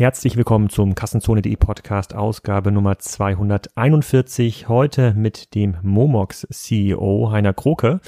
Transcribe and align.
Herzlich 0.00 0.38
willkommen 0.38 0.70
zum 0.70 0.94
Kassenzone.de 0.94 1.54
Podcast 1.56 2.14
Ausgabe 2.14 2.72
Nummer 2.72 2.98
241. 2.98 4.66
Heute 4.66 5.12
mit 5.12 5.54
dem 5.54 5.76
Momox 5.82 6.46
CEO 6.50 7.28
Heiner 7.30 7.52
Kroke. 7.52 8.00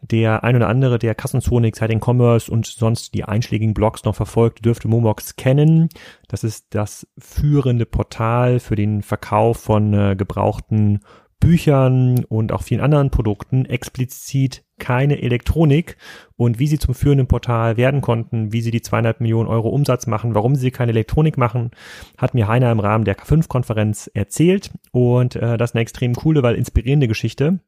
Der 0.00 0.44
ein 0.44 0.56
oder 0.56 0.68
andere, 0.68 0.98
der 0.98 1.14
Kassenzone, 1.14 1.66
Exciting 1.66 2.00
Commerce 2.02 2.50
und 2.50 2.64
sonst 2.64 3.12
die 3.12 3.24
einschlägigen 3.24 3.74
Blogs 3.74 4.04
noch 4.04 4.14
verfolgt, 4.14 4.64
dürfte 4.64 4.88
Momox 4.88 5.36
kennen. 5.36 5.90
Das 6.26 6.42
ist 6.42 6.68
das 6.70 7.06
führende 7.18 7.84
Portal 7.84 8.58
für 8.58 8.74
den 8.74 9.02
Verkauf 9.02 9.58
von 9.58 9.92
äh, 9.92 10.16
gebrauchten 10.16 11.00
Büchern 11.40 12.24
und 12.24 12.52
auch 12.52 12.62
vielen 12.62 12.80
anderen 12.80 13.10
Produkten 13.10 13.66
explizit 13.66 14.64
keine 14.78 15.22
Elektronik 15.22 15.96
und 16.36 16.58
wie 16.58 16.66
sie 16.66 16.78
zum 16.78 16.94
führenden 16.94 17.28
Portal 17.28 17.76
werden 17.76 18.00
konnten, 18.00 18.52
wie 18.52 18.60
sie 18.60 18.70
die 18.70 18.82
200 18.82 19.20
Millionen 19.20 19.48
Euro 19.48 19.68
Umsatz 19.68 20.06
machen, 20.06 20.34
warum 20.34 20.54
sie 20.54 20.70
keine 20.70 20.92
Elektronik 20.92 21.38
machen, 21.38 21.70
hat 22.18 22.34
mir 22.34 22.48
Heiner 22.48 22.72
im 22.72 22.80
Rahmen 22.80 23.04
der 23.04 23.16
K5-Konferenz 23.16 24.10
erzählt. 24.12 24.70
Und 24.92 25.36
äh, 25.36 25.56
das 25.56 25.70
ist 25.70 25.74
eine 25.74 25.82
extrem 25.82 26.14
coole, 26.14 26.42
weil 26.42 26.56
inspirierende 26.56 27.08
Geschichte 27.08 27.60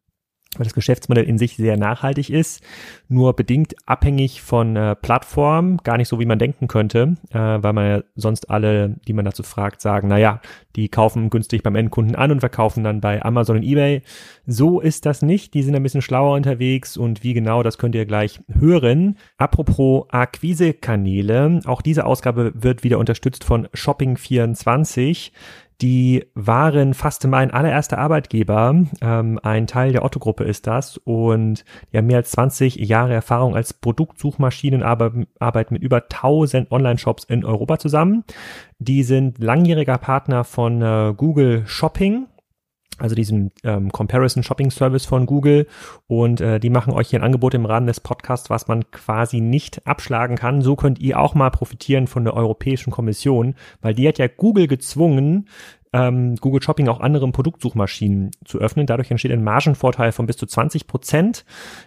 weil 0.56 0.64
das 0.64 0.74
Geschäftsmodell 0.74 1.24
in 1.24 1.36
sich 1.36 1.56
sehr 1.56 1.76
nachhaltig 1.76 2.30
ist, 2.30 2.62
nur 3.08 3.34
bedingt 3.34 3.74
abhängig 3.86 4.40
von 4.40 4.76
äh, 4.76 4.96
Plattform, 4.96 5.76
gar 5.84 5.98
nicht 5.98 6.08
so, 6.08 6.18
wie 6.18 6.26
man 6.26 6.38
denken 6.38 6.68
könnte, 6.68 7.16
äh, 7.30 7.38
weil 7.38 7.72
man 7.74 7.86
ja 7.86 8.02
sonst 8.16 8.48
alle, 8.48 8.96
die 9.06 9.12
man 9.12 9.26
dazu 9.26 9.42
fragt, 9.42 9.82
sagen, 9.82 10.08
na 10.08 10.16
ja, 10.16 10.40
die 10.74 10.88
kaufen 10.88 11.28
günstig 11.28 11.62
beim 11.62 11.76
Endkunden 11.76 12.16
an 12.16 12.30
und 12.30 12.40
verkaufen 12.40 12.82
dann 12.82 13.00
bei 13.00 13.22
Amazon 13.22 13.58
und 13.58 13.62
eBay. 13.62 14.02
So 14.46 14.80
ist 14.80 15.04
das 15.04 15.20
nicht, 15.20 15.52
die 15.52 15.62
sind 15.62 15.76
ein 15.76 15.82
bisschen 15.82 16.02
schlauer 16.02 16.34
unterwegs 16.34 16.96
und 16.96 17.22
wie 17.22 17.34
genau, 17.34 17.62
das 17.62 17.76
könnt 17.76 17.94
ihr 17.94 18.06
gleich 18.06 18.40
hören. 18.58 19.18
Apropos 19.36 20.06
Akquisekanäle, 20.08 21.60
auch 21.66 21.82
diese 21.82 22.06
Ausgabe 22.06 22.52
wird 22.54 22.84
wieder 22.84 22.98
unterstützt 22.98 23.44
von 23.44 23.66
Shopping24. 23.68 25.30
Die 25.80 26.26
waren 26.34 26.92
fast 26.92 27.24
mein 27.26 27.52
allererster 27.52 27.98
Arbeitgeber. 27.98 28.84
Ähm, 29.00 29.38
ein 29.42 29.68
Teil 29.68 29.92
der 29.92 30.04
Otto-Gruppe 30.04 30.42
ist 30.42 30.66
das. 30.66 30.96
Und 30.96 31.64
die 31.92 31.98
haben 31.98 32.06
mehr 32.06 32.16
als 32.16 32.32
20 32.32 32.76
Jahre 32.76 33.14
Erfahrung 33.14 33.54
als 33.54 33.72
Produktsuchmaschinen, 33.74 34.82
arbeiten 34.82 35.74
mit 35.74 35.82
über 35.82 36.02
1000 36.02 36.72
Online-Shops 36.72 37.24
in 37.24 37.44
Europa 37.44 37.78
zusammen. 37.78 38.24
Die 38.80 39.04
sind 39.04 39.38
langjähriger 39.38 39.98
Partner 39.98 40.42
von 40.42 40.82
äh, 40.82 41.14
Google 41.16 41.62
Shopping 41.66 42.26
also 42.98 43.14
diesem 43.14 43.50
ähm, 43.64 43.90
Comparison 43.90 44.42
Shopping 44.42 44.70
Service 44.70 45.06
von 45.06 45.26
Google. 45.26 45.66
Und 46.06 46.40
äh, 46.40 46.60
die 46.60 46.70
machen 46.70 46.92
euch 46.92 47.08
hier 47.08 47.20
ein 47.20 47.24
Angebot 47.24 47.54
im 47.54 47.64
Rahmen 47.64 47.86
des 47.86 48.00
Podcasts, 48.00 48.50
was 48.50 48.68
man 48.68 48.90
quasi 48.90 49.40
nicht 49.40 49.86
abschlagen 49.86 50.36
kann. 50.36 50.62
So 50.62 50.76
könnt 50.76 50.98
ihr 50.98 51.18
auch 51.18 51.34
mal 51.34 51.50
profitieren 51.50 52.06
von 52.06 52.24
der 52.24 52.34
Europäischen 52.34 52.90
Kommission, 52.90 53.54
weil 53.80 53.94
die 53.94 54.06
hat 54.06 54.18
ja 54.18 54.26
Google 54.26 54.66
gezwungen, 54.66 55.48
ähm, 55.92 56.36
Google 56.36 56.62
Shopping 56.62 56.88
auch 56.88 57.00
anderen 57.00 57.32
Produktsuchmaschinen 57.32 58.30
zu 58.44 58.58
öffnen. 58.58 58.86
Dadurch 58.86 59.10
entsteht 59.10 59.32
ein 59.32 59.44
Margenvorteil 59.44 60.12
von 60.12 60.26
bis 60.26 60.36
zu 60.36 60.46
20 60.46 60.86
Prozent, 60.86 61.44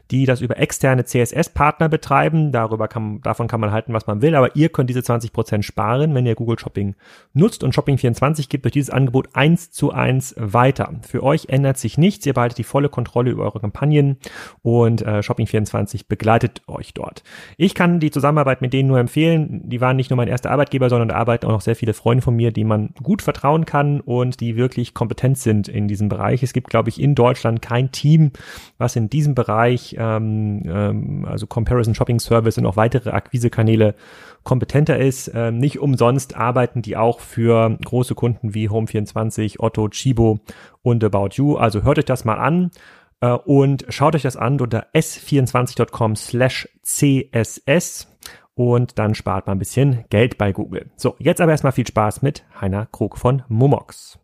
die 0.09 0.25
das 0.25 0.41
über 0.41 0.57
externe 0.57 1.05
CSS-Partner 1.05 1.89
betreiben. 1.89 2.51
Darüber 2.51 2.87
kann, 2.87 3.21
davon 3.21 3.47
kann 3.47 3.59
man 3.59 3.71
halten, 3.71 3.93
was 3.93 4.07
man 4.07 4.21
will, 4.21 4.35
aber 4.35 4.55
ihr 4.55 4.69
könnt 4.69 4.89
diese 4.89 5.03
20 5.03 5.33
Prozent 5.33 5.65
sparen, 5.65 6.15
wenn 6.15 6.25
ihr 6.25 6.35
Google 6.35 6.57
Shopping 6.57 6.95
nutzt 7.33 7.63
und 7.63 7.75
Shopping24 7.75 8.49
gibt 8.49 8.65
durch 8.65 8.73
dieses 8.73 8.89
Angebot 8.89 9.29
eins 9.33 9.71
zu 9.71 9.91
eins 9.91 10.33
weiter. 10.37 10.93
Für 11.03 11.23
euch 11.23 11.49
ändert 11.49 11.77
sich 11.77 11.97
nichts, 11.97 12.25
ihr 12.25 12.33
behaltet 12.33 12.57
die 12.57 12.63
volle 12.63 12.89
Kontrolle 12.89 13.31
über 13.31 13.43
eure 13.43 13.59
Kampagnen 13.59 14.17
und 14.63 15.01
äh, 15.01 15.19
Shopping24 15.19 16.05
begleitet 16.07 16.61
euch 16.67 16.93
dort. 16.93 17.23
Ich 17.57 17.75
kann 17.75 17.99
die 17.99 18.11
Zusammenarbeit 18.11 18.61
mit 18.61 18.73
denen 18.73 18.89
nur 18.89 18.99
empfehlen. 18.99 19.69
Die 19.69 19.81
waren 19.81 19.95
nicht 19.95 20.09
nur 20.09 20.17
mein 20.17 20.27
erster 20.27 20.51
Arbeitgeber, 20.51 20.89
sondern 20.89 21.09
da 21.09 21.15
arbeiten 21.15 21.45
auch 21.45 21.51
noch 21.51 21.61
sehr 21.61 21.75
viele 21.75 21.93
Freunde 21.93 22.23
von 22.23 22.35
mir, 22.35 22.51
die 22.51 22.63
man 22.63 22.93
gut 23.01 23.21
vertrauen 23.21 23.65
kann 23.65 23.90
und 23.99 24.39
die 24.39 24.55
wirklich 24.55 24.93
kompetent 24.93 25.37
sind 25.37 25.67
in 25.67 25.87
diesem 25.87 26.07
Bereich. 26.07 26.43
Es 26.43 26.53
gibt, 26.53 26.69
glaube 26.69 26.89
ich, 26.89 27.01
in 27.01 27.15
Deutschland 27.15 27.61
kein 27.61 27.91
Team, 27.91 28.31
was 28.77 28.95
in 28.95 29.09
diesem 29.09 29.35
Bereich, 29.35 29.95
ähm, 29.99 30.63
ähm, 30.65 31.25
also 31.25 31.47
Comparison 31.47 31.93
Shopping 31.93 32.19
Service 32.19 32.57
und 32.57 32.65
auch 32.65 32.77
weitere 32.77 33.09
Akquisekanäle 33.09 33.95
kompetenter 34.43 34.97
ist. 34.97 35.31
Ähm, 35.33 35.57
nicht 35.57 35.79
umsonst 35.79 36.35
arbeiten 36.35 36.81
die 36.81 36.95
auch 36.95 37.19
für 37.19 37.77
große 37.83 38.15
Kunden 38.15 38.53
wie 38.53 38.69
Home24, 38.69 39.59
Otto, 39.59 39.89
Chibo 39.89 40.39
und 40.81 41.03
About 41.03 41.29
You. 41.33 41.57
Also 41.57 41.83
hört 41.83 41.99
euch 41.99 42.05
das 42.05 42.25
mal 42.25 42.37
an 42.37 42.71
äh, 43.19 43.31
und 43.31 43.85
schaut 43.89 44.15
euch 44.15 44.23
das 44.23 44.37
an 44.37 44.59
unter 44.59 44.87
s24.com 44.93 46.15
slash 46.15 46.67
css 46.83 48.10
und 48.55 48.99
dann 48.99 49.15
spart 49.15 49.47
man 49.47 49.55
ein 49.55 49.59
bisschen 49.59 50.05
Geld 50.09 50.37
bei 50.37 50.51
Google. 50.51 50.91
So, 50.95 51.15
jetzt 51.19 51.41
aber 51.41 51.51
erstmal 51.51 51.71
viel 51.71 51.87
Spaß 51.87 52.21
mit 52.21 52.43
Heiner 52.59 52.87
Krug 52.91 53.17
von 53.17 53.43
Momox. 53.47 54.19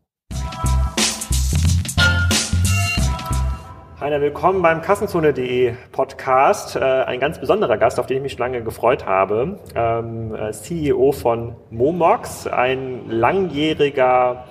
Heiner, 3.99 4.21
willkommen 4.21 4.61
beim 4.61 4.81
Kassenzone.de 4.83 5.73
Podcast. 5.91 6.75
Äh, 6.75 6.79
ein 6.81 7.19
ganz 7.19 7.39
besonderer 7.39 7.77
Gast, 7.77 7.99
auf 7.99 8.05
den 8.05 8.17
ich 8.17 8.23
mich 8.23 8.31
schon 8.33 8.39
lange 8.39 8.63
gefreut 8.63 9.07
habe. 9.07 9.59
Ähm, 9.73 10.35
äh, 10.35 10.51
CEO 10.51 11.11
von 11.13 11.55
Momox, 11.71 12.45
ein 12.45 13.09
langjähriger 13.09 14.45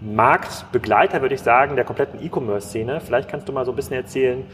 Marktbegleiter, 0.00 1.20
würde 1.20 1.34
ich 1.34 1.40
sagen, 1.40 1.74
der 1.74 1.84
kompletten 1.84 2.24
E-Commerce-Szene. 2.24 3.00
Vielleicht 3.00 3.28
kannst 3.28 3.48
du 3.48 3.52
mal 3.52 3.64
so 3.64 3.72
ein 3.72 3.76
bisschen 3.76 3.96
erzählen, 3.96 4.44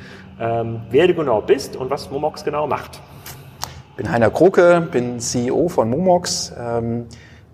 ähm, 0.40 0.80
wer 0.90 1.06
du 1.06 1.14
genau 1.14 1.42
bist 1.42 1.76
und 1.76 1.90
was 1.90 2.10
Momox 2.10 2.42
genau 2.42 2.66
macht 2.66 3.02
bin 3.98 4.12
Heiner 4.12 4.30
Kroke, 4.30 4.88
bin 4.92 5.18
CEO 5.18 5.68
von 5.68 5.90
Momox, 5.90 6.52
ähm, 6.56 7.06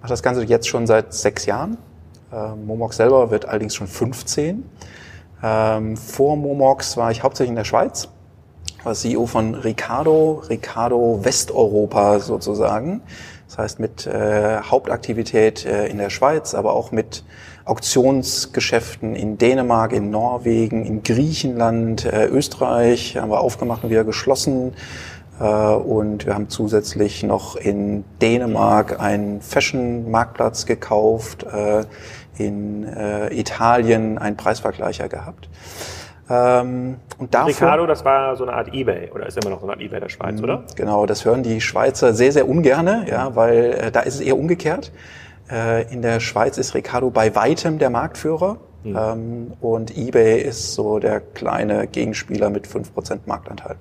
mache 0.03 0.10
das 0.10 0.22
Ganze 0.22 0.44
jetzt 0.44 0.69
schon 0.69 0.87
seit 0.87 1.15
sechs 1.15 1.47
Jahren. 1.47 1.78
Ähm, 2.31 2.66
Momox 2.66 2.99
selber 2.99 3.31
wird 3.31 3.49
allerdings 3.49 3.75
schon 3.75 3.87
15. 3.87 4.62
Ähm, 5.43 5.97
vor 5.97 6.37
Momox 6.37 6.99
war 6.99 7.10
ich 7.10 7.22
hauptsächlich 7.22 7.49
in 7.49 7.56
der 7.56 7.65
Schweiz, 7.65 8.09
war 8.82 8.93
CEO 8.93 9.25
von 9.25 9.55
Ricardo, 9.55 10.43
Ricardo 10.50 11.21
Westeuropa 11.22 12.19
sozusagen. 12.19 13.00
Das 13.49 13.56
heißt 13.56 13.81
mit 13.81 14.06
äh, 14.06 14.59
Hauptaktivität 14.61 15.65
äh, 15.65 15.87
in 15.87 15.97
der 15.97 16.11
Schweiz, 16.11 16.55
aber 16.55 16.75
auch 16.75 16.93
mit 16.93 17.25
Auktionsgeschäften 17.65 19.16
in 19.16 19.38
Dänemark, 19.38 19.93
in 19.93 20.11
Norwegen, 20.11 20.84
in 20.84 21.03
Griechenland, 21.03 22.05
äh, 22.05 22.26
Österreich 22.26 23.16
haben 23.16 23.31
wir 23.31 23.41
aufgemacht 23.41 23.84
und 23.84 23.88
wieder 23.88 24.05
geschlossen. 24.05 24.75
Äh, 25.40 25.44
und 25.44 26.26
wir 26.26 26.34
haben 26.34 26.48
zusätzlich 26.48 27.22
noch 27.22 27.56
in 27.56 28.04
Dänemark 28.20 29.00
einen 29.00 29.40
Fashion-Marktplatz 29.40 30.66
gekauft, 30.66 31.44
äh, 31.44 31.84
in 32.36 32.84
äh, 32.84 33.32
Italien 33.34 34.18
einen 34.18 34.36
Preisvergleicher 34.36 35.08
gehabt. 35.08 35.48
Ähm, 36.28 36.96
und 37.18 37.34
davor, 37.34 37.48
Ricardo, 37.48 37.86
das 37.86 38.04
war 38.04 38.34
so 38.36 38.44
eine 38.44 38.54
Art 38.54 38.72
Ebay 38.72 39.10
oder 39.14 39.26
ist 39.26 39.36
immer 39.36 39.50
noch 39.50 39.60
so 39.60 39.66
eine 39.66 39.74
Art 39.74 39.82
Ebay 39.82 40.00
der 40.00 40.08
Schweiz, 40.08 40.40
oder? 40.40 40.58
Mhm, 40.58 40.64
genau, 40.74 41.06
das 41.06 41.24
hören 41.24 41.42
die 41.42 41.60
Schweizer 41.60 42.14
sehr, 42.14 42.32
sehr 42.32 42.48
ungerne, 42.48 43.04
ja, 43.08 43.36
weil 43.36 43.72
äh, 43.72 43.90
da 43.90 44.00
ist 44.00 44.14
es 44.14 44.20
eher 44.20 44.38
umgekehrt. 44.38 44.90
Äh, 45.50 45.92
in 45.92 46.00
der 46.00 46.20
Schweiz 46.20 46.56
ist 46.56 46.74
Ricardo 46.74 47.10
bei 47.10 47.34
weitem 47.34 47.78
der 47.78 47.90
Marktführer 47.90 48.56
mhm. 48.84 48.96
ähm, 48.98 49.52
und 49.60 49.96
Ebay 49.96 50.40
ist 50.40 50.74
so 50.74 50.98
der 50.98 51.20
kleine 51.20 51.86
Gegenspieler 51.86 52.48
mit 52.48 52.66
fünf 52.66 52.94
Prozent 52.94 53.26
Marktanteil. 53.26 53.76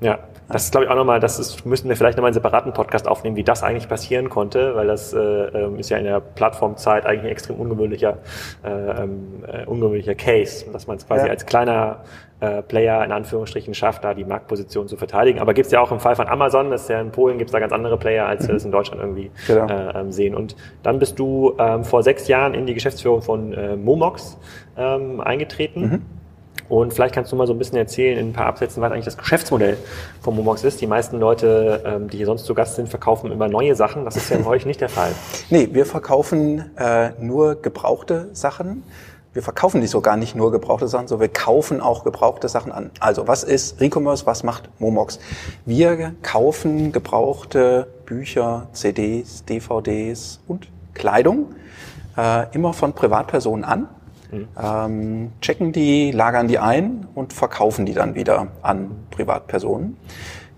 Ja, 0.00 0.18
das 0.48 0.64
ist, 0.64 0.72
glaube 0.72 0.86
ich, 0.86 0.90
auch 0.90 0.96
nochmal, 0.96 1.20
das 1.20 1.38
ist, 1.38 1.64
müssen 1.64 1.88
wir 1.88 1.96
vielleicht 1.96 2.16
nochmal 2.16 2.30
einen 2.30 2.34
separaten 2.34 2.72
Podcast 2.72 3.06
aufnehmen, 3.06 3.36
wie 3.36 3.44
das 3.44 3.62
eigentlich 3.62 3.88
passieren 3.88 4.28
konnte, 4.28 4.74
weil 4.74 4.86
das 4.86 5.12
äh, 5.12 5.18
ähm, 5.18 5.78
ist 5.78 5.90
ja 5.90 5.98
in 5.98 6.04
der 6.04 6.20
Plattformzeit 6.20 7.06
eigentlich 7.06 7.24
ein 7.24 7.30
extrem 7.30 7.56
ungewöhnlicher, 7.56 8.18
äh, 8.64 8.68
ähm, 8.68 9.44
äh, 9.46 9.64
ungewöhnlicher 9.66 10.16
Case, 10.16 10.66
dass 10.72 10.88
man 10.88 10.96
es 10.96 11.06
quasi 11.06 11.26
ja. 11.26 11.30
als 11.30 11.46
kleiner 11.46 12.02
äh, 12.40 12.62
Player 12.62 13.04
in 13.04 13.12
Anführungsstrichen 13.12 13.74
schafft, 13.74 14.02
da 14.02 14.12
die 14.12 14.24
Marktposition 14.24 14.88
zu 14.88 14.96
verteidigen. 14.96 15.38
Aber 15.38 15.54
gibt's 15.54 15.70
ja 15.70 15.80
auch 15.80 15.92
im 15.92 16.00
Fall 16.00 16.16
von 16.16 16.26
Amazon, 16.26 16.70
das 16.70 16.82
ist 16.82 16.88
ja 16.88 17.00
in 17.00 17.12
Polen, 17.12 17.38
gibt's 17.38 17.52
da 17.52 17.60
ganz 17.60 17.72
andere 17.72 17.96
Player, 17.96 18.26
als 18.26 18.42
wir 18.42 18.54
mhm. 18.54 18.56
das 18.56 18.64
in 18.64 18.72
Deutschland 18.72 19.00
irgendwie 19.02 19.30
genau. 19.46 19.68
äh, 19.68 20.00
ähm, 20.00 20.10
sehen. 20.10 20.34
Und 20.34 20.56
dann 20.82 20.98
bist 20.98 21.18
du 21.18 21.54
ähm, 21.58 21.84
vor 21.84 22.02
sechs 22.02 22.26
Jahren 22.26 22.54
in 22.54 22.66
die 22.66 22.74
Geschäftsführung 22.74 23.22
von 23.22 23.52
äh, 23.52 23.76
Momox 23.76 24.36
ähm, 24.76 25.20
eingetreten. 25.20 25.80
Mhm 25.80 26.19
und 26.70 26.94
vielleicht 26.94 27.16
kannst 27.16 27.32
du 27.32 27.36
mal 27.36 27.48
so 27.48 27.52
ein 27.52 27.58
bisschen 27.58 27.76
erzählen 27.76 28.16
in 28.16 28.28
ein 28.28 28.32
paar 28.32 28.46
Absätzen, 28.46 28.80
was 28.80 28.92
eigentlich 28.92 29.04
das 29.04 29.18
Geschäftsmodell 29.18 29.76
von 30.22 30.36
Momox 30.36 30.62
ist. 30.62 30.80
Die 30.80 30.86
meisten 30.86 31.18
Leute, 31.18 31.82
ähm, 31.84 32.08
die 32.08 32.18
hier 32.18 32.26
sonst 32.26 32.44
zu 32.44 32.54
Gast 32.54 32.76
sind, 32.76 32.88
verkaufen 32.88 33.32
immer 33.32 33.48
neue 33.48 33.74
Sachen. 33.74 34.04
Das 34.04 34.14
ist 34.14 34.30
ja 34.30 34.38
bei 34.38 34.46
euch 34.46 34.64
nicht 34.64 34.80
der 34.80 34.88
Fall. 34.88 35.10
Nee, 35.50 35.68
wir 35.72 35.84
verkaufen 35.84 36.70
äh, 36.76 37.10
nur 37.18 37.60
gebrauchte 37.60 38.28
Sachen. 38.34 38.84
Wir 39.32 39.42
verkaufen 39.42 39.80
nicht 39.80 39.90
sogar 39.90 40.16
nicht 40.16 40.36
nur 40.36 40.52
gebrauchte 40.52 40.86
Sachen, 40.86 41.08
sondern 41.08 41.28
wir 41.28 41.32
kaufen 41.32 41.80
auch 41.80 42.04
gebrauchte 42.04 42.48
Sachen 42.48 42.70
an. 42.70 42.92
Also 43.00 43.26
was 43.26 43.42
ist 43.42 43.80
Recommerce, 43.80 44.26
was 44.26 44.44
macht 44.44 44.68
Momox? 44.78 45.18
Wir 45.66 46.14
kaufen 46.22 46.92
gebrauchte 46.92 47.88
Bücher, 48.06 48.68
CDs, 48.72 49.44
DVDs 49.44 50.38
und 50.46 50.68
Kleidung 50.94 51.46
äh, 52.16 52.46
immer 52.54 52.72
von 52.72 52.92
Privatpersonen 52.92 53.64
an 53.64 53.88
Ähm, 54.32 55.32
checken 55.40 55.72
die, 55.72 56.12
lagern 56.12 56.48
die 56.48 56.58
ein 56.58 57.06
und 57.14 57.32
verkaufen 57.32 57.86
die 57.86 57.94
dann 57.94 58.14
wieder 58.14 58.48
an 58.62 58.90
Privatpersonen. 59.10 59.96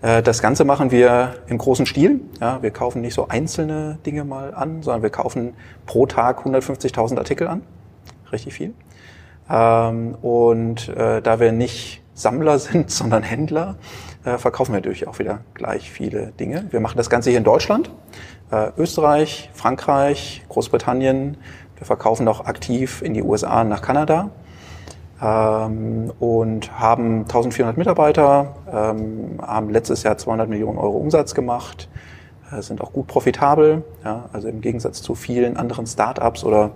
Äh, 0.03 0.21
das 0.21 0.41
Ganze 0.41 0.65
machen 0.65 0.91
wir 0.91 1.35
im 1.47 1.57
großen 1.57 1.87
Stil. 1.87 2.21
Ja, 2.39 2.61
wir 2.61 2.71
kaufen 2.71 3.01
nicht 3.01 3.15
so 3.15 3.27
einzelne 3.29 3.97
Dinge 4.05 4.25
mal 4.25 4.53
an, 4.53 4.83
sondern 4.83 5.01
wir 5.01 5.09
kaufen 5.09 5.55
pro 5.87 6.05
Tag 6.05 6.45
150.000 6.45 7.17
Artikel 7.17 7.47
an. 7.47 7.63
Richtig 8.31 8.53
viel. 8.53 8.73
Ähm, 9.49 10.15
und 10.21 10.89
äh, 10.89 11.21
da 11.21 11.39
wir 11.39 11.51
nicht 11.51 12.03
Sammler 12.13 12.59
sind, 12.59 12.91
sondern 12.91 13.23
Händler, 13.23 13.77
äh, 14.25 14.37
verkaufen 14.37 14.73
wir 14.73 14.79
natürlich 14.79 15.07
auch 15.07 15.19
wieder 15.19 15.39
gleich 15.53 15.89
viele 15.89 16.27
Dinge. 16.33 16.67
Wir 16.69 16.81
machen 16.81 16.97
das 16.97 17.09
Ganze 17.09 17.29
hier 17.31 17.39
in 17.39 17.45
Deutschland, 17.45 17.89
Österreich, 18.77 19.49
Frankreich, 19.55 20.43
Großbritannien. 20.47 21.37
Wir 21.77 21.85
verkaufen 21.85 22.27
auch 22.27 22.45
aktiv 22.45 23.01
in 23.01 23.13
die 23.13 23.23
USA 23.23 23.63
nach 23.63 23.81
Kanada 23.81 24.29
ähm, 25.21 26.11
und 26.19 26.79
haben 26.79 27.21
1400 27.21 27.77
Mitarbeiter, 27.77 28.55
ähm, 28.71 29.39
haben 29.41 29.69
letztes 29.69 30.03
Jahr 30.03 30.17
200 30.17 30.49
Millionen 30.49 30.77
Euro 30.77 30.97
Umsatz 30.97 31.33
gemacht, 31.33 31.89
äh, 32.51 32.61
sind 32.61 32.81
auch 32.81 32.93
gut 32.93 33.07
profitabel. 33.07 33.83
Ja, 34.03 34.25
also 34.33 34.47
im 34.47 34.61
Gegensatz 34.61 35.01
zu 35.01 35.15
vielen 35.15 35.57
anderen 35.57 35.87
Startups 35.87 36.43
oder 36.43 36.71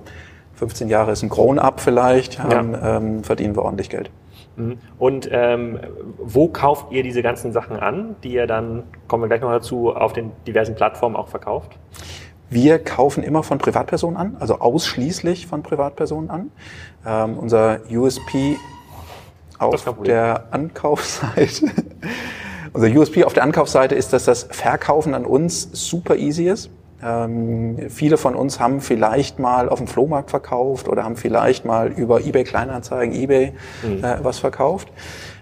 15 0.55 0.89
Jahre 0.89 1.11
ist 1.11 1.23
ein 1.23 1.29
Grown-up 1.29 1.79
vielleicht, 1.79 2.39
haben, 2.39 2.73
ja. 2.73 2.97
ähm, 2.97 3.23
verdienen 3.23 3.55
wir 3.55 3.63
ordentlich 3.63 3.89
Geld. 3.89 4.09
Mhm. 4.55 4.79
Und 4.97 5.29
ähm, 5.31 5.79
wo 6.17 6.47
kauft 6.47 6.91
ihr 6.91 7.03
diese 7.03 7.21
ganzen 7.21 7.51
Sachen 7.51 7.77
an, 7.77 8.15
die 8.23 8.33
ihr 8.33 8.47
dann, 8.47 8.83
kommen 9.07 9.23
wir 9.23 9.27
gleich 9.27 9.41
noch 9.41 9.51
dazu, 9.51 9.95
auf 9.95 10.13
den 10.13 10.31
diversen 10.47 10.75
Plattformen 10.75 11.15
auch 11.15 11.27
verkauft? 11.27 11.77
Wir 12.49 12.79
kaufen 12.79 13.23
immer 13.23 13.43
von 13.43 13.57
Privatpersonen 13.57 14.17
an, 14.17 14.37
also 14.39 14.59
ausschließlich 14.59 15.47
von 15.47 15.63
Privatpersonen 15.63 16.29
an. 16.29 16.51
Ähm, 17.05 17.37
unser 17.37 17.79
USP 17.91 18.57
auf 19.59 19.83
der 20.05 20.45
Ankaufsseite, 20.51 21.71
unser 22.73 22.87
USP 22.87 23.25
auf 23.25 23.33
der 23.33 23.43
Ankaufsseite 23.43 23.95
ist, 23.95 24.13
dass 24.13 24.25
das 24.25 24.47
Verkaufen 24.49 25.13
an 25.13 25.25
uns 25.25 25.69
super 25.73 26.15
easy 26.15 26.47
ist. 26.47 26.69
Ähm, 27.03 27.89
viele 27.89 28.17
von 28.17 28.33
uns 28.33 28.59
haben 28.59 28.81
vielleicht 28.81 29.39
mal 29.39 29.69
auf 29.69 29.77
dem 29.77 29.87
Flohmarkt 29.87 30.31
verkauft 30.31 30.87
oder 30.87 31.03
haben 31.03 31.15
vielleicht 31.15 31.65
mal 31.65 31.89
über 31.89 32.21
eBay 32.21 32.43
Kleinanzeigen, 32.43 33.13
eBay 33.13 33.53
mhm. 33.83 34.03
äh, 34.03 34.23
was 34.23 34.39
verkauft. 34.39 34.87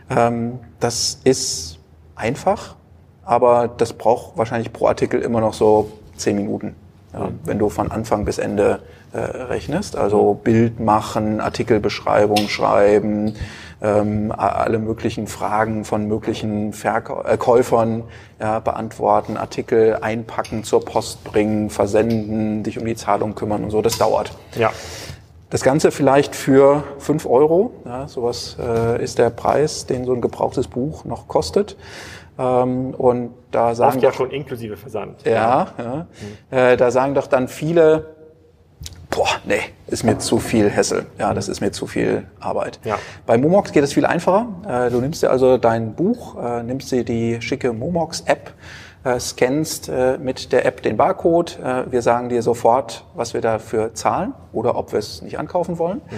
Ähm, 0.10 0.60
das 0.80 1.20
ist 1.24 1.80
einfach, 2.16 2.76
aber 3.24 3.70
das 3.70 3.94
braucht 3.94 4.38
wahrscheinlich 4.38 4.74
pro 4.74 4.88
Artikel 4.88 5.22
immer 5.22 5.40
noch 5.40 5.54
so 5.54 5.92
zehn 6.18 6.36
Minuten, 6.36 6.76
ja, 7.16 7.30
wenn 7.46 7.58
du 7.58 7.70
von 7.70 7.92
Anfang 7.92 8.26
bis 8.26 8.38
Ende 8.38 8.80
äh, 9.14 9.20
rechnest. 9.20 9.96
Also. 9.96 10.34
Bild 10.34 10.80
machen, 10.80 11.40
Artikelbeschreibung 11.40 12.50
schreiben, 12.50 13.36
ähm, 13.82 14.34
alle 14.36 14.80
möglichen 14.80 15.28
Fragen 15.28 15.86
von 15.86 16.08
möglichen 16.08 16.74
Verkäufern 16.74 18.04
äh, 18.40 18.44
ja, 18.44 18.60
beantworten, 18.60 19.38
Artikel 19.38 19.98
einpacken, 20.02 20.64
zur 20.64 20.84
Post 20.84 21.24
bringen, 21.24 21.70
versenden, 21.70 22.64
dich 22.64 22.80
um 22.80 22.86
die 22.86 22.96
Zahlung 22.96 23.36
kümmern 23.36 23.64
und 23.64 23.70
so. 23.72 23.82
Das 23.82 23.98
dauert. 23.98 24.32
Ja. 24.56 24.72
Das 25.50 25.62
Ganze 25.62 25.92
vielleicht 25.92 26.36
für 26.36 26.84
fünf 26.98 27.26
Euro. 27.26 27.72
Ja, 27.86 28.08
sowas 28.08 28.58
äh, 28.60 29.02
ist 29.02 29.20
der 29.20 29.30
Preis, 29.30 29.86
den 29.86 30.04
so 30.04 30.14
ein 30.14 30.22
gebrauchtes 30.22 30.68
Buch 30.68 31.06
noch 31.06 31.28
kostet. 31.28 31.78
Ähm, 32.38 32.94
und 32.94 33.34
da 33.52 33.76
sagen 33.76 33.96
Oft 33.96 34.04
ja 34.04 34.12
schon 34.12 34.32
inklusive 34.32 34.78
Versand. 34.78 35.24
Ja, 35.26 35.68
ja. 35.78 36.08
Mhm. 36.52 36.58
Äh, 36.58 36.78
da 36.78 36.92
sagen 36.92 37.14
doch 37.14 37.28
dann 37.28 37.48
viele, 37.48 38.16
boah, 39.10 39.30
nee, 39.46 39.62
ist 39.88 40.04
mir 40.04 40.18
zu 40.18 40.40
viel 40.40 40.70
Hessel. 40.70 41.06
Ja, 41.18 41.34
das 41.34 41.48
ist 41.48 41.62
mir 41.62 41.72
zu 41.72 41.88
viel 41.88 42.28
Arbeit. 42.40 42.80
Ja. 42.84 42.98
Bei 43.26 43.38
Momox 43.38 43.72
geht 43.72 43.84
es 43.84 43.94
viel 43.94 44.06
einfacher. 44.06 44.48
Äh, 44.68 44.90
du 44.90 45.00
nimmst 45.00 45.24
dir 45.24 45.32
also 45.32 45.58
dein 45.58 45.94
Buch, 45.96 46.36
äh, 46.44 46.64
nimmst 46.64 46.92
dir 46.92 47.06
die 47.06 47.42
schicke 47.42 47.74
Momox-App, 47.74 48.54
scannst 49.20 49.92
mit 50.20 50.52
der 50.52 50.66
App 50.66 50.82
den 50.82 50.98
Barcode. 50.98 51.60
Wir 51.92 52.02
sagen 52.02 52.28
dir 52.30 52.42
sofort, 52.42 53.06
was 53.14 53.36
wir 53.36 53.42
dafür 53.42 53.94
zahlen 53.94 54.34
oder 54.52 54.76
ob 54.76 54.94
wir 54.94 54.98
es 54.98 55.22
nicht 55.22 55.38
ankaufen 55.38 55.78
wollen. 55.78 56.02
Mhm. 56.10 56.16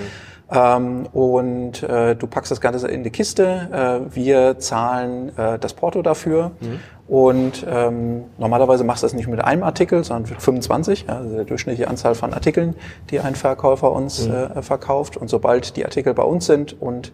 Ähm, 0.50 1.08
und 1.12 1.84
äh, 1.84 2.16
du 2.16 2.28
packst 2.28 2.52
das 2.52 2.62
Ganze 2.62 2.88
in 2.88 3.04
die 3.04 3.10
Kiste. 3.10 4.04
Äh, 4.12 4.16
wir 4.16 4.60
zahlen 4.60 5.38
äh, 5.38 5.60
das 5.60 5.74
Porto 5.74 6.02
dafür. 6.02 6.52
Mhm. 6.60 6.80
Und 7.08 7.66
ähm, 7.70 8.26
normalerweise 8.38 8.84
machst 8.84 9.04
du 9.04 9.06
das 9.06 9.14
nicht 9.14 9.28
mit 9.28 9.42
einem 9.42 9.64
Artikel, 9.64 10.04
sondern 10.04 10.30
mit 10.30 10.42
25, 10.42 11.06
ja, 11.08 11.18
also 11.18 11.36
der 11.36 11.46
durchschnittliche 11.46 11.90
Anzahl 11.90 12.16
von 12.16 12.34
Artikeln, 12.34 12.76
die 13.10 13.22
ein 13.22 13.36
Verkäufer 13.36 13.94
uns 13.94 14.28
mhm. 14.28 14.34
äh, 14.34 14.62
verkauft. 14.62 15.16
Und 15.16 15.30
sobald 15.30 15.78
die 15.78 15.86
Artikel 15.86 16.14
bei 16.14 16.24
uns 16.24 16.46
sind 16.46 16.80
und 16.82 17.14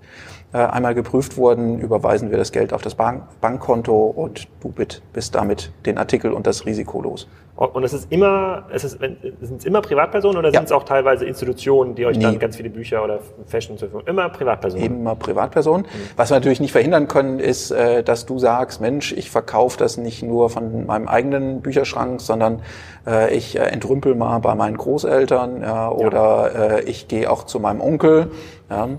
einmal 0.53 0.93
geprüft 0.93 1.35
wurden, 1.37 1.79
überweisen 1.79 2.29
wir 2.29 2.37
das 2.37 2.51
Geld 2.51 2.73
auf 2.73 2.81
das 2.81 2.95
Bank 2.95 3.23
Bankkonto 3.41 4.05
und 4.05 4.47
du 4.61 4.71
bist 5.13 5.35
damit 5.35 5.71
den 5.85 5.97
Artikel 5.97 6.31
und 6.31 6.45
das 6.45 6.65
Risiko 6.65 7.01
los. 7.01 7.27
Und 7.55 7.83
es 7.83 7.93
ist 7.93 8.11
immer, 8.11 8.63
es 8.73 8.83
ist, 8.83 8.99
sind 8.99 9.59
es 9.59 9.65
immer 9.65 9.81
Privatpersonen 9.81 10.37
oder 10.37 10.49
ja. 10.49 10.59
sind 10.59 10.65
es 10.65 10.71
auch 10.71 10.83
teilweise 10.83 11.25
Institutionen, 11.25 11.93
die 11.93 12.07
euch 12.07 12.17
nee. 12.17 12.23
dann 12.23 12.39
ganz 12.39 12.55
viele 12.55 12.71
Bücher 12.71 13.03
oder 13.03 13.19
Fashion 13.45 13.77
zur 13.77 13.89
Verfügung? 13.89 14.07
Immer 14.07 14.29
Privatpersonen. 14.29 14.83
Immer 14.83 15.15
Privatpersonen. 15.15 15.85
Mhm. 15.85 16.09
Was 16.15 16.31
wir 16.31 16.35
natürlich 16.35 16.59
nicht 16.59 16.71
verhindern 16.71 17.07
können, 17.07 17.39
ist, 17.39 17.69
äh, 17.69 18.01
dass 18.01 18.25
du 18.25 18.39
sagst, 18.39 18.81
Mensch, 18.81 19.13
ich 19.13 19.29
verkaufe 19.29 19.77
das 19.77 19.97
nicht 19.97 20.23
nur 20.23 20.49
von 20.49 20.87
meinem 20.87 21.07
eigenen 21.07 21.61
Bücherschrank, 21.61 22.21
sondern 22.21 22.63
äh, 23.05 23.31
ich 23.35 23.55
äh, 23.55 23.59
entrümpel 23.59 24.15
mal 24.15 24.39
bei 24.39 24.55
meinen 24.55 24.75
Großeltern 24.75 25.61
ja, 25.61 25.91
oder 25.91 26.51
ja. 26.53 26.79
ich 26.79 27.07
gehe 27.07 27.29
auch 27.29 27.43
zu 27.43 27.59
meinem 27.59 27.81
Onkel. 27.81 28.31
Ja. 28.71 28.89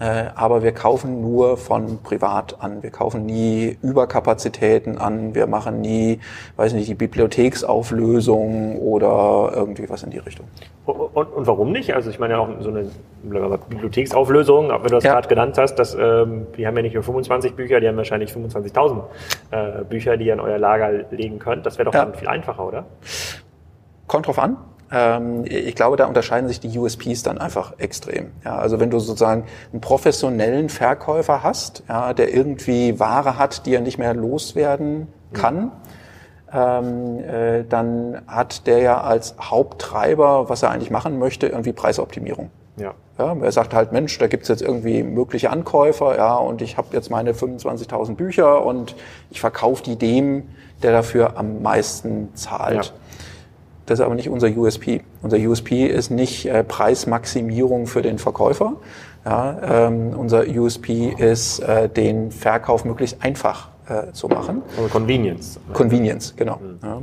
Äh, 0.00 0.30
aber 0.34 0.62
wir 0.62 0.72
kaufen 0.72 1.20
nur 1.20 1.58
von 1.58 1.98
privat 2.02 2.56
an. 2.60 2.82
Wir 2.82 2.90
kaufen 2.90 3.26
nie 3.26 3.76
Überkapazitäten 3.82 4.96
an. 4.96 5.34
Wir 5.34 5.46
machen 5.46 5.82
nie, 5.82 6.20
weiß 6.56 6.72
nicht, 6.72 6.88
die 6.88 6.94
Bibliotheksauflösung 6.94 8.78
oder 8.78 9.52
irgendwie 9.54 9.90
was 9.90 10.02
in 10.02 10.10
die 10.10 10.18
Richtung. 10.18 10.46
Und, 10.86 11.26
und 11.26 11.46
warum 11.46 11.70
nicht? 11.70 11.94
Also 11.94 12.08
ich 12.08 12.18
meine 12.18 12.34
ja 12.34 12.40
auch 12.40 12.48
so 12.60 12.70
eine 12.70 12.86
Bibliotheksauflösung, 13.68 14.70
wenn 14.70 14.82
du 14.82 14.88
das 14.88 15.04
ja. 15.04 15.12
gerade 15.12 15.28
genannt 15.28 15.58
hast, 15.58 15.74
dass, 15.74 15.94
ähm, 15.94 16.46
die 16.56 16.66
haben 16.66 16.76
ja 16.76 16.82
nicht 16.82 16.94
nur 16.94 17.02
25 17.02 17.54
Bücher, 17.54 17.80
die 17.80 17.88
haben 17.88 17.98
wahrscheinlich 17.98 18.32
25.000 18.32 19.02
äh, 19.50 19.84
Bücher, 19.84 20.16
die 20.16 20.26
ihr 20.26 20.32
in 20.32 20.40
euer 20.40 20.58
Lager 20.58 20.90
legen 21.10 21.38
könnt. 21.38 21.66
Das 21.66 21.76
wäre 21.76 21.84
doch 21.84 21.94
ja. 21.94 22.06
dann 22.06 22.14
viel 22.14 22.28
einfacher, 22.28 22.66
oder? 22.66 22.84
Kommt 24.06 24.26
drauf 24.26 24.38
an. 24.38 24.56
Ähm, 24.92 25.44
ich 25.46 25.74
glaube, 25.74 25.96
da 25.96 26.06
unterscheiden 26.06 26.48
sich 26.48 26.60
die 26.60 26.76
USPs 26.78 27.22
dann 27.22 27.38
einfach 27.38 27.74
extrem. 27.78 28.32
Ja, 28.44 28.56
also 28.56 28.80
wenn 28.80 28.90
du 28.90 28.98
sozusagen 28.98 29.44
einen 29.72 29.80
professionellen 29.80 30.68
Verkäufer 30.68 31.42
hast, 31.42 31.82
ja, 31.88 32.12
der 32.12 32.34
irgendwie 32.34 32.98
Ware 32.98 33.38
hat, 33.38 33.66
die 33.66 33.74
er 33.74 33.80
nicht 33.80 33.98
mehr 33.98 34.14
loswerden 34.14 35.08
kann, 35.32 35.72
ähm, 36.52 37.20
äh, 37.20 37.64
dann 37.68 38.22
hat 38.26 38.66
der 38.66 38.80
ja 38.80 39.00
als 39.00 39.36
Haupttreiber, 39.40 40.48
was 40.48 40.62
er 40.62 40.70
eigentlich 40.70 40.90
machen 40.90 41.18
möchte, 41.18 41.46
irgendwie 41.46 41.72
Preisoptimierung. 41.72 42.50
Ja. 42.76 42.94
Ja, 43.18 43.36
er 43.38 43.52
sagt 43.52 43.74
halt, 43.74 43.92
Mensch, 43.92 44.16
da 44.16 44.28
gibt's 44.28 44.48
jetzt 44.48 44.62
irgendwie 44.62 45.02
mögliche 45.02 45.50
Ankäufer, 45.50 46.16
ja, 46.16 46.36
und 46.36 46.62
ich 46.62 46.78
habe 46.78 46.88
jetzt 46.92 47.10
meine 47.10 47.34
25.000 47.34 48.14
Bücher 48.14 48.64
und 48.64 48.96
ich 49.30 49.40
verkaufe 49.40 49.82
die 49.82 49.96
dem, 49.96 50.48
der 50.82 50.92
dafür 50.92 51.36
am 51.36 51.60
meisten 51.60 52.34
zahlt. 52.34 52.86
Ja. 52.86 52.92
Das 53.90 53.98
ist 53.98 54.04
aber 54.04 54.14
nicht 54.14 54.28
unser 54.28 54.46
USP. 54.56 55.00
Unser 55.20 55.38
USP 55.38 55.84
ist 55.84 56.12
nicht 56.12 56.46
äh, 56.46 56.62
Preismaximierung 56.62 57.88
für 57.88 58.02
den 58.02 58.20
Verkäufer. 58.20 58.74
Ja, 59.24 59.88
ähm, 59.88 60.10
unser 60.16 60.46
USP 60.46 61.12
ist, 61.18 61.58
äh, 61.58 61.88
den 61.88 62.30
Verkauf 62.30 62.84
möglichst 62.84 63.20
einfach 63.20 63.70
äh, 63.88 64.12
zu 64.12 64.28
machen. 64.28 64.62
Also 64.76 64.88
Convenience. 64.90 65.58
Convenience, 65.72 66.34
genau. 66.36 66.58
Mhm. 66.58 66.78
Ja. 66.84 66.98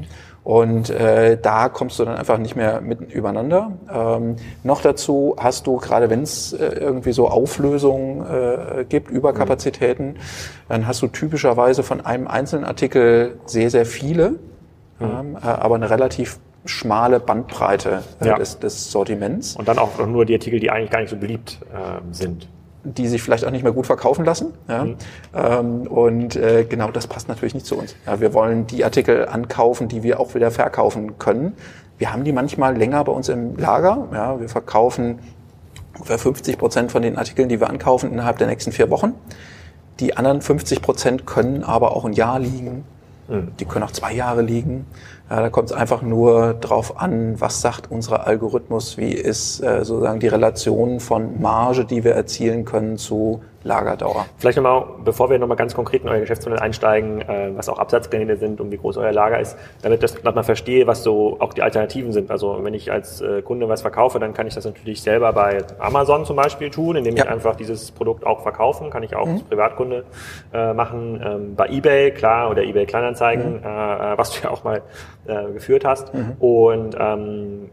Und 0.46 0.90
äh, 0.90 1.38
da 1.38 1.68
kommst 1.68 2.00
du 2.00 2.06
dann 2.06 2.16
einfach 2.16 2.38
nicht 2.38 2.56
mehr 2.56 2.80
mitten 2.80 3.08
übereinander. 3.08 3.74
Ähm, 3.94 4.38
noch 4.64 4.82
dazu 4.82 5.36
hast 5.38 5.68
du, 5.68 5.80
gerade 5.80 6.10
wenn 6.10 6.24
es 6.24 6.54
äh, 6.54 6.68
irgendwie 6.68 7.12
so 7.12 7.28
Auflösungen 7.28 8.26
äh, 8.26 8.86
gibt, 8.86 9.12
Überkapazitäten, 9.12 10.12
mhm. 10.12 10.16
dann 10.70 10.88
hast 10.88 11.02
du 11.02 11.08
typischerweise 11.08 11.84
von 11.84 12.06
einem 12.06 12.30
einzelnen 12.30 12.64
Artikel 12.64 13.40
sehr, 13.46 13.70
sehr 13.70 13.86
viele, 13.86 14.30
mhm. 14.30 14.38
ähm, 15.02 15.36
äh, 15.36 15.48
aber 15.48 15.76
eine 15.76 15.90
relativ 15.90 16.40
schmale 16.68 17.20
Bandbreite 17.20 18.04
äh, 18.20 18.28
ja. 18.28 18.36
des, 18.38 18.60
des, 18.60 18.92
Sortiments. 18.92 19.56
Und 19.56 19.68
dann 19.68 19.78
auch 19.78 20.06
nur 20.06 20.26
die 20.26 20.34
Artikel, 20.34 20.60
die 20.60 20.70
eigentlich 20.72 20.92
gar 20.92 21.00
nicht 21.00 21.10
so 21.10 21.18
beliebt 21.18 21.60
äh, 21.74 22.14
sind. 22.14 22.48
Die 22.84 23.08
sich 23.08 23.22
vielleicht 23.22 23.44
auch 23.46 23.52
nicht 23.52 23.64
mehr 23.64 23.74
gut 23.74 23.86
verkaufen 23.86 24.24
lassen. 24.24 24.54
Ja? 24.68 24.86
Mhm. 24.86 24.96
Ähm, 25.36 25.82
und 25.88 26.36
äh, 26.36 26.66
genau 26.70 26.92
das 26.92 27.08
passt 27.08 27.28
natürlich 27.28 27.54
nicht 27.54 27.66
zu 27.66 27.78
uns. 27.78 27.96
Ja, 28.06 28.20
wir 28.20 28.34
wollen 28.34 28.68
die 28.68 28.84
Artikel 28.84 29.28
ankaufen, 29.28 29.88
die 29.88 30.04
wir 30.04 30.20
auch 30.20 30.36
wieder 30.36 30.52
verkaufen 30.52 31.18
können. 31.18 31.54
Wir 31.98 32.14
haben 32.14 32.24
die 32.24 32.32
manchmal 32.32 32.78
länger 32.78 33.04
bei 33.04 33.12
uns 33.12 33.28
im 33.30 33.58
Lager. 33.58 34.08
Ja, 34.14 34.40
wir 34.40 34.50
verkaufen 34.50 35.20
ungefähr 35.96 36.20
50 36.20 36.58
Prozent 36.58 36.92
von 36.92 37.02
den 37.02 37.18
Artikeln, 37.18 37.50
die 37.50 37.60
wir 37.60 37.70
ankaufen, 37.70 38.12
innerhalb 38.12 38.38
der 38.38 38.48
nächsten 38.48 38.72
vier 38.72 38.90
Wochen. 38.90 39.14
Die 40.00 40.16
anderen 40.16 40.42
50 40.42 40.82
Prozent 40.82 41.26
können 41.26 41.64
aber 41.64 41.96
auch 41.96 42.06
ein 42.06 42.14
Jahr 42.14 42.40
liegen. 42.40 42.86
Mhm. 43.28 43.52
Die 43.60 43.66
können 43.66 43.84
auch 43.84 43.92
zwei 43.92 44.14
Jahre 44.14 44.42
liegen. 44.42 44.86
Ja, 45.30 45.42
da 45.42 45.50
kommt 45.50 45.72
es 45.72 45.76
einfach 45.76 46.02
nur 46.02 46.54
drauf 46.54 47.02
an, 47.02 47.40
was 47.40 47.60
sagt 47.60 47.92
unser 47.92 48.28
Algorithmus, 48.28 48.98
wie 48.98 49.12
ist 49.12 49.62
äh, 49.62 49.84
sozusagen 49.84 50.22
die 50.22 50.28
Relation 50.28 51.02
von 51.02 51.42
Marge, 51.42 51.84
die 51.84 52.06
wir 52.06 52.14
erzielen 52.14 52.64
können, 52.64 52.98
zu 52.98 53.42
Lagerdauer. 53.68 54.26
Vielleicht 54.38 54.58
nochmal, 54.58 54.86
bevor 55.04 55.30
wir 55.30 55.38
nochmal 55.38 55.58
ganz 55.58 55.76
konkret 55.76 56.04
in 56.04 56.10
euer 56.10 56.20
Geschäftsmodell 56.20 56.60
einsteigen, 56.60 57.22
äh, 57.22 57.52
was 57.56 57.70
auch 57.70 57.78
Absatzpläne 57.78 58.38
sind 58.38 58.60
und 58.60 58.72
wie 58.72 58.78
groß 58.78 58.98
euer 58.98 59.12
Lager 59.12 59.40
ist, 59.40 59.58
damit 59.82 60.02
das, 60.02 60.24
man 60.24 60.44
verstehe, 60.44 60.88
was 60.88 61.04
so 61.04 61.38
auch 61.40 61.54
die 61.54 61.62
Alternativen 61.62 62.12
sind. 62.12 62.32
Also 62.32 62.60
wenn 62.64 62.74
ich 62.74 62.92
als 62.92 63.22
äh, 63.22 63.42
Kunde 63.42 63.70
was 63.70 63.82
verkaufe, 63.82 64.20
dann 64.20 64.34
kann 64.34 64.48
ich 64.48 64.56
das 64.56 64.66
natürlich 64.66 65.02
selber 65.02 65.32
bei 65.34 65.64
Amazon 65.80 66.26
zum 66.26 66.36
Beispiel 66.36 66.70
tun, 66.70 66.96
indem 66.96 67.16
ja. 67.16 67.26
ich 67.26 67.30
einfach 67.30 67.56
dieses 67.56 67.92
Produkt 67.92 68.26
auch 68.26 68.42
verkaufen, 68.42 68.90
kann 68.90 69.04
ich 69.04 69.16
auch 69.16 69.26
mhm. 69.26 69.34
als 69.34 69.44
Privatkunde 69.44 70.06
äh, 70.54 70.74
machen. 70.74 71.22
Ähm, 71.24 71.56
bei 71.56 71.68
eBay, 71.68 72.12
klar, 72.12 72.50
oder 72.50 72.64
eBay 72.64 72.86
Kleinanzeigen, 72.86 73.58
mhm. 73.58 73.64
äh, 73.66 74.14
äh 74.14 74.18
was 74.18 74.32
du 74.32 74.44
ja 74.44 74.52
auch 74.52 74.64
mal 74.64 74.82
äh, 75.28 75.52
geführt 75.52 75.86
hast. 75.86 76.14
Mhm. 76.14 76.36
Und 76.40 76.96
ähm, 77.00 77.70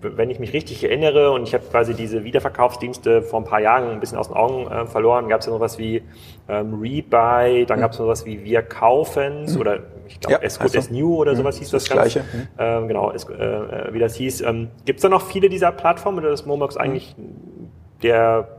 wenn 0.00 0.30
ich 0.30 0.38
mich 0.38 0.52
richtig 0.52 0.84
erinnere, 0.84 1.30
und 1.32 1.42
ich 1.42 1.54
habe 1.54 1.64
quasi 1.70 1.94
diese 1.94 2.24
Wiederverkaufsdienste 2.24 3.22
vor 3.22 3.40
ein 3.40 3.44
paar 3.44 3.60
Jahren 3.60 3.90
ein 3.90 4.00
bisschen 4.00 4.18
aus 4.18 4.28
den 4.28 4.36
Augen 4.36 4.70
äh, 4.70 4.86
verloren, 4.86 5.28
gab 5.28 5.40
es 5.40 5.46
ja 5.46 5.52
noch 5.52 5.60
was 5.60 5.78
wie 5.78 6.02
ähm, 6.48 6.80
Rebuy, 6.80 7.66
dann 7.66 7.78
mhm. 7.78 7.82
gab 7.82 7.92
es 7.92 7.98
noch 7.98 8.06
was 8.06 8.26
wie 8.26 8.44
Wir 8.44 8.62
kaufen's 8.62 9.54
mhm. 9.54 9.60
oder 9.60 9.78
ich 10.06 10.20
glaube 10.20 10.44
ja, 10.44 10.48
Good 10.48 10.76
as 10.76 10.90
New 10.90 11.16
oder 11.16 11.32
mhm. 11.32 11.36
sowas 11.36 11.58
hieß 11.58 11.70
das, 11.70 11.84
das 11.84 11.92
Gleiche. 11.92 12.20
Mhm. 12.20 12.48
Ähm, 12.58 12.88
genau, 12.88 13.12
es, 13.12 13.24
äh, 13.24 13.92
wie 13.92 13.98
das 13.98 14.14
hieß. 14.16 14.42
Ähm, 14.42 14.68
Gibt 14.84 14.98
es 14.98 15.02
da 15.02 15.08
noch 15.08 15.22
viele 15.22 15.48
dieser 15.48 15.72
Plattformen 15.72 16.18
oder 16.18 16.30
ist 16.30 16.46
Momox 16.46 16.74
mhm. 16.74 16.80
eigentlich 16.80 17.16
der 18.02 18.57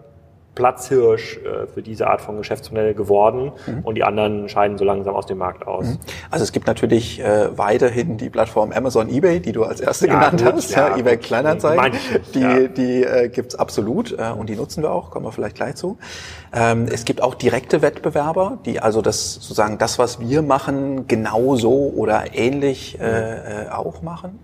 Platzhirsch 0.55 1.37
äh, 1.37 1.67
für 1.67 1.81
diese 1.81 2.07
Art 2.07 2.21
von 2.21 2.37
Geschäftsmodell 2.37 2.93
geworden 2.93 3.51
mhm. 3.65 3.79
und 3.83 3.95
die 3.95 4.03
anderen 4.03 4.49
scheiden 4.49 4.77
so 4.77 4.83
langsam 4.83 5.15
aus 5.15 5.25
dem 5.25 5.37
Markt 5.37 5.65
aus. 5.67 5.85
Mhm. 5.85 5.99
Also 6.31 6.43
es 6.43 6.51
gibt 6.51 6.67
natürlich 6.67 7.21
äh, 7.21 7.57
weiterhin 7.57 8.17
die 8.17 8.29
Plattform 8.29 8.71
Amazon 8.71 9.09
eBay, 9.09 9.39
die 9.39 9.51
du 9.51 9.63
als 9.63 9.79
erste 9.79 10.07
ja, 10.07 10.15
genannt 10.15 10.43
gut, 10.43 10.53
hast, 10.53 10.71
ja, 10.71 10.97
eBay 10.97 11.17
Kleinanzeigen. 11.17 11.97
Die, 12.33 12.39
ja. 12.41 12.67
die 12.67 13.03
äh, 13.03 13.29
gibt's 13.29 13.55
absolut 13.55 14.11
äh, 14.11 14.31
und 14.37 14.49
die 14.49 14.55
nutzen 14.55 14.83
wir 14.83 14.91
auch, 14.91 15.11
kommen 15.11 15.25
wir 15.25 15.31
vielleicht 15.31 15.55
gleich 15.55 15.75
zu. 15.75 15.97
Ähm, 16.53 16.87
es 16.91 17.05
gibt 17.05 17.21
auch 17.21 17.35
direkte 17.35 17.81
Wettbewerber, 17.81 18.57
die 18.65 18.79
also 18.79 19.01
das 19.01 19.35
sozusagen 19.35 19.77
das, 19.77 19.99
was 19.99 20.19
wir 20.19 20.41
machen, 20.41 21.07
genauso 21.07 21.93
oder 21.95 22.33
ähnlich 22.33 22.99
äh, 22.99 23.65
äh, 23.65 23.69
auch 23.69 24.01
machen. 24.01 24.39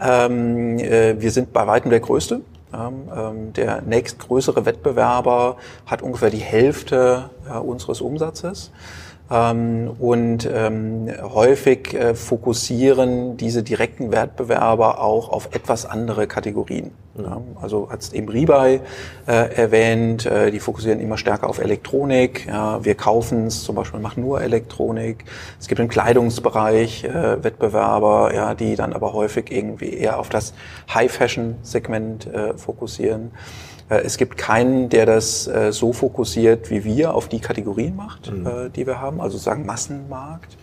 Ähm, 0.00 0.78
äh, 0.78 1.20
wir 1.20 1.30
sind 1.30 1.52
bei 1.52 1.66
weitem 1.66 1.90
der 1.90 2.00
Größte. 2.00 2.40
Ähm, 2.72 3.52
der 3.52 3.82
nächstgrößere 3.82 4.64
Wettbewerber 4.64 5.56
hat 5.86 6.02
ungefähr 6.02 6.30
die 6.30 6.38
Hälfte 6.38 7.30
äh, 7.48 7.58
unseres 7.58 8.00
Umsatzes. 8.00 8.70
Ähm, 9.30 9.92
und 9.98 10.48
ähm, 10.52 11.08
häufig 11.22 11.94
äh, 11.94 12.14
fokussieren 12.14 13.36
diese 13.36 13.62
direkten 13.62 14.10
Wettbewerber 14.10 15.00
auch 15.00 15.28
auf 15.28 15.50
etwas 15.52 15.86
andere 15.86 16.26
Kategorien. 16.26 16.90
Mhm. 17.14 17.24
Ja, 17.24 17.40
also 17.60 17.90
hat 17.90 18.12
eben 18.12 18.28
Rebuy 18.28 18.80
äh, 19.26 19.54
erwähnt, 19.54 20.26
äh, 20.26 20.50
die 20.50 20.58
fokussieren 20.58 21.00
immer 21.00 21.16
stärker 21.16 21.48
auf 21.48 21.58
Elektronik. 21.58 22.46
Ja, 22.46 22.84
wir 22.84 22.96
kaufen 22.96 23.46
es 23.46 23.62
zum 23.62 23.76
Beispiel, 23.76 24.00
machen 24.00 24.22
nur 24.22 24.40
Elektronik. 24.40 25.24
Es 25.60 25.68
gibt 25.68 25.80
im 25.80 25.88
Kleidungsbereich 25.88 27.04
äh, 27.04 27.44
Wettbewerber, 27.44 28.32
ja, 28.34 28.54
die 28.54 28.74
dann 28.74 28.92
aber 28.92 29.12
häufig 29.12 29.52
irgendwie 29.52 29.94
eher 29.94 30.18
auf 30.18 30.28
das 30.28 30.54
High-Fashion-Segment 30.92 32.26
äh, 32.26 32.58
fokussieren. 32.58 33.30
Äh, 33.90 34.02
es 34.04 34.16
gibt 34.16 34.38
keinen, 34.38 34.88
der 34.88 35.04
das 35.04 35.46
äh, 35.46 35.72
so 35.72 35.92
fokussiert 35.92 36.70
wie 36.70 36.84
wir 36.84 37.14
auf 37.14 37.28
die 37.28 37.40
Kategorien 37.40 37.96
macht, 37.96 38.32
mhm. 38.32 38.46
Äh, 38.46 38.70
die 38.70 38.86
wir 38.86 39.00
haben, 39.00 39.20
also 39.20 39.36
sagen 39.36 39.66
Massenmarkt. 39.66 40.56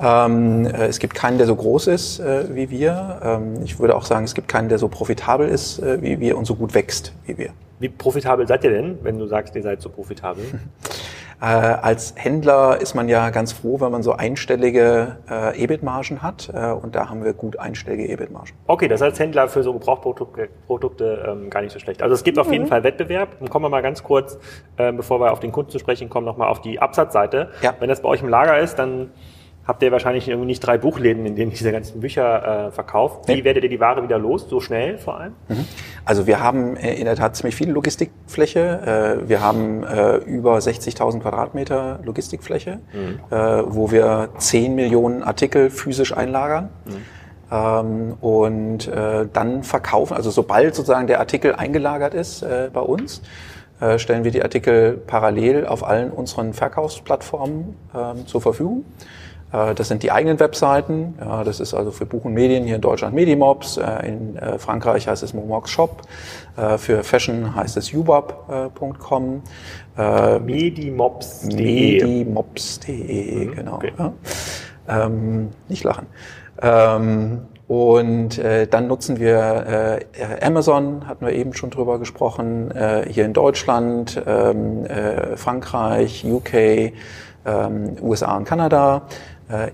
Ähm, 0.00 0.66
es 0.66 0.98
gibt 0.98 1.14
keinen, 1.14 1.38
der 1.38 1.46
so 1.46 1.54
groß 1.54 1.86
ist 1.86 2.20
wie 2.20 2.68
wir. 2.68 3.20
Ähm, 3.22 3.62
ich 3.62 3.78
würde 3.78 3.94
auch 3.94 4.04
sagen, 4.04 4.24
es 4.24 4.34
gibt 4.34 4.48
keinen, 4.48 4.68
der 4.68 4.78
so 4.78 4.88
profitabel 4.88 5.48
ist 5.48 5.80
wie 5.80 6.18
wir 6.18 6.36
und 6.36 6.46
so 6.46 6.56
gut 6.56 6.74
wächst 6.74 7.12
wie 7.26 7.38
wir. 7.38 7.50
Wie 7.78 7.88
profitabel 7.88 8.46
seid 8.46 8.64
ihr 8.64 8.70
denn, 8.70 8.98
wenn 9.02 9.18
du 9.18 9.26
sagst, 9.26 9.54
ihr 9.54 9.62
seid 9.62 9.80
so 9.80 9.88
profitabel? 9.88 10.44
Äh, 11.40 11.44
als 11.44 12.14
Händler 12.16 12.80
ist 12.80 12.94
man 12.94 13.08
ja 13.08 13.30
ganz 13.30 13.52
froh, 13.52 13.80
wenn 13.80 13.92
man 13.92 14.02
so 14.02 14.12
einstellige 14.12 15.18
äh, 15.30 15.62
EBIT-Margen 15.62 16.22
hat. 16.22 16.50
Äh, 16.52 16.72
und 16.72 16.94
da 16.94 17.08
haben 17.08 17.24
wir 17.24 17.32
gut 17.32 17.58
einstellige 17.58 18.08
EBIT-Margen. 18.08 18.52
Okay, 18.66 18.88
das 18.88 19.00
heißt 19.00 19.18
Händler 19.18 19.48
für 19.48 19.62
so 19.62 19.72
Gebrauchprodukte 19.72 20.48
Produkte, 20.66 21.24
ähm, 21.28 21.50
gar 21.50 21.62
nicht 21.62 21.72
so 21.72 21.78
schlecht. 21.78 22.02
Also 22.02 22.14
es 22.14 22.24
gibt 22.24 22.38
auf 22.38 22.50
jeden 22.50 22.64
mhm. 22.64 22.68
Fall 22.68 22.84
Wettbewerb. 22.84 23.36
Und 23.40 23.50
kommen 23.50 23.64
wir 23.64 23.68
mal 23.68 23.82
ganz 23.82 24.02
kurz, 24.02 24.38
äh, 24.76 24.92
bevor 24.92 25.20
wir 25.20 25.32
auf 25.32 25.40
den 25.40 25.52
Kunden 25.52 25.70
zu 25.70 25.78
sprechen 25.78 26.08
kommen, 26.08 26.26
nochmal 26.26 26.48
auf 26.48 26.60
die 26.60 26.80
Absatzseite. 26.80 27.50
Ja. 27.62 27.74
Wenn 27.78 27.88
das 27.88 28.00
bei 28.02 28.08
euch 28.08 28.22
im 28.22 28.28
Lager 28.28 28.58
ist, 28.58 28.76
dann 28.76 29.10
habt 29.66 29.82
ihr 29.82 29.92
wahrscheinlich 29.92 30.28
irgendwie 30.28 30.46
nicht 30.46 30.60
drei 30.60 30.78
Buchläden, 30.78 31.24
in 31.26 31.36
denen 31.36 31.50
diese 31.50 31.72
ganzen 31.72 32.00
Bücher 32.00 32.66
äh, 32.66 32.70
verkauft. 32.70 33.28
Wie 33.28 33.36
nee. 33.36 33.44
werdet 33.44 33.64
ihr 33.64 33.70
die 33.70 33.80
Ware 33.80 34.02
wieder 34.02 34.18
los, 34.18 34.48
so 34.48 34.60
schnell 34.60 34.98
vor 34.98 35.18
allem? 35.18 35.32
Mhm. 35.48 35.64
Also 36.04 36.26
wir 36.26 36.40
haben 36.40 36.76
äh, 36.76 36.94
in 36.94 37.06
der 37.06 37.16
Tat 37.16 37.36
ziemlich 37.36 37.56
viel 37.56 37.70
Logistikfläche. 37.70 39.20
Äh, 39.24 39.28
wir 39.28 39.40
haben 39.40 39.84
äh, 39.84 40.16
über 40.16 40.58
60.000 40.58 41.20
Quadratmeter 41.20 42.00
Logistikfläche, 42.04 42.80
mhm. 42.92 43.20
wo 43.66 43.90
wir 43.90 44.30
10 44.38 44.74
Millionen 44.74 45.22
Artikel 45.22 45.70
physisch 45.70 46.16
einlagern. 46.16 46.68
Mhm. 46.84 46.92
Ähm, 47.50 48.14
und 48.20 48.90
dann 49.32 49.62
verkaufen, 49.62 50.14
also 50.14 50.30
sobald 50.30 50.74
sozusagen 50.74 51.06
der 51.06 51.20
Artikel 51.20 51.54
eingelagert 51.54 52.14
ist 52.14 52.44
bei 52.72 52.80
uns, 52.80 53.22
stellen 53.96 54.24
wir 54.24 54.30
die 54.30 54.42
Artikel 54.42 54.96
parallel 55.06 55.66
auf 55.66 55.86
allen 55.86 56.10
unseren 56.10 56.54
Verkaufsplattformen 56.54 57.76
ähm, 57.94 58.26
zur 58.26 58.40
Verfügung. 58.40 58.84
Äh, 59.54 59.74
das 59.74 59.88
sind 59.88 60.02
die 60.02 60.10
eigenen 60.10 60.40
Webseiten. 60.40 61.14
Ja, 61.20 61.44
das 61.44 61.60
ist 61.60 61.74
also 61.74 61.90
für 61.90 62.06
Buch 62.06 62.24
und 62.24 62.34
Medien 62.34 62.64
hier 62.64 62.76
in 62.76 62.80
Deutschland 62.80 63.14
Medimobs. 63.14 63.76
Äh, 63.76 64.08
in 64.08 64.36
äh, 64.36 64.58
Frankreich 64.58 65.06
heißt 65.08 65.22
es 65.22 65.34
Momox 65.34 65.70
Shop. 65.70 66.02
Für 66.76 67.02
Fashion 67.02 67.56
heißt 67.56 67.76
es 67.76 67.92
ubab.com. 67.92 69.42
Medimobs.de. 70.44 72.04
Medimobs.de, 72.04 73.46
mhm, 73.46 73.54
genau. 73.56 73.74
Okay. 73.74 73.92
Ja. 73.98 74.12
Ähm, 74.88 75.48
nicht 75.68 75.82
lachen. 75.82 76.06
Ähm, 76.62 77.40
und 77.66 78.38
äh, 78.38 78.68
dann 78.68 78.86
nutzen 78.86 79.18
wir 79.18 79.98
äh, 80.16 80.44
Amazon, 80.44 81.08
hatten 81.08 81.26
wir 81.26 81.32
eben 81.32 81.54
schon 81.54 81.70
drüber 81.70 81.98
gesprochen, 81.98 82.70
äh, 82.70 83.04
hier 83.10 83.24
in 83.24 83.32
Deutschland, 83.32 84.22
ähm, 84.24 84.84
äh, 84.84 85.36
Frankreich, 85.36 86.24
UK, 86.24 86.92
ähm, 87.46 87.96
USA 88.00 88.36
und 88.36 88.44
Kanada 88.44 89.02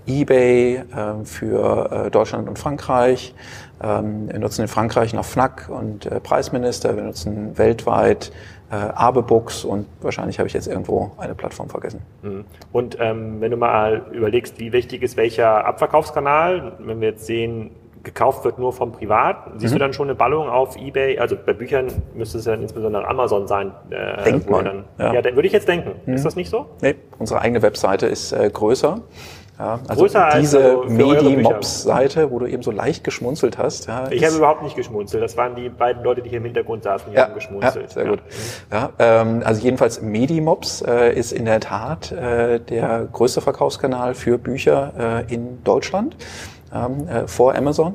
eBay 0.07 0.75
äh, 0.75 0.83
für 1.25 2.05
äh, 2.07 2.11
Deutschland 2.11 2.49
und 2.49 2.59
Frankreich. 2.59 3.33
Ähm, 3.81 4.29
wir 4.29 4.39
nutzen 4.39 4.63
in 4.63 4.67
Frankreich 4.67 5.13
noch 5.13 5.25
FNAC 5.25 5.69
und 5.69 6.05
äh, 6.05 6.19
Preisminister. 6.19 6.95
Wir 6.95 7.03
nutzen 7.03 7.57
weltweit 7.57 8.31
äh, 8.71 8.75
Abebooks 8.75 9.63
und 9.65 9.85
wahrscheinlich 10.01 10.39
habe 10.39 10.47
ich 10.47 10.53
jetzt 10.53 10.67
irgendwo 10.67 11.11
eine 11.17 11.35
Plattform 11.35 11.69
vergessen. 11.69 12.01
Mhm. 12.21 12.45
Und 12.71 12.97
ähm, 12.99 13.41
wenn 13.41 13.51
du 13.51 13.57
mal 13.57 14.05
überlegst, 14.11 14.59
wie 14.59 14.71
wichtig 14.71 15.03
ist 15.03 15.17
welcher 15.17 15.65
Abverkaufskanal, 15.65 16.73
wenn 16.79 17.01
wir 17.01 17.09
jetzt 17.09 17.25
sehen, 17.25 17.71
gekauft 18.03 18.43
wird 18.45 18.57
nur 18.57 18.73
vom 18.73 18.91
Privat. 18.91 19.51
Siehst 19.57 19.73
mhm. 19.73 19.77
du 19.77 19.79
dann 19.79 19.93
schon 19.93 20.07
eine 20.07 20.15
Ballung 20.15 20.49
auf 20.49 20.75
Ebay? 20.75 21.19
Also 21.19 21.35
bei 21.35 21.53
Büchern 21.53 21.87
müsste 22.15 22.39
es 22.39 22.45
ja 22.45 22.53
insbesondere 22.53 23.07
Amazon 23.07 23.47
sein. 23.47 23.71
Äh, 23.89 24.23
Denkt 24.23 24.49
man. 24.49 24.65
Dann, 24.65 24.83
ja. 24.97 25.13
ja, 25.13 25.23
würde 25.23 25.47
ich 25.47 25.53
jetzt 25.53 25.67
denken. 25.67 25.91
Mhm. 26.05 26.13
Ist 26.15 26.25
das 26.25 26.35
nicht 26.35 26.49
so? 26.49 26.67
Nee, 26.81 26.95
unsere 27.19 27.41
eigene 27.41 27.61
Webseite 27.61 28.07
ist 28.07 28.31
äh, 28.31 28.49
größer. 28.51 29.01
Ja, 29.61 29.79
also 29.87 30.01
Größer 30.01 30.29
diese 30.39 30.57
also 30.57 30.83
Medi-Mops-Seite, 30.87 32.31
wo 32.31 32.39
du 32.39 32.47
eben 32.47 32.63
so 32.63 32.71
leicht 32.71 33.03
geschmunzelt 33.03 33.59
hast. 33.59 33.85
Ja, 33.85 34.09
ich 34.09 34.25
habe 34.25 34.35
überhaupt 34.35 34.63
nicht 34.63 34.75
geschmunzelt. 34.75 35.21
Das 35.21 35.37
waren 35.37 35.53
die 35.53 35.69
beiden 35.69 36.03
Leute, 36.03 36.23
die 36.23 36.29
hier 36.29 36.39
im 36.39 36.45
Hintergrund 36.45 36.81
saßen, 36.81 37.11
die 37.11 37.15
ja, 37.15 37.25
haben 37.25 37.35
geschmunzelt. 37.35 37.89
Ja, 37.89 37.93
sehr 37.93 38.05
gut. 38.05 38.19
Ja, 38.71 38.89
ähm, 38.97 39.43
also 39.45 39.61
jedenfalls 39.61 40.01
Medi-Mops 40.01 40.81
äh, 40.81 41.13
ist 41.13 41.31
in 41.31 41.45
der 41.45 41.59
Tat 41.59 42.11
äh, 42.11 42.59
der 42.59 43.07
größte 43.11 43.41
Verkaufskanal 43.41 44.15
für 44.15 44.39
Bücher 44.39 45.25
äh, 45.29 45.31
in 45.31 45.63
Deutschland 45.63 46.15
ähm, 46.73 47.07
äh, 47.07 47.27
vor 47.27 47.53
Amazon. 47.53 47.93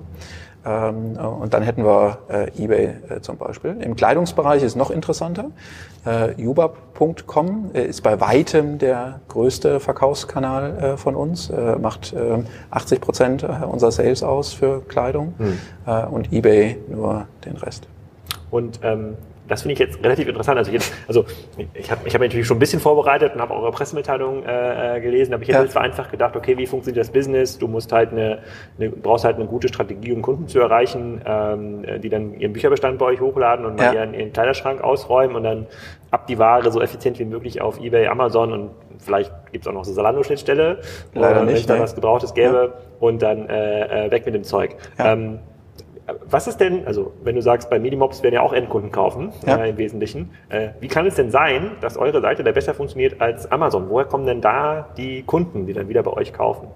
Ähm, 0.66 1.16
und 1.16 1.54
dann 1.54 1.62
hätten 1.62 1.84
wir 1.84 2.18
äh, 2.28 2.62
eBay 2.62 2.94
äh, 3.08 3.20
zum 3.20 3.36
Beispiel. 3.36 3.76
Im 3.80 3.94
Kleidungsbereich 3.94 4.62
ist 4.62 4.74
noch 4.74 4.90
interessanter. 4.90 5.50
Äh, 6.04 6.44
Ubab.com 6.44 7.70
äh, 7.72 7.84
ist 7.84 8.02
bei 8.02 8.20
weitem 8.20 8.78
der 8.78 9.20
größte 9.28 9.78
Verkaufskanal 9.78 10.78
äh, 10.78 10.96
von 10.96 11.14
uns, 11.14 11.50
äh, 11.50 11.76
macht 11.76 12.12
äh, 12.12 12.42
80 12.70 13.00
Prozent 13.00 13.42
äh, 13.44 13.46
unserer 13.64 13.92
Sales 13.92 14.22
aus 14.24 14.52
für 14.52 14.82
Kleidung 14.82 15.34
hm. 15.38 15.58
äh, 15.86 16.06
und 16.06 16.32
eBay 16.32 16.78
nur 16.88 17.28
den 17.44 17.56
Rest. 17.56 17.86
Und 18.50 18.80
ähm, 18.82 19.14
das 19.48 19.62
finde 19.62 19.74
ich 19.74 19.78
jetzt 19.78 20.02
relativ 20.02 20.28
interessant. 20.28 20.58
Also, 20.58 20.72
jetzt, 20.72 20.92
also 21.06 21.24
ich 21.74 21.90
habe 21.90 22.00
ich 22.04 22.14
hab 22.14 22.20
natürlich 22.20 22.46
schon 22.46 22.56
ein 22.56 22.60
bisschen 22.60 22.80
vorbereitet 22.80 23.34
und 23.34 23.40
habe 23.40 23.54
eure 23.54 23.70
Pressemitteilung 23.70 24.44
äh, 24.44 24.96
äh 24.96 25.00
gelesen, 25.00 25.34
aber 25.34 25.42
ich 25.42 25.48
hätte 25.48 25.58
ja. 25.58 25.64
jetzt 25.64 25.76
einfach 25.76 26.10
gedacht, 26.10 26.36
okay, 26.36 26.56
wie 26.56 26.66
funktioniert 26.66 27.04
das 27.04 27.12
Business? 27.12 27.58
Du 27.58 27.68
musst 27.68 27.92
halt 27.92 28.12
eine, 28.12 28.38
eine 28.78 28.90
brauchst 28.90 29.24
halt 29.24 29.36
eine 29.36 29.46
gute 29.46 29.68
Strategie, 29.68 30.12
um 30.12 30.22
Kunden 30.22 30.48
zu 30.48 30.58
erreichen, 30.58 31.20
ähm, 31.24 32.00
die 32.00 32.08
dann 32.08 32.34
ihren 32.38 32.52
Bücherbestand 32.52 32.98
bei 32.98 33.06
euch 33.06 33.20
hochladen 33.20 33.66
und 33.66 33.76
mal 33.76 33.94
ja. 33.94 34.02
ihren, 34.02 34.14
ihren 34.14 34.32
Kleiderschrank 34.32 34.82
ausräumen 34.82 35.36
und 35.36 35.44
dann 35.44 35.66
ab 36.10 36.26
die 36.26 36.38
Ware 36.38 36.70
so 36.70 36.80
effizient 36.80 37.18
wie 37.18 37.24
möglich 37.24 37.60
auf 37.60 37.80
Ebay, 37.80 38.06
Amazon 38.06 38.52
und 38.52 38.70
vielleicht 38.98 39.32
gibt's 39.52 39.66
auch 39.66 39.72
noch 39.72 39.84
so 39.84 39.92
Salando-Schnittstelle, 39.92 40.78
äh, 41.14 41.20
wenn 41.20 41.66
da 41.66 41.80
was 41.80 41.94
Gebrauchtes 41.94 42.34
gäbe 42.34 42.72
ja. 42.74 42.82
und 43.00 43.22
dann 43.22 43.48
äh, 43.48 44.06
äh, 44.06 44.10
weg 44.10 44.24
mit 44.26 44.34
dem 44.34 44.44
Zeug. 44.44 44.76
Ähm, 44.98 45.40
Was 46.28 46.46
ist 46.46 46.58
denn, 46.58 46.86
also 46.86 47.12
wenn 47.24 47.34
du 47.34 47.42
sagst, 47.42 47.68
bei 47.68 47.78
Medimobs 47.78 48.22
werden 48.22 48.34
ja 48.34 48.40
auch 48.40 48.52
Endkunden 48.52 48.92
kaufen, 48.92 49.32
ja. 49.44 49.56
äh, 49.56 49.70
im 49.70 49.78
Wesentlichen, 49.78 50.30
äh, 50.48 50.68
wie 50.80 50.88
kann 50.88 51.06
es 51.06 51.16
denn 51.16 51.30
sein, 51.30 51.72
dass 51.80 51.96
eure 51.96 52.20
Seite 52.20 52.44
da 52.44 52.52
besser 52.52 52.74
funktioniert 52.74 53.20
als 53.20 53.50
Amazon? 53.50 53.88
Woher 53.88 54.06
kommen 54.06 54.26
denn 54.26 54.40
da 54.40 54.88
die 54.96 55.22
Kunden, 55.22 55.66
die 55.66 55.72
dann 55.72 55.88
wieder 55.88 56.02
bei 56.02 56.12
euch 56.12 56.32
kaufen? 56.32 56.68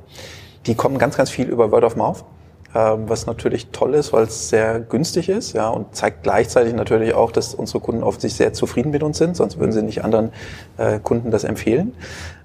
Die 0.67 0.75
kommen 0.75 0.99
ganz, 0.99 1.17
ganz 1.17 1.31
viel 1.31 1.49
über 1.49 1.71
Word 1.71 1.85
of 1.85 1.97
Mouth. 1.97 2.25
Ähm, 2.73 3.09
was 3.09 3.27
natürlich 3.27 3.71
toll 3.73 3.95
ist, 3.95 4.13
weil 4.13 4.25
es 4.25 4.49
sehr 4.49 4.79
günstig 4.79 5.29
ist, 5.29 5.55
ja, 5.55 5.69
und 5.69 5.97
zeigt 5.97 6.23
gleichzeitig 6.23 6.73
natürlich 6.73 7.15
auch, 7.15 7.33
dass 7.33 7.53
unsere 7.53 7.81
Kunden 7.81 8.05
oft 8.05 8.21
sich 8.21 8.35
sehr 8.35 8.53
zufrieden 8.53 8.93
mit 8.93 9.03
uns 9.03 9.19
sind, 9.19 9.37
sonst 9.37 9.59
würden 9.59 9.73
sie 9.73 9.83
nicht 9.83 10.05
anderen 10.05 10.31
äh, 10.77 11.01
Kunden 11.01 11.33
das 11.33 11.43
empfehlen. 11.43 11.95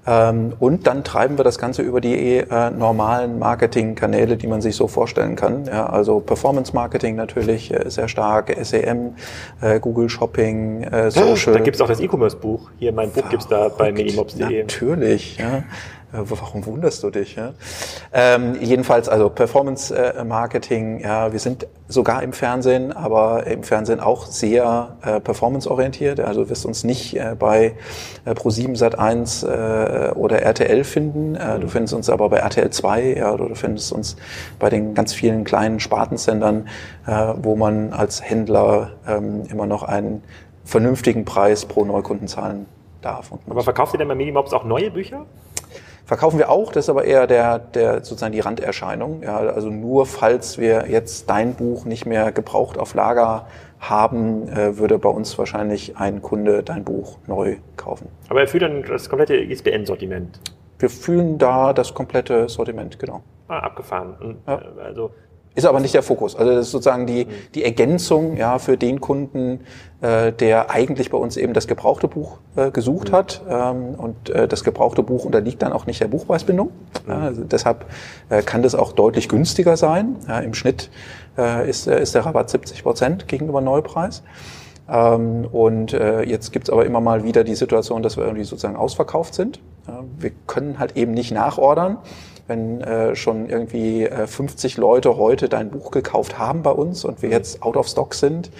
Ähm, 0.07 0.53
und 0.59 0.87
dann 0.87 1.03
treiben 1.03 1.37
wir 1.37 1.43
das 1.43 1.59
Ganze 1.59 1.83
über 1.83 2.01
die 2.01 2.37
äh, 2.37 2.71
normalen 2.71 3.37
Marketingkanäle, 3.37 4.37
die 4.37 4.47
man 4.47 4.61
sich 4.61 4.75
so 4.75 4.87
vorstellen 4.87 5.35
kann. 5.35 5.65
Ja, 5.65 5.87
also 5.87 6.19
Performance 6.19 6.73
Marketing 6.73 7.15
natürlich 7.15 7.71
äh, 7.71 7.89
sehr 7.89 8.07
stark, 8.07 8.55
SEM, 8.61 9.15
äh, 9.61 9.79
Google 9.79 10.09
Shopping, 10.09 10.83
äh, 10.83 11.11
Social. 11.11 11.53
Da 11.53 11.59
gibt's 11.59 11.81
auch 11.81 11.87
das 11.87 11.99
E-Commerce-Buch. 11.99 12.71
Hier, 12.79 12.93
mein 12.93 13.11
Buch 13.11 13.29
gibt's 13.29 13.47
da 13.47 13.69
bei 13.69 13.91
minimobs.de. 13.91 14.63
Natürlich, 14.63 15.37
ja. 15.37 15.63
Äh, 16.15 16.29
warum 16.29 16.65
wunderst 16.65 17.03
du 17.03 17.09
dich? 17.09 17.35
Ja? 17.35 17.53
Ähm, 18.13 18.55
jedenfalls 18.61 19.09
also 19.09 19.29
Performance 19.29 19.95
äh, 19.95 20.23
Marketing, 20.23 20.99
ja, 20.99 21.31
wir 21.31 21.39
sind 21.39 21.67
sogar 21.87 22.23
im 22.23 22.33
Fernsehen, 22.33 22.91
aber 22.93 23.45
im 23.47 23.63
Fernsehen 23.63 23.99
auch 23.99 24.25
sehr 24.25 24.97
äh, 25.03 25.19
performanceorientiert. 25.19 26.19
Also 26.19 26.43
du 26.43 26.49
wirst 26.49 26.65
uns 26.65 26.83
nicht 26.83 27.15
äh, 27.15 27.35
bei 27.37 27.75
äh, 28.25 28.31
Pro7 28.31 28.77
Sat1 28.77 29.45
äh, 29.45 30.11
oder 30.13 30.41
RTL 30.41 30.83
finden. 30.83 31.35
Äh, 31.35 31.59
du 31.59 31.67
findest 31.67 31.93
uns 31.93 32.09
aber 32.09 32.29
bei 32.29 32.37
RTL 32.37 32.69
2 32.69 33.15
ja, 33.17 33.33
oder 33.33 33.47
du 33.49 33.55
findest 33.55 33.91
uns 33.91 34.15
bei 34.59 34.69
den 34.69 34.93
ganz 34.93 35.13
vielen 35.13 35.43
kleinen 35.43 35.79
Spartensendern, 35.79 36.67
äh, 37.05 37.33
wo 37.41 37.55
man 37.55 37.93
als 37.93 38.23
Händler 38.23 38.91
ähm, 39.07 39.43
immer 39.49 39.65
noch 39.65 39.83
einen 39.83 40.23
vernünftigen 40.63 41.25
Preis 41.25 41.65
pro 41.65 41.85
Neukunden 41.85 42.27
zahlen 42.27 42.65
darf. 43.01 43.31
aber 43.47 43.61
verkauft 43.61 43.93
ihr 43.93 43.99
denn 43.99 44.07
bei 44.07 44.15
Minimobs 44.15 44.51
auch 44.51 44.63
neue 44.63 44.89
Bücher? 44.89 45.25
Verkaufen 46.05 46.37
wir 46.37 46.51
auch, 46.51 46.71
das 46.71 46.85
ist 46.85 46.89
aber 46.89 47.05
eher 47.05 47.25
der, 47.25 47.57
der 47.57 48.03
sozusagen 48.03 48.31
die 48.31 48.39
Randerscheinung. 48.39 49.23
Ja, 49.23 49.37
also 49.37 49.69
nur 49.69 50.05
falls 50.05 50.59
wir 50.59 50.85
jetzt 50.87 51.29
dein 51.31 51.55
Buch 51.55 51.85
nicht 51.85 52.05
mehr 52.05 52.31
gebraucht 52.31 52.77
auf 52.77 52.93
Lager 52.93 53.47
haben, 53.79 54.47
äh, 54.49 54.77
würde 54.77 54.99
bei 54.99 55.09
uns 55.09 55.35
wahrscheinlich 55.37 55.97
ein 55.97 56.21
Kunde 56.21 56.61
dein 56.61 56.83
Buch 56.83 57.17
neu 57.25 57.57
kaufen. 57.75 58.07
Aber 58.29 58.41
er 58.41 58.47
fühlt 58.47 58.63
dann 58.63 58.83
das 58.83 59.09
komplette 59.09 59.35
ISBN-Sortiment? 59.35 60.39
Wir 60.77 60.89
fühlen 60.89 61.39
da 61.39 61.73
das 61.73 61.93
komplette 61.93 62.49
Sortiment, 62.49 62.99
genau. 62.99 63.23
Ah, 63.47 63.59
abgefahren. 63.59 64.15
Und, 64.19 64.37
ja. 64.47 64.59
Äh, 64.59 64.81
also 64.85 65.11
ist 65.55 65.65
aber 65.65 65.79
nicht 65.79 65.93
der 65.93 66.03
Fokus. 66.03 66.35
Also 66.35 66.51
das 66.51 66.67
ist 66.67 66.71
sozusagen 66.71 67.07
die, 67.07 67.27
die 67.55 67.63
Ergänzung 67.63 68.35
ja, 68.35 68.59
für 68.59 68.77
den 68.77 68.99
Kunden, 68.99 69.61
äh, 70.01 70.33
der 70.33 70.69
eigentlich 70.69 71.09
bei 71.09 71.17
uns 71.17 71.37
eben 71.37 71.53
das 71.53 71.67
gebrauchte 71.67 72.09
Buch 72.09 72.37
äh, 72.57 72.71
gesucht 72.71 73.13
hat. 73.13 73.41
Ähm, 73.49 73.95
und 73.95 74.29
äh, 74.29 74.47
das 74.49 74.65
gebrauchte 74.65 75.01
Buch 75.01 75.23
unterliegt 75.23 75.61
dann 75.61 75.71
auch 75.71 75.85
nicht 75.85 76.01
der 76.01 76.09
Buchpreisbindung. 76.09 76.71
Ja, 77.07 77.19
also 77.19 77.43
deshalb 77.45 77.85
äh, 78.29 78.41
kann 78.41 78.63
das 78.63 78.75
auch 78.75 78.91
deutlich 78.91 79.29
günstiger 79.29 79.77
sein. 79.77 80.17
Ja, 80.27 80.39
Im 80.39 80.53
Schnitt 80.53 80.89
äh, 81.37 81.69
ist, 81.69 81.87
äh, 81.87 82.01
ist 82.01 82.13
der 82.15 82.25
Rabatt 82.25 82.49
70 82.49 82.83
Prozent 82.83 83.27
gegenüber 83.29 83.61
Neupreis. 83.61 84.23
Ähm, 84.89 85.47
und 85.51 85.93
äh, 85.93 86.23
jetzt 86.23 86.51
gibt's 86.51 86.69
aber 86.69 86.85
immer 86.85 86.99
mal 86.99 87.23
wieder 87.23 87.45
die 87.45 87.55
Situation, 87.55 88.03
dass 88.03 88.17
wir 88.17 88.25
irgendwie 88.25 88.43
sozusagen 88.43 88.75
ausverkauft 88.75 89.33
sind. 89.33 89.61
Ja, 89.87 90.03
wir 90.19 90.31
können 90.47 90.79
halt 90.79 90.97
eben 90.97 91.13
nicht 91.13 91.31
nachordern 91.31 91.97
wenn 92.47 92.81
äh, 92.81 93.15
schon 93.15 93.49
irgendwie 93.49 94.03
äh, 94.03 94.27
50 94.27 94.77
Leute 94.77 95.17
heute 95.17 95.49
dein 95.49 95.69
Buch 95.69 95.91
gekauft 95.91 96.37
haben 96.37 96.61
bei 96.61 96.71
uns 96.71 97.03
und 97.03 97.21
wir 97.21 97.29
jetzt 97.29 97.63
out 97.63 97.75
of 97.75 97.87
stock 97.87 98.13
sind, 98.13 98.51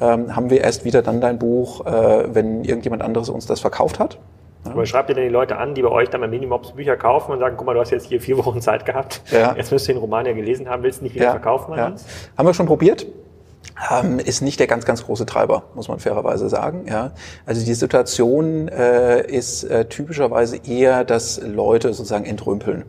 ähm, 0.00 0.34
haben 0.34 0.50
wir 0.50 0.60
erst 0.60 0.84
wieder 0.84 1.02
dann 1.02 1.20
dein 1.20 1.38
Buch, 1.38 1.84
äh, 1.86 2.34
wenn 2.34 2.64
irgendjemand 2.64 3.02
anderes 3.02 3.28
uns 3.28 3.46
das 3.46 3.60
verkauft 3.60 3.98
hat. 3.98 4.18
Ja. 4.64 4.72
Aber 4.72 4.86
schreibt 4.86 5.08
ihr 5.08 5.16
denn 5.16 5.24
die 5.24 5.30
Leute 5.30 5.56
an, 5.56 5.74
die 5.74 5.82
bei 5.82 5.88
euch 5.88 6.08
dann 6.08 6.20
bei 6.20 6.28
Minimobs 6.28 6.72
Bücher 6.72 6.96
kaufen 6.96 7.32
und 7.32 7.40
sagen, 7.40 7.56
guck 7.56 7.66
mal, 7.66 7.74
du 7.74 7.80
hast 7.80 7.90
jetzt 7.90 8.06
hier 8.06 8.20
vier 8.20 8.38
Wochen 8.38 8.60
Zeit 8.60 8.86
gehabt, 8.86 9.22
ja. 9.32 9.54
jetzt 9.56 9.72
müsst 9.72 9.88
du 9.88 9.92
den 9.92 10.00
Roman 10.00 10.24
ja 10.24 10.32
gelesen 10.32 10.68
haben, 10.68 10.84
willst 10.84 11.00
du 11.00 11.04
nicht 11.04 11.16
wieder 11.16 11.26
ja. 11.26 11.30
verkaufen 11.32 11.74
ja. 11.76 11.94
Haben 12.38 12.46
wir 12.46 12.54
schon 12.54 12.66
probiert. 12.66 13.06
Ähm, 13.90 14.18
ist 14.18 14.42
nicht 14.42 14.60
der 14.60 14.66
ganz, 14.66 14.84
ganz 14.84 15.04
große 15.04 15.26
Treiber, 15.26 15.64
muss 15.74 15.88
man 15.88 15.98
fairerweise 15.98 16.48
sagen. 16.48 16.86
Ja. 16.88 17.12
Also 17.46 17.64
die 17.64 17.74
Situation 17.74 18.68
äh, 18.68 19.26
ist 19.26 19.64
äh, 19.64 19.86
typischerweise 19.86 20.58
eher, 20.64 21.04
dass 21.04 21.40
Leute 21.40 21.92
sozusagen 21.92 22.24
entrümpeln. 22.24 22.84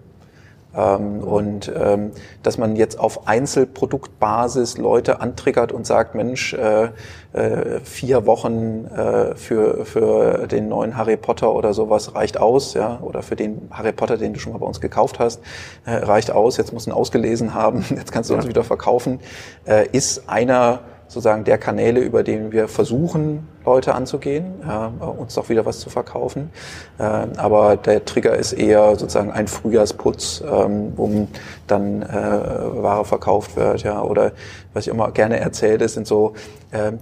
Ähm, 0.76 1.20
und 1.20 1.72
ähm, 1.76 2.12
dass 2.42 2.58
man 2.58 2.76
jetzt 2.76 3.00
auf 3.00 3.28
Einzelproduktbasis 3.28 4.78
Leute 4.78 5.22
antriggert 5.22 5.72
und 5.72 5.86
sagt, 5.86 6.16
Mensch, 6.16 6.54
äh, 6.54 6.90
äh, 7.34 7.80
vier 7.84 8.26
Wochen 8.26 8.86
äh, 8.86 9.36
für, 9.36 9.86
für 9.86 10.48
den 10.48 10.70
neuen 10.70 10.98
Harry 10.98 11.18
Potter 11.18 11.54
oder 11.54 11.74
sowas 11.74 12.16
reicht 12.16 12.40
aus, 12.40 12.74
ja, 12.74 13.00
oder 13.02 13.22
für 13.22 13.36
den 13.36 13.70
Harry 13.72 13.92
Potter, 13.92 14.18
den 14.18 14.34
du 14.34 14.40
schon 14.40 14.54
mal 14.54 14.60
bei 14.60 14.66
uns 14.68 14.82
gekauft 14.82 15.20
hast, 15.20 15.42
äh, 15.86 15.94
reicht 15.94 16.32
aus, 16.32 16.58
jetzt 16.58 16.74
musst 16.74 16.88
du 16.88 16.92
ihn 16.92 16.94
ausgelesen 16.94 17.54
haben, 17.54 17.86
jetzt 17.96 18.12
kannst 18.12 18.30
du 18.30 18.36
uns 18.36 18.48
wieder 18.48 18.64
verkaufen, 18.64 19.20
äh, 19.66 19.88
ist 19.92 20.30
einer 20.30 20.82
sozusagen 21.08 21.44
der 21.44 21.58
Kanäle, 21.58 22.00
über 22.00 22.24
denen 22.24 22.52
wir 22.52 22.68
versuchen, 22.68 23.48
Leute 23.66 23.94
anzugehen, 23.94 24.46
äh, 24.68 25.04
uns 25.06 25.36
doch 25.36 25.50
wieder 25.50 25.66
was 25.66 25.80
zu 25.80 25.90
verkaufen. 25.90 26.50
Äh, 26.98 27.04
aber 27.04 27.78
der 27.78 28.04
Trigger 28.06 28.36
ist 28.36 28.54
eher 28.54 28.96
sozusagen 28.96 29.32
ein 29.32 29.48
Frühjahrsputz, 29.48 30.44
ähm, 30.46 30.94
wo 30.96 31.28
dann 31.68 32.02
äh, 32.02 32.08
Ware 32.08 33.06
verkauft 33.06 33.56
wird. 33.56 33.84
Ja, 33.84 34.02
oder 34.02 34.32
was 34.74 34.88
ich 34.88 34.94
immer 34.94 35.12
gerne 35.12 35.40
erzähle, 35.40 35.88
sind 35.88 36.08
so 36.08 36.34
äh, 36.72 36.94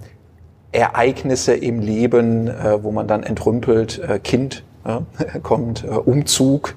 Ereignisse 0.72 1.54
im 1.54 1.80
Leben, 1.80 2.48
äh, 2.48 2.82
wo 2.82 2.90
man 2.90 3.06
dann 3.06 3.22
entrümpelt, 3.22 3.98
äh, 3.98 4.18
Kind 4.18 4.64
kommt, 5.42 5.84
äh, 5.84 5.88
Umzug, 5.88 6.74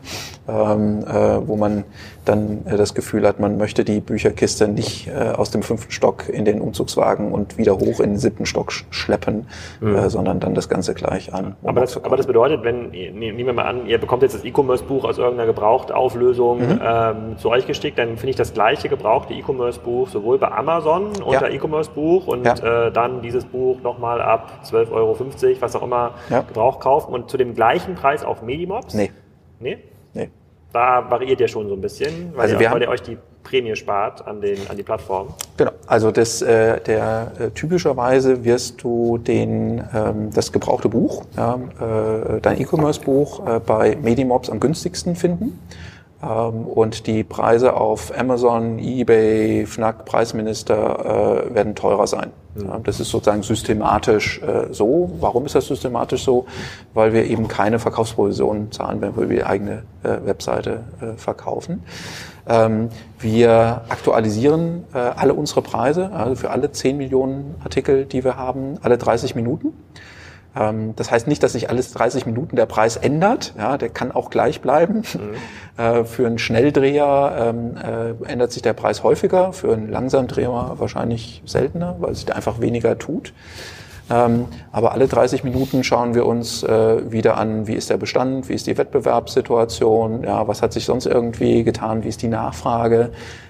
ähm, 0.47 1.03
äh, 1.07 1.47
wo 1.47 1.55
man 1.55 1.83
dann 2.23 2.65
äh, 2.65 2.77
das 2.77 2.93
Gefühl 2.93 3.27
hat, 3.27 3.39
man 3.39 3.57
möchte 3.57 3.83
die 3.83 3.99
Bücherkiste 3.99 4.67
nicht 4.67 5.07
äh, 5.07 5.31
aus 5.31 5.51
dem 5.51 5.63
fünften 5.63 5.91
Stock 5.91 6.29
in 6.29 6.45
den 6.45 6.61
Umzugswagen 6.61 7.31
und 7.31 7.57
wieder 7.57 7.73
hoch 7.73 7.99
in 7.99 8.11
den 8.11 8.17
siebten 8.17 8.45
Stock 8.45 8.71
schleppen, 8.71 9.47
mhm. 9.79 9.95
äh, 9.95 10.09
sondern 10.09 10.39
dann 10.39 10.53
das 10.53 10.69
Ganze 10.69 10.93
gleich 10.93 11.33
an. 11.33 11.55
Aber 11.63 11.81
das, 11.81 12.03
aber 12.03 12.17
das, 12.17 12.27
bedeutet, 12.27 12.63
wenn, 12.63 12.91
ne, 12.91 13.11
nehmen 13.11 13.37
wir 13.37 13.53
mal 13.53 13.65
an, 13.65 13.87
ihr 13.87 13.97
bekommt 13.97 14.21
jetzt 14.23 14.35
das 14.35 14.45
E-Commerce-Buch 14.45 15.03
aus 15.05 15.17
irgendeiner 15.17 15.47
Gebrauchtauflösung 15.47 16.59
mhm. 16.59 16.81
ähm, 16.83 17.37
zu 17.37 17.49
euch 17.49 17.65
geschickt, 17.65 17.97
dann 17.97 18.17
finde 18.17 18.29
ich 18.31 18.35
das 18.35 18.53
gleiche 18.53 18.89
gebrauchte 18.89 19.33
E-Commerce-Buch 19.33 20.09
sowohl 20.09 20.37
bei 20.37 20.51
Amazon 20.51 21.07
unter 21.23 21.49
ja. 21.49 21.55
E-Commerce-Buch 21.55 22.27
und 22.27 22.45
ja. 22.45 22.87
äh, 22.87 22.91
dann 22.91 23.21
dieses 23.21 23.45
Buch 23.45 23.81
nochmal 23.81 24.21
ab 24.21 24.59
12,50 24.63 24.91
Euro, 24.91 25.17
was 25.59 25.75
auch 25.75 25.83
immer, 25.83 26.11
ja. 26.29 26.41
Gebrauch 26.41 26.79
kaufen 26.79 27.13
und 27.13 27.29
zu 27.29 27.37
dem 27.37 27.55
gleichen 27.55 27.95
Preis 27.95 28.23
auf 28.23 28.41
Medimobs? 28.41 28.93
Nee. 28.93 29.11
Nee? 29.59 29.77
Da 30.75 31.09
variiert 31.09 31.39
ja 31.39 31.47
schon 31.47 31.69
so 31.69 31.73
ein 31.73 31.79
bisschen, 31.79 32.33
weil, 32.35 32.51
also 32.51 32.61
ihr, 32.61 32.69
weil 32.69 32.81
ihr 32.81 32.89
euch 32.89 33.01
die 33.01 33.17
Prämie 33.43 33.73
spart 33.77 34.27
an, 34.27 34.41
den, 34.41 34.57
an 34.69 34.75
die 34.75 34.83
Plattform. 34.83 35.29
Genau, 35.55 35.71
also 35.87 36.11
das, 36.11 36.41
äh, 36.41 36.81
der, 36.81 37.31
äh, 37.39 37.49
typischerweise 37.51 38.43
wirst 38.43 38.83
du 38.83 39.17
den, 39.17 39.81
ähm, 39.93 40.31
das 40.33 40.51
gebrauchte 40.51 40.89
Buch, 40.89 41.23
ja, 41.37 41.55
äh, 41.55 42.41
dein 42.41 42.59
E-Commerce-Buch 42.59 43.47
äh, 43.47 43.59
bei 43.61 43.95
Medimobs 43.95 44.49
am 44.49 44.59
günstigsten 44.59 45.15
finden. 45.15 45.57
Ähm, 46.23 46.65
und 46.65 47.07
die 47.07 47.23
Preise 47.23 47.73
auf 47.73 48.17
Amazon, 48.17 48.79
eBay, 48.79 49.65
Fnac, 49.65 50.05
Preisminister 50.05 51.45
äh, 51.49 51.55
werden 51.55 51.75
teurer 51.75 52.07
sein. 52.07 52.31
Mhm. 52.55 52.83
Das 52.83 52.99
ist 52.99 53.09
sozusagen 53.09 53.43
systematisch 53.43 54.41
äh, 54.41 54.73
so. 54.73 55.11
Warum 55.19 55.45
ist 55.45 55.55
das 55.55 55.67
systematisch 55.67 56.23
so? 56.23 56.45
Weil 56.93 57.13
wir 57.13 57.25
eben 57.25 57.47
keine 57.47 57.79
Verkaufsprovisionen 57.79 58.71
zahlen, 58.71 59.01
wenn 59.01 59.15
wir 59.17 59.27
die 59.27 59.43
eigene 59.43 59.83
äh, 60.03 60.25
Webseite 60.25 60.83
verkaufen. 61.17 61.83
Ähm, 62.47 62.89
wir 63.19 63.81
aktualisieren 63.89 64.83
alle 64.93 65.33
unsere 65.33 65.61
Preise, 65.61 66.11
also 66.11 66.35
für 66.35 66.51
alle 66.51 66.71
10 66.71 66.97
Millionen 66.97 67.55
Artikel, 67.63 68.05
die 68.05 68.23
wir 68.23 68.37
haben, 68.37 68.77
alle 68.81 68.97
30 68.97 69.35
Minuten. 69.35 69.73
Ähm, 70.55 70.93
das 70.95 71.11
heißt 71.11 71.27
nicht, 71.27 71.43
dass 71.43 71.53
sich 71.53 71.69
alles 71.69 71.91
30 71.91 72.25
Minuten 72.25 72.55
der 72.55 72.65
Preis 72.65 72.97
ändert. 72.97 73.53
Ja, 73.57 73.77
der 73.77 73.89
kann 73.89 74.11
auch 74.11 74.29
gleich 74.29 74.61
bleiben. 74.61 75.03
Mhm. 75.13 75.35
Äh, 75.77 76.05
für 76.05 76.25
einen 76.25 76.37
Schnelldreher 76.37 77.53
ähm, 77.53 77.75
äh, 77.75 78.31
ändert 78.31 78.53
sich 78.53 78.61
der 78.61 78.71
Preis 78.71 79.03
häufiger, 79.03 79.51
für 79.51 79.73
einen 79.73 79.89
Langsamdreher 79.89 80.75
wahrscheinlich 80.77 81.43
seltener, 81.45 81.97
weil 81.99 82.15
sich 82.15 82.23
da 82.23 82.33
einfach 82.33 82.61
weniger 82.61 82.97
tut. 82.97 83.33
Ähm, 84.09 84.45
aber 84.71 84.93
alle 84.93 85.09
30 85.09 85.43
Minuten 85.43 85.83
schauen 85.83 86.15
wir 86.15 86.25
uns 86.25 86.63
äh, 86.63 87.11
wieder 87.11 87.35
an, 87.35 87.67
wie 87.67 87.73
ist 87.73 87.89
der 87.89 87.97
Bestand, 87.97 88.47
wie 88.47 88.53
ist 88.53 88.67
die 88.67 88.77
Wettbewerbssituation, 88.77 90.23
ja, 90.23 90.47
was 90.47 90.61
hat 90.61 90.71
sich 90.71 90.85
sonst 90.85 91.07
irgendwie 91.07 91.65
getan, 91.65 92.05
wie 92.05 92.07
ist 92.07 92.21
die 92.21 92.29
Nachfrage 92.29 93.09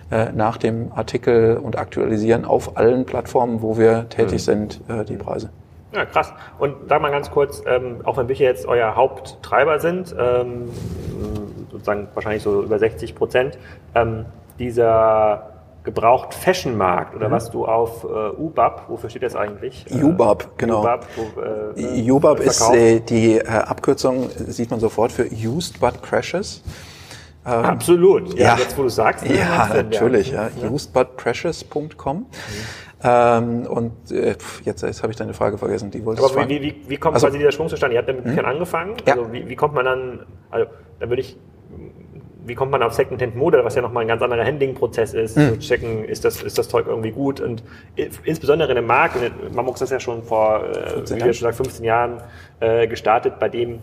äh, 0.10 0.32
nach 0.32 0.58
dem 0.58 0.91
Artikel 0.94 1.58
und 1.58 1.78
aktualisieren 1.78 2.46
auf 2.46 2.78
allen 2.78 3.06
Plattformen, 3.06 3.62
wo 3.62 3.78
wir 3.78 4.08
tätig 4.10 4.48
mhm. 4.48 4.52
sind, 4.52 4.82
äh, 4.88 5.04
die 5.04 5.18
Preise. 5.18 5.50
Ja, 5.95 6.05
krass. 6.05 6.34
Und 6.60 6.75
sag 6.89 7.01
mal 7.01 7.12
ganz 7.12 7.31
kurz, 7.31 7.63
ähm, 7.65 8.01
auch 8.03 8.17
wenn 8.17 8.27
Bücher 8.27 8.43
jetzt 8.43 8.65
euer 8.65 8.95
Haupttreiber 8.95 9.79
sind, 9.79 10.13
ähm, 10.19 10.69
sozusagen 11.71 12.08
wahrscheinlich 12.13 12.43
so 12.43 12.63
über 12.63 12.77
60 12.77 13.15
Prozent, 13.15 13.58
ähm, 13.95 14.25
dieser 14.60 15.51
gebraucht 15.86 16.34
Fashion-Markt 16.34 17.15
oder 17.15 17.29
mhm. 17.29 17.34
was 17.34 17.51
du 17.51 17.65
auf 17.65 18.03
äh, 18.03 18.08
UBAP, 18.08 18.89
wofür 18.89 19.10
steht 19.10 19.23
das 19.23 19.36
eigentlich? 19.36 19.86
UBAP, 19.91 20.58
genau. 20.58 20.81
UBAP, 20.81 21.05
wo, 21.15 21.41
äh, 21.79 22.12
UBAP 22.12 22.39
ist 22.39 22.73
äh, 22.73 22.99
die 22.99 23.38
äh, 23.38 23.47
Abkürzung, 23.47 24.29
sieht 24.36 24.71
man 24.71 24.79
sofort 24.79 25.12
für 25.12 25.27
Used 25.31 25.79
But 25.79 26.01
Crashes. 26.01 26.63
Ähm, 27.45 27.53
Absolut, 27.53 28.34
ja, 28.34 28.47
ja, 28.47 28.58
jetzt 28.58 28.75
wo 28.77 28.84
du 28.84 28.89
sagst. 28.89 29.25
Ja, 29.27 29.69
natürlich, 29.75 30.31
ja. 30.31 30.49
ja. 30.60 30.69
usedbutprecious.com. 30.69 32.17
Mhm. 32.17 32.25
Ähm, 33.06 33.68
und 33.68 34.12
äh, 34.12 34.36
jetzt, 34.63 34.82
jetzt 34.82 35.04
habe 35.04 35.12
ich 35.12 35.18
deine 35.18 35.34
Frage 35.34 35.58
vergessen, 35.58 35.91
die 35.91 36.04
wollte 36.04 36.24
Aber 36.24 36.50
wie, 36.50 36.62
wie, 36.62 36.76
wie 36.88 36.98
kommt 36.98 37.13
also, 37.15 37.28
quasi 37.28 37.38
dieser 37.38 37.52
Schwung 37.52 37.70
zustande? 37.70 37.96
Ihr 37.96 38.00
habt 38.00 38.08
mit 38.08 38.24
Büchern 38.24 38.46
mhm. 38.46 38.52
angefangen. 38.52 38.96
Ja. 39.06 39.13
Also 39.13 39.32
wie, 39.32 39.48
wie 39.48 39.56
kommt 39.56 39.76
man 39.76 39.86
dann, 39.86 40.26
also 40.50 40.68
da 41.00 41.10
würde 41.10 41.22
ich 41.22 41.38
wie 42.48 42.54
kommt 42.54 42.72
man 42.72 42.84
auf 42.84 42.94
Second-Hand-Mode, 42.94 43.65
was 43.65 43.74
ja 43.76 43.82
nochmal 43.82 44.04
ein 44.04 44.08
ganz 44.08 44.22
anderer 44.22 44.46
Handling-Prozess 44.46 45.13
ist, 45.13 45.36
mhm. 45.36 45.60
zu 45.60 45.68
checken, 45.68 46.06
ist 46.06 46.24
das, 46.26 46.44
ist 46.44 46.58
das 46.58 46.70
Zeug 46.70 46.86
irgendwie 46.88 47.12
gut 47.12 47.41
und 47.41 47.63
insbesondere 48.24 48.72
in 48.72 48.78
einem 48.78 48.88
Markt, 48.88 49.18
Mammox 49.52 49.82
ist 49.82 49.89
ja 49.89 50.00
schon 50.00 50.22
vor, 50.22 50.63
äh, 50.63 51.10
wie 51.10 51.15
wir 51.15 51.34
schon 51.34 51.50
gesagt, 51.50 51.56
15 51.56 51.84
Jahren 51.84 52.22
äh, 52.60 52.88
gestartet, 52.88 53.39
bei 53.39 53.50
dem 53.50 53.80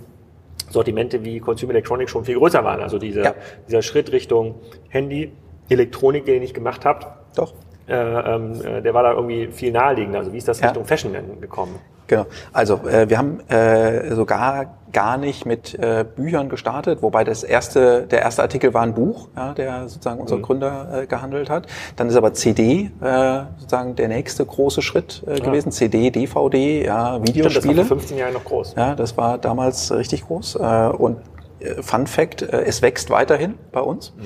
Sortimente 0.71 1.25
wie 1.25 1.41
Consumer 1.41 1.73
Electronics 1.73 2.11
schon 2.11 2.25
viel 2.25 2.39
größer 2.39 2.65
waren. 2.65 2.81
Also 2.81 2.99
diese, 2.99 3.23
ja. 3.23 3.35
dieser 3.67 3.83
Schritt 3.83 4.13
Richtung 4.13 4.55
Handy, 4.89 5.33
Elektronik, 5.69 6.25
den 6.25 6.35
ihr 6.35 6.41
nicht 6.41 6.55
gemacht 6.55 6.85
habt. 6.85 7.07
Doch. 7.37 7.53
Äh, 7.89 7.95
ähm, 7.95 8.61
äh, 8.65 8.83
der 8.83 8.95
war 8.95 9.03
da 9.03 9.13
irgendwie 9.13 9.49
viel 9.49 9.73
naheliegender. 9.73 10.21
Also 10.21 10.33
wie 10.33 10.39
ist 10.39 10.49
das 10.49 10.61
ja. 10.61 10.67
Richtung 10.67 10.85
Fashion 10.85 11.13
denn 11.13 11.41
gekommen? 11.41 11.79
Genau. 12.07 12.27
Also 12.53 12.81
äh, 12.87 13.09
wir 13.09 13.17
haben 13.17 13.41
äh, 13.49 14.15
sogar 14.15 14.75
gar 14.93 15.17
nicht 15.17 15.47
mit 15.47 15.75
äh, 15.75 16.05
Büchern 16.05 16.51
gestartet, 16.51 17.01
wobei 17.01 17.25
das 17.25 17.43
erste, 17.43 18.03
der 18.03 18.21
erste 18.21 18.43
Artikel 18.43 18.75
war 18.75 18.83
ein 18.83 18.93
Buch, 18.93 19.29
ja, 19.35 19.55
der 19.55 19.89
sozusagen 19.89 20.21
unser 20.21 20.37
mhm. 20.37 20.43
Gründer 20.43 21.03
äh, 21.03 21.07
gehandelt 21.07 21.49
hat. 21.49 21.67
Dann 21.97 22.09
ist 22.09 22.17
aber 22.17 22.35
CD 22.35 22.91
äh, 23.01 23.41
sozusagen 23.57 23.97
der 23.97 24.09
nächste 24.09 24.45
große 24.45 24.83
Schritt 24.83 25.23
äh, 25.27 25.41
gewesen. 25.41 25.69
Ja. 25.69 25.73
CD, 25.73 26.11
DVD, 26.11 26.85
ja, 26.85 27.23
Videospiele. 27.23 27.51
Stimmt, 27.51 27.65
das 27.65 27.67
war 27.67 27.75
vor 27.87 27.97
15 27.97 28.19
Jahren 28.19 28.35
noch 28.35 28.45
groß. 28.45 28.75
Ja, 28.77 28.95
das 28.95 29.17
war 29.17 29.39
damals 29.39 29.91
richtig 29.93 30.27
groß. 30.27 30.57
Äh, 30.57 30.89
und 30.89 31.17
äh, 31.61 31.83
Fun 31.83 32.07
Fact, 32.07 32.43
es 32.43 32.83
wächst 32.83 33.09
weiterhin 33.09 33.55
bei 33.73 33.81
uns. 33.81 34.13
Mhm. 34.17 34.23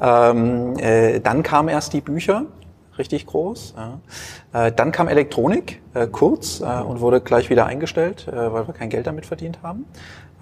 Ähm, 0.00 0.78
äh, 0.78 1.20
dann 1.20 1.42
kamen 1.42 1.68
erst 1.68 1.92
die 1.92 2.00
Bücher 2.00 2.44
richtig 2.98 3.26
groß. 3.26 3.74
Ja. 3.76 4.66
Äh, 4.66 4.72
dann 4.72 4.92
kam 4.92 5.08
Elektronik 5.08 5.80
äh, 5.94 6.06
kurz 6.06 6.60
äh, 6.60 6.64
und 6.64 7.00
wurde 7.00 7.20
gleich 7.20 7.50
wieder 7.50 7.66
eingestellt, 7.66 8.26
äh, 8.28 8.52
weil 8.52 8.66
wir 8.66 8.74
kein 8.74 8.90
Geld 8.90 9.06
damit 9.06 9.26
verdient 9.26 9.58
haben. 9.62 9.86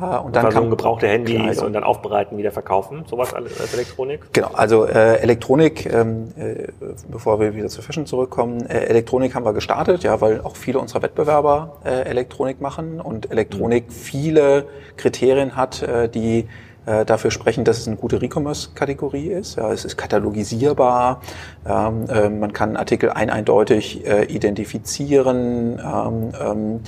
Äh, 0.01 0.19
und 0.19 0.35
dann 0.35 0.49
kam 0.51 0.71
gebrauchte 0.71 1.07
Handys 1.07 1.37
Kleidung. 1.37 1.67
und 1.67 1.73
dann 1.73 1.85
aufbereiten, 1.85 2.37
wieder 2.37 2.51
verkaufen, 2.51 3.05
sowas 3.09 3.33
als 3.33 3.73
Elektronik? 3.73 4.33
Genau, 4.33 4.51
also 4.55 4.87
äh, 4.87 5.19
Elektronik, 5.19 5.87
ähm, 5.87 6.33
äh, 6.37 6.69
bevor 7.09 7.39
wir 7.41 7.55
wieder 7.55 7.69
zu 7.69 7.83
Fashion 7.83 8.07
zurückkommen, 8.07 8.67
Elektronik 8.67 9.35
haben 9.35 9.45
wir 9.45 9.53
gestartet, 9.53 10.03
ja, 10.03 10.21
weil 10.21 10.41
auch 10.41 10.57
viele 10.57 10.79
unserer 10.79 11.03
Wettbewerber 11.03 11.77
Elektronik 11.85 12.61
machen 12.61 13.01
und 13.01 13.31
Elektronik 13.31 13.87
mhm. 13.87 13.93
viele 13.93 14.67
Kriterien 14.97 15.57
hat, 15.57 15.87
die 16.15 16.49
äh, 16.87 17.05
dafür 17.05 17.31
sprechen, 17.31 17.65
dass 17.65 17.79
es 17.79 17.87
eine 17.87 17.97
gute 17.97 18.21
Recommerce-Kategorie 18.21 19.29
ist. 19.29 19.57
Ja, 19.57 19.73
es 19.73 19.85
ist 19.85 19.97
katalogisierbar, 19.97 21.21
ähm, 21.67 22.09
äh, 22.09 22.29
man 22.29 22.53
kann 22.53 22.77
Artikel 22.77 23.11
ein 23.11 23.31
eindeutig 23.31 24.07
äh, 24.07 24.25
identifizieren, 24.25 25.79
ähm, 25.79 26.33
ähm, 26.41 26.81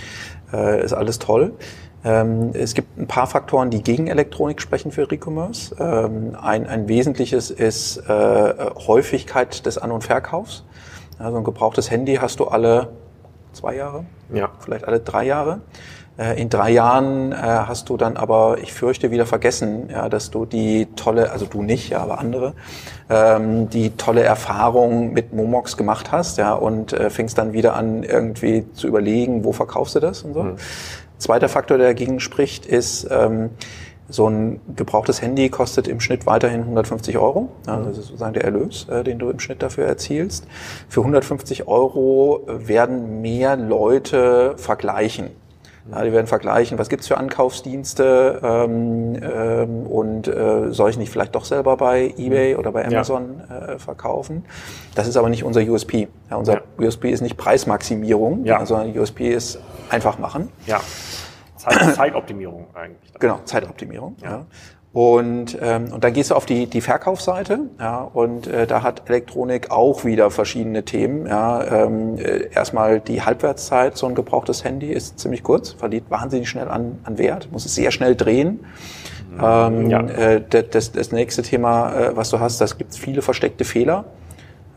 äh, 0.52 0.85
ist 0.85 0.92
alles 0.92 1.18
toll. 1.18 1.54
Ähm, 2.04 2.50
es 2.52 2.74
gibt 2.74 2.96
ein 2.98 3.09
paar 3.09 3.26
Faktoren, 3.26 3.70
die 3.70 3.82
gegen 3.82 4.06
Elektronik 4.06 4.61
sprechen 4.61 4.92
für 4.92 5.11
Recommerce. 5.11 5.74
Ähm, 5.78 6.37
ein, 6.40 6.66
ein 6.66 6.88
wesentliches 6.88 7.50
ist 7.50 7.96
äh, 8.09 8.54
Häufigkeit 8.87 9.66
des 9.66 9.76
An- 9.78 9.90
und 9.90 10.04
Verkaufs. 10.04 10.64
Also 11.18 11.38
ein 11.38 11.44
gebrauchtes 11.44 11.90
Handy 11.90 12.16
hast 12.16 12.38
du 12.38 12.44
alle 12.44 12.90
zwei 13.52 13.74
Jahre, 13.74 14.04
ja. 14.32 14.50
vielleicht 14.61 14.85
alle 14.85 15.00
drei 15.00 15.24
Jahre. 15.24 15.62
Äh, 16.18 16.40
in 16.40 16.48
drei 16.48 16.70
Jahren 16.70 17.33
äh, 17.33 17.37
hast 17.37 17.88
du 17.88 17.96
dann 17.96 18.16
aber, 18.16 18.59
ich 18.62 18.72
fürchte, 18.72 19.11
wieder 19.11 19.26
vergessen, 19.26 19.88
ja, 19.90 20.09
dass 20.09 20.31
du 20.31 20.46
die 20.46 20.87
tolle, 20.96 21.31
also 21.31 21.46
du 21.46 21.62
nicht, 21.62 21.90
ja, 21.90 22.00
aber 22.00 22.18
andere, 22.18 22.55
ähm, 23.11 23.68
die 23.68 23.90
tolle 23.96 24.22
Erfahrung 24.22 25.12
mit 25.12 25.35
Momox 25.35 25.76
gemacht 25.76 26.12
hast, 26.12 26.38
ja, 26.38 26.55
und 26.55 26.92
äh, 26.92 27.11
fängst 27.11 27.37
dann 27.37 27.52
wieder 27.52 27.74
an, 27.74 28.02
irgendwie 28.02 28.64
zu 28.72 28.87
überlegen, 28.87 29.44
wo 29.44 29.52
verkaufst 29.52 29.94
du 29.94 30.00
das 30.00 30.22
und 30.22 30.35
so. 30.35 30.42
Mhm. 30.42 30.57
Zweiter 31.18 31.48
Faktor, 31.48 31.79
der 31.79 31.88
dagegen 31.88 32.20
spricht, 32.20 32.66
ist, 32.66 33.09
ähm, 33.11 33.50
so 34.09 34.29
ein 34.29 34.61
gebrauchtes 34.76 35.20
Handy 35.20 35.48
kostet 35.48 35.88
im 35.88 35.98
Schnitt 36.00 36.26
weiterhin 36.26 36.61
150 36.61 37.18
Euro. 37.18 37.48
Ja, 37.66 37.79
das 37.79 37.98
ist 37.98 38.07
sozusagen 38.07 38.35
der 38.35 38.44
Erlös, 38.44 38.87
äh, 38.88 39.02
den 39.02 39.18
du 39.18 39.31
im 39.31 39.40
Schnitt 39.40 39.62
dafür 39.62 39.87
erzielst. 39.87 40.46
Für 40.88 41.00
150 41.00 41.66
Euro 41.66 42.42
werden 42.46 43.20
mehr 43.20 43.57
Leute 43.57 44.55
vergleichen. 44.59 45.31
Ja, 45.90 46.03
die 46.03 46.12
werden 46.12 46.27
vergleichen, 46.27 46.79
was 46.79 46.88
gibt's 46.88 47.07
für 47.07 47.16
Ankaufsdienste 47.16 48.40
ähm, 48.42 49.16
ähm, 49.22 49.87
und 49.87 50.27
äh, 50.27 50.72
soll 50.72 50.90
ich 50.90 50.99
nicht 50.99 51.11
vielleicht 51.11 51.35
doch 51.35 51.44
selber 51.44 51.77
bei 51.77 52.12
eBay 52.16 52.55
mhm. 52.55 52.59
oder 52.59 52.72
bei 52.72 52.85
Amazon 52.85 53.42
ja. 53.49 53.68
äh, 53.68 53.79
verkaufen. 53.79 54.44
Das 54.94 55.07
ist 55.07 55.16
aber 55.16 55.29
nicht 55.29 55.44
unser 55.44 55.61
USP. 55.61 56.09
Ja, 56.31 56.37
unser. 56.37 56.62
USP 56.79 57.11
ist 57.11 57.20
nicht 57.20 57.37
Preismaximierung, 57.37 58.44
ja. 58.44 58.64
sondern 58.66 58.99
USP 58.99 59.33
ist 59.33 59.61
einfach 59.88 60.18
machen. 60.18 60.51
Ja. 60.66 60.81
Zeit, 61.57 61.94
Zeitoptimierung 61.94 62.66
eigentlich. 62.75 63.12
Genau, 63.18 63.40
Zeitoptimierung. 63.44 64.16
Ja. 64.22 64.44
Und, 64.96 65.59
ähm, 65.61 65.92
und 65.92 66.04
dann 66.04 66.14
gehst 66.14 66.30
du 66.30 66.35
auf 66.35 66.46
die, 66.46 66.68
die 66.68 66.80
Verkaufsseite 66.80 67.61
ja, 67.78 67.98
und 68.00 68.46
äh, 68.46 68.66
da 68.66 68.82
hat 68.82 69.11
Elektronik 69.11 69.70
auch 69.70 70.06
wieder 70.06 70.30
verschiedene 70.30 70.87
Themen. 70.87 71.26
Ja. 71.26 71.85
Ähm, 71.85 72.16
äh, 72.16 72.48
erstmal 72.50 73.00
die 73.00 73.20
Halbwertszeit, 73.20 73.98
so 73.98 74.06
ein 74.06 74.14
gebrauchtes 74.14 74.64
Handy 74.64 74.87
ist 74.87 75.18
ziemlich 75.18 75.42
kurz, 75.42 75.72
verliert 75.72 76.04
wahnsinnig 76.09 76.48
schnell 76.48 76.68
an, 76.68 76.98
an 77.04 77.18
Wert, 77.18 77.50
muss 77.52 77.66
es 77.66 77.74
sehr 77.74 77.90
schnell 77.90 78.16
drehen. 78.16 78.61
Ähm, 79.38 79.90
ja. 79.90 80.00
äh, 80.00 80.42
das, 80.48 80.92
das 80.92 81.12
nächste 81.12 81.42
Thema, 81.42 81.92
äh, 81.92 82.16
was 82.16 82.30
du 82.30 82.40
hast, 82.40 82.62
das 82.62 82.78
gibt 82.78 82.94
viele 82.94 83.20
versteckte 83.20 83.64
Fehler. 83.64 84.06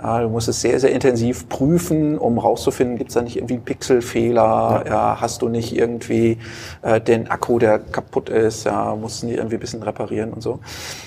Ja, 0.01 0.21
du 0.21 0.29
musst 0.29 0.47
es 0.47 0.61
sehr, 0.61 0.79
sehr 0.79 0.91
intensiv 0.91 1.49
prüfen, 1.49 2.17
um 2.17 2.37
rauszufinden, 2.37 2.97
gibt 2.97 3.09
es 3.09 3.15
da 3.15 3.21
nicht 3.21 3.35
irgendwie 3.35 3.55
einen 3.55 3.65
Pixelfehler, 3.65 4.83
ja. 4.85 4.91
ja. 4.91 5.17
hast 5.19 5.41
du 5.41 5.49
nicht 5.49 5.75
irgendwie 5.75 6.37
äh, 6.83 7.01
den 7.01 7.29
Akku, 7.29 7.59
der 7.59 7.79
kaputt 7.79 8.29
ist, 8.29 8.63
ja, 8.63 8.95
musst 8.95 9.21
du 9.21 9.27
nicht 9.27 9.37
irgendwie 9.37 9.57
ein 9.57 9.59
bisschen 9.59 9.83
reparieren 9.83 10.31
und 10.31 10.41
so. 10.41 10.59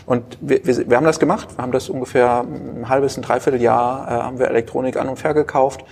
Und 0.05 0.37
wir, 0.43 0.67
wir, 0.67 0.91
wir 0.91 0.97
haben 0.99 1.07
das 1.07 1.19
gemacht, 1.19 1.57
wir 1.57 1.63
haben 1.63 1.73
das 1.73 1.89
ungefähr 1.89 2.45
ein 2.45 2.89
halbes, 2.89 3.17
ein 3.17 3.23
Dreivierteljahr, 3.23 4.07
äh, 4.09 4.23
haben 4.25 4.39
wir 4.39 4.49
Elektronik 4.49 4.99
an 4.99 5.09
und 5.09 5.19
verkauft 5.19 5.85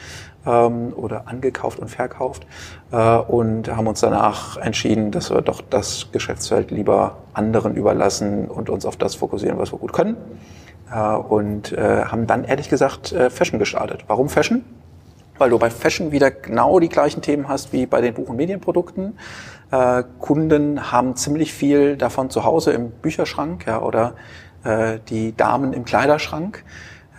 ähm, 0.47 0.93
oder 0.95 1.27
angekauft 1.27 1.79
und 1.79 1.89
verkauft 1.89 2.47
äh, 2.93 3.17
und 3.17 3.75
haben 3.75 3.87
uns 3.87 4.01
danach 4.01 4.57
entschieden, 4.59 5.11
dass 5.11 5.31
wir 5.31 5.41
doch 5.41 5.63
das 5.63 6.09
Geschäftsfeld 6.13 6.71
lieber 6.71 7.17
anderen 7.33 7.75
überlassen 7.77 8.47
und 8.47 8.69
uns 8.69 8.85
auf 8.85 8.97
das 8.97 9.15
fokussieren, 9.15 9.59
was 9.59 9.73
wir 9.73 9.79
gut 9.79 9.93
können. 9.95 10.17
Äh, 10.93 11.15
und 11.15 11.73
äh, 11.73 12.05
haben 12.05 12.27
dann 12.27 12.45
ehrlich 12.45 12.69
gesagt 12.69 13.13
äh, 13.13 13.31
Fashion 13.31 13.59
gestartet. 13.59 14.05
Warum 14.07 14.29
Fashion? 14.29 14.65
Weil 15.39 15.51
du 15.51 15.59
bei 15.59 15.71
Fashion 15.71 16.13
wieder 16.13 16.31
genau 16.31 16.81
die 16.81 16.89
gleichen 16.89 17.23
Themen 17.23 17.49
hast 17.49 17.73
wie 17.73 17.87
bei 17.87 18.01
den 18.01 18.15
Buch- 18.15 18.29
und 18.29 18.37
Medienprodukten. 18.37 19.19
Kunden 20.19 20.91
haben 20.91 21.15
ziemlich 21.15 21.55
viel 21.55 21.97
davon 21.97 22.29
zu 22.29 22.45
Hause 22.45 22.73
im 22.73 22.91
Bücherschrank 22.91 23.67
ja, 23.69 23.81
oder 23.81 24.15
die 25.09 25.37
Damen 25.37 25.73
im 25.73 25.85
Kleiderschrank 25.85 26.65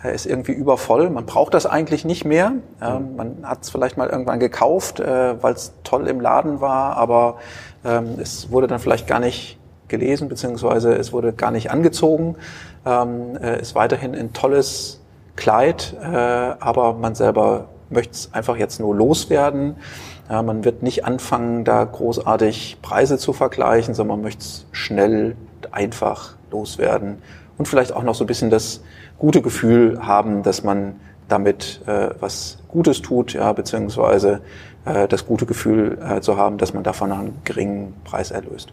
ist 0.04 0.26
irgendwie 0.26 0.52
übervoll. 0.52 1.08
Man 1.08 1.24
braucht 1.24 1.54
das 1.54 1.64
eigentlich 1.64 2.04
nicht 2.04 2.26
mehr. 2.26 2.52
Ähm, 2.82 3.16
man 3.16 3.36
hat 3.44 3.62
es 3.62 3.70
vielleicht 3.70 3.96
mal 3.96 4.08
irgendwann 4.08 4.38
gekauft, 4.38 5.00
äh, 5.00 5.42
weil 5.42 5.54
es 5.54 5.72
toll 5.82 6.08
im 6.08 6.20
Laden 6.20 6.60
war, 6.60 6.96
aber 6.98 7.38
ähm, 7.84 8.16
es 8.20 8.50
wurde 8.50 8.66
dann 8.66 8.80
vielleicht 8.80 9.06
gar 9.06 9.20
nicht 9.20 9.58
gelesen, 9.88 10.28
beziehungsweise 10.28 10.94
es 10.94 11.12
wurde 11.12 11.32
gar 11.32 11.52
nicht 11.52 11.70
angezogen. 11.70 12.36
Ähm, 12.84 13.36
äh, 13.36 13.60
ist 13.60 13.74
weiterhin 13.74 14.14
ein 14.14 14.32
tolles 14.32 15.00
Kleid, 15.36 15.96
äh, 16.02 16.06
aber 16.06 16.94
man 16.94 17.14
selber 17.14 17.68
möchte 17.90 18.12
es 18.12 18.30
einfach 18.32 18.56
jetzt 18.56 18.80
nur 18.80 18.94
loswerden. 18.94 19.76
Ja, 20.28 20.42
man 20.42 20.64
wird 20.64 20.82
nicht 20.82 21.04
anfangen, 21.04 21.64
da 21.64 21.84
großartig 21.84 22.78
Preise 22.82 23.18
zu 23.18 23.32
vergleichen, 23.32 23.94
sondern 23.94 24.18
man 24.18 24.24
möchte 24.24 24.42
es 24.42 24.66
schnell, 24.72 25.36
einfach 25.70 26.34
loswerden 26.50 27.18
und 27.58 27.66
vielleicht 27.66 27.92
auch 27.92 28.02
noch 28.02 28.14
so 28.14 28.24
ein 28.24 28.26
bisschen 28.26 28.50
das 28.50 28.82
gute 29.18 29.42
Gefühl 29.42 30.04
haben, 30.04 30.42
dass 30.42 30.64
man 30.64 30.96
damit 31.28 31.80
äh, 31.86 32.10
was 32.20 32.58
Gutes 32.68 33.02
tut, 33.02 33.32
ja, 33.32 33.52
beziehungsweise 33.52 34.40
äh, 34.84 35.06
das 35.08 35.26
gute 35.26 35.46
Gefühl 35.46 35.98
äh, 36.02 36.20
zu 36.20 36.36
haben, 36.36 36.58
dass 36.58 36.74
man 36.74 36.82
davon 36.82 37.12
einen 37.12 37.40
geringen 37.44 37.94
Preis 38.04 38.30
erlöst. 38.30 38.72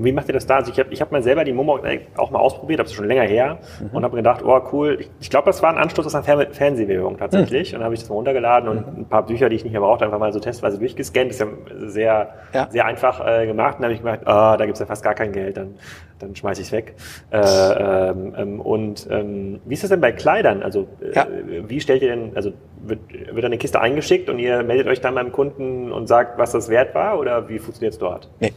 Und 0.00 0.06
wie 0.06 0.12
macht 0.12 0.28
ihr 0.28 0.32
das 0.32 0.46
da? 0.46 0.56
Also 0.56 0.72
ich 0.72 0.78
habe 0.78 0.90
ich 0.94 1.02
hab 1.02 1.12
mal 1.12 1.22
selber 1.22 1.44
die 1.44 1.52
Momo 1.52 1.78
auch 2.16 2.30
mal 2.30 2.38
ausprobiert, 2.38 2.80
das 2.80 2.90
schon 2.94 3.06
länger 3.06 3.24
her 3.24 3.58
mhm. 3.80 3.90
und 3.92 4.02
habe 4.02 4.16
gedacht, 4.16 4.42
oh 4.42 4.58
cool, 4.72 4.96
ich, 4.98 5.10
ich 5.20 5.28
glaube, 5.28 5.44
das 5.44 5.62
war 5.62 5.68
ein 5.68 5.76
Anstoß 5.76 6.06
aus 6.06 6.14
einer 6.14 6.46
Fernsehwerbung 6.50 7.18
tatsächlich. 7.18 7.72
Mhm. 7.72 7.76
Und 7.76 7.80
dann 7.80 7.84
habe 7.84 7.94
ich 7.94 8.00
das 8.00 8.08
mal 8.08 8.14
runtergeladen 8.14 8.70
und 8.70 8.76
mhm. 8.76 9.02
ein 9.02 9.04
paar 9.04 9.26
Bücher, 9.26 9.50
die 9.50 9.56
ich 9.56 9.64
nicht 9.64 9.72
mehr 9.72 9.82
brauchte, 9.82 10.06
einfach 10.06 10.18
mal 10.18 10.32
so 10.32 10.40
testweise 10.40 10.78
durchgescannt. 10.78 11.32
Das 11.32 11.40
ist 11.40 11.46
ja 11.46 11.88
sehr, 11.88 12.28
ja. 12.54 12.68
sehr 12.70 12.86
einfach 12.86 13.20
äh, 13.26 13.46
gemacht. 13.46 13.74
Und 13.74 13.82
dann 13.82 13.84
habe 13.84 13.92
ich 13.92 14.00
gemerkt, 14.00 14.22
oh, 14.22 14.56
da 14.56 14.64
gibt's 14.64 14.80
ja 14.80 14.86
fast 14.86 15.04
gar 15.04 15.14
kein 15.14 15.32
Geld, 15.32 15.58
dann, 15.58 15.74
dann 16.18 16.34
schmeiße 16.34 16.62
ich 16.62 16.68
es 16.68 16.72
weg. 16.72 16.94
Äh, 17.30 17.38
ähm, 17.38 18.34
ähm, 18.38 18.60
und 18.62 19.06
ähm, 19.10 19.60
wie 19.66 19.74
ist 19.74 19.82
das 19.82 19.90
denn 19.90 20.00
bei 20.00 20.12
Kleidern? 20.12 20.62
Also 20.62 20.88
äh, 21.02 21.14
ja. 21.14 21.26
wie 21.68 21.78
stellt 21.78 22.00
ihr 22.00 22.08
denn, 22.08 22.32
also 22.34 22.52
wird, 22.82 23.00
wird 23.34 23.44
eine 23.44 23.58
Kiste 23.58 23.80
eingeschickt 23.82 24.30
und 24.30 24.38
ihr 24.38 24.62
meldet 24.62 24.86
euch 24.86 25.02
dann 25.02 25.14
beim 25.14 25.30
Kunden 25.32 25.92
und 25.92 26.06
sagt, 26.06 26.38
was 26.38 26.52
das 26.52 26.70
wert 26.70 26.94
war 26.94 27.18
oder 27.18 27.50
wie 27.50 27.58
funktioniert 27.58 27.92
es 27.92 27.98
dort? 27.98 28.30
Nee. 28.40 28.54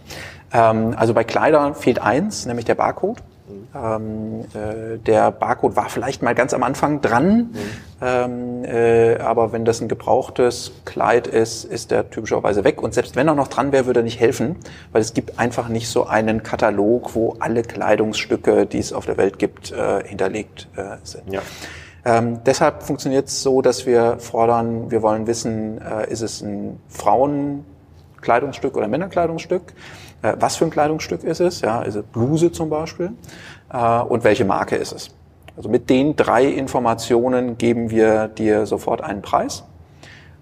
Ähm, 0.53 0.93
also 0.95 1.13
bei 1.13 1.23
Kleidern 1.23 1.75
fehlt 1.75 1.99
eins, 1.99 2.45
nämlich 2.45 2.65
der 2.65 2.75
Barcode. 2.75 3.21
Mhm. 3.47 3.67
Ähm, 3.75 4.39
äh, 4.53 4.97
der 4.99 5.31
Barcode 5.31 5.75
war 5.75 5.89
vielleicht 5.89 6.21
mal 6.21 6.33
ganz 6.35 6.53
am 6.53 6.63
Anfang 6.63 7.01
dran, 7.01 7.37
mhm. 7.37 7.57
ähm, 8.01 8.63
äh, 8.63 9.17
aber 9.17 9.51
wenn 9.51 9.65
das 9.65 9.81
ein 9.81 9.89
gebrauchtes 9.89 10.71
Kleid 10.85 11.27
ist, 11.27 11.65
ist 11.65 11.91
der 11.91 12.09
typischerweise 12.09 12.63
weg. 12.63 12.81
Und 12.81 12.93
selbst 12.93 13.15
wenn 13.15 13.27
er 13.27 13.35
noch 13.35 13.49
dran 13.49 13.71
wäre, 13.71 13.85
würde 13.85 13.99
er 14.01 14.03
nicht 14.03 14.19
helfen, 14.19 14.55
weil 14.91 15.01
es 15.01 15.13
gibt 15.13 15.39
einfach 15.39 15.67
nicht 15.67 15.89
so 15.89 16.05
einen 16.05 16.43
Katalog, 16.43 17.15
wo 17.15 17.35
alle 17.39 17.63
Kleidungsstücke, 17.63 18.65
die 18.65 18.79
es 18.79 18.93
auf 18.93 19.05
der 19.05 19.17
Welt 19.17 19.39
gibt, 19.39 19.71
äh, 19.71 20.07
hinterlegt 20.07 20.69
äh, 20.77 20.97
sind. 21.03 21.33
Ja. 21.33 21.41
Ähm, 22.05 22.41
deshalb 22.45 22.83
funktioniert 22.83 23.27
es 23.27 23.43
so, 23.43 23.61
dass 23.61 23.85
wir 23.85 24.17
fordern, 24.19 24.91
wir 24.91 25.01
wollen 25.01 25.25
wissen, 25.25 25.81
äh, 25.81 26.09
ist 26.11 26.21
es 26.21 26.41
ein 26.41 26.79
Frauenkleidungsstück 26.89 28.75
oder 28.75 28.87
Männerkleidungsstück? 28.87 29.73
Äh, 30.23 30.35
was 30.39 30.55
für 30.55 30.65
ein 30.65 30.71
Kleidungsstück 30.71 31.23
ist 31.23 31.39
es? 31.39 31.61
Ja, 31.61 31.83
ist 31.83 31.95
es 31.95 32.03
Bluse 32.03 32.51
zum 32.51 32.69
Beispiel? 32.69 33.11
Äh, 33.71 34.01
und 34.01 34.23
welche 34.23 34.45
Marke 34.45 34.75
ist 34.75 34.93
es? 34.93 35.09
Also 35.55 35.69
mit 35.69 35.89
den 35.89 36.15
drei 36.15 36.45
Informationen 36.45 37.59
geben 37.59 37.91
wir 37.91 38.27
dir 38.27 38.65
sofort 38.65 39.01
einen 39.01 39.21
Preis. 39.21 39.63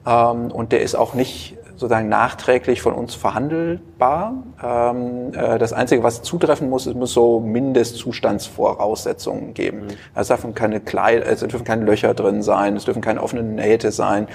Ähm, 0.05 0.51
und 0.51 0.71
der 0.71 0.81
ist 0.81 0.95
auch 0.95 1.13
nicht 1.13 1.57
sozusagen 1.81 2.07
nachträglich 2.09 2.81
von 2.81 2.93
uns 2.93 3.15
verhandelbar. 3.15 4.35
Ähm, 4.63 5.33
äh, 5.33 5.57
das 5.57 5.73
Einzige, 5.73 6.03
was 6.03 6.21
zutreffen 6.21 6.69
muss, 6.69 6.85
es 6.85 6.93
muss 6.93 7.11
so 7.11 7.39
Mindestzustandsvoraussetzungen 7.39 9.55
geben. 9.55 9.87
Mhm. 9.87 9.93
Es 10.13 10.27
dürfen 10.27 10.53
keine 10.53 10.79
Kleid, 10.79 11.25
es 11.25 11.39
dürfen 11.39 11.63
keine 11.63 11.83
Löcher 11.83 12.13
drin 12.13 12.43
sein, 12.43 12.75
es 12.75 12.85
dürfen 12.85 13.01
keine 13.01 13.23
offenen 13.23 13.55
Nähte 13.55 13.91
sein, 13.91 14.27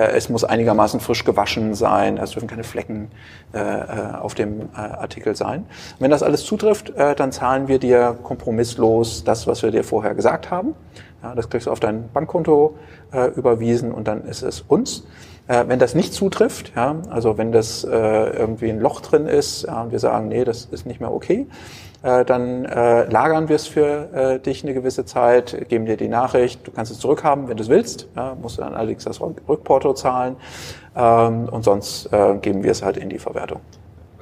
es 0.00 0.28
muss 0.28 0.44
einigermaßen 0.44 1.00
frisch 1.00 1.24
gewaschen 1.24 1.74
sein, 1.74 2.18
es 2.18 2.30
dürfen 2.32 2.48
keine 2.48 2.64
Flecken 2.64 3.10
äh, 3.54 3.58
äh 3.58 4.14
auf 4.20 4.34
dem 4.34 4.60
äh, 4.60 4.78
Artikel 4.78 5.36
sein. 5.36 5.66
Wenn 5.98 6.10
das 6.10 6.22
alles 6.22 6.44
zutrifft, 6.44 6.90
äh, 6.90 7.14
dann 7.14 7.32
zahlen 7.32 7.68
wir 7.68 7.78
dir 7.78 8.16
kompromisslos 8.22 9.24
das, 9.24 9.46
was 9.46 9.62
wir 9.62 9.70
dir 9.70 9.84
vorher 9.84 10.14
gesagt 10.14 10.50
haben. 10.50 10.74
Ja, 11.22 11.34
das 11.34 11.48
kriegst 11.48 11.66
du 11.66 11.70
auf 11.70 11.80
dein 11.80 12.10
Bankkonto 12.12 12.76
äh, 13.12 13.28
überwiesen 13.30 13.92
und 13.92 14.06
dann 14.06 14.24
ist 14.24 14.42
es 14.42 14.60
uns. 14.60 15.06
Äh, 15.48 15.64
wenn 15.68 15.78
das 15.78 15.94
nicht 15.94 16.12
zutrifft, 16.12 16.72
ja, 16.74 16.96
also 17.08 17.38
wenn 17.38 17.52
das 17.52 17.84
äh, 17.84 17.88
irgendwie 17.90 18.68
ein 18.68 18.80
Loch 18.80 19.00
drin 19.00 19.26
ist 19.26 19.62
ja, 19.62 19.82
und 19.82 19.92
wir 19.92 20.00
sagen, 20.00 20.28
nee, 20.28 20.44
das 20.44 20.64
ist 20.64 20.86
nicht 20.86 21.00
mehr 21.00 21.12
okay, 21.12 21.46
äh, 21.46 21.46
dann 22.06 22.64
äh, 22.64 23.10
lagern 23.10 23.48
wir 23.48 23.56
es 23.56 23.66
für 23.66 24.08
äh, 24.14 24.38
dich 24.38 24.62
eine 24.62 24.74
gewisse 24.74 25.04
Zeit, 25.04 25.68
geben 25.68 25.86
dir 25.86 25.96
die 25.96 26.08
Nachricht, 26.08 26.66
du 26.66 26.70
kannst 26.70 26.92
es 26.92 26.98
zurückhaben, 26.98 27.48
wenn 27.48 27.56
du 27.56 27.62
es 27.62 27.68
willst, 27.68 28.08
ja, 28.14 28.36
musst 28.40 28.58
du 28.58 28.62
dann 28.62 28.74
allerdings 28.74 29.04
das 29.04 29.20
Rückporto 29.20 29.92
zahlen 29.94 30.36
ähm, 30.96 31.48
und 31.48 31.64
sonst 31.64 32.12
äh, 32.12 32.36
geben 32.36 32.62
wir 32.62 32.70
es 32.70 32.82
halt 32.82 32.96
in 32.96 33.08
die 33.08 33.18
Verwertung. 33.18 33.60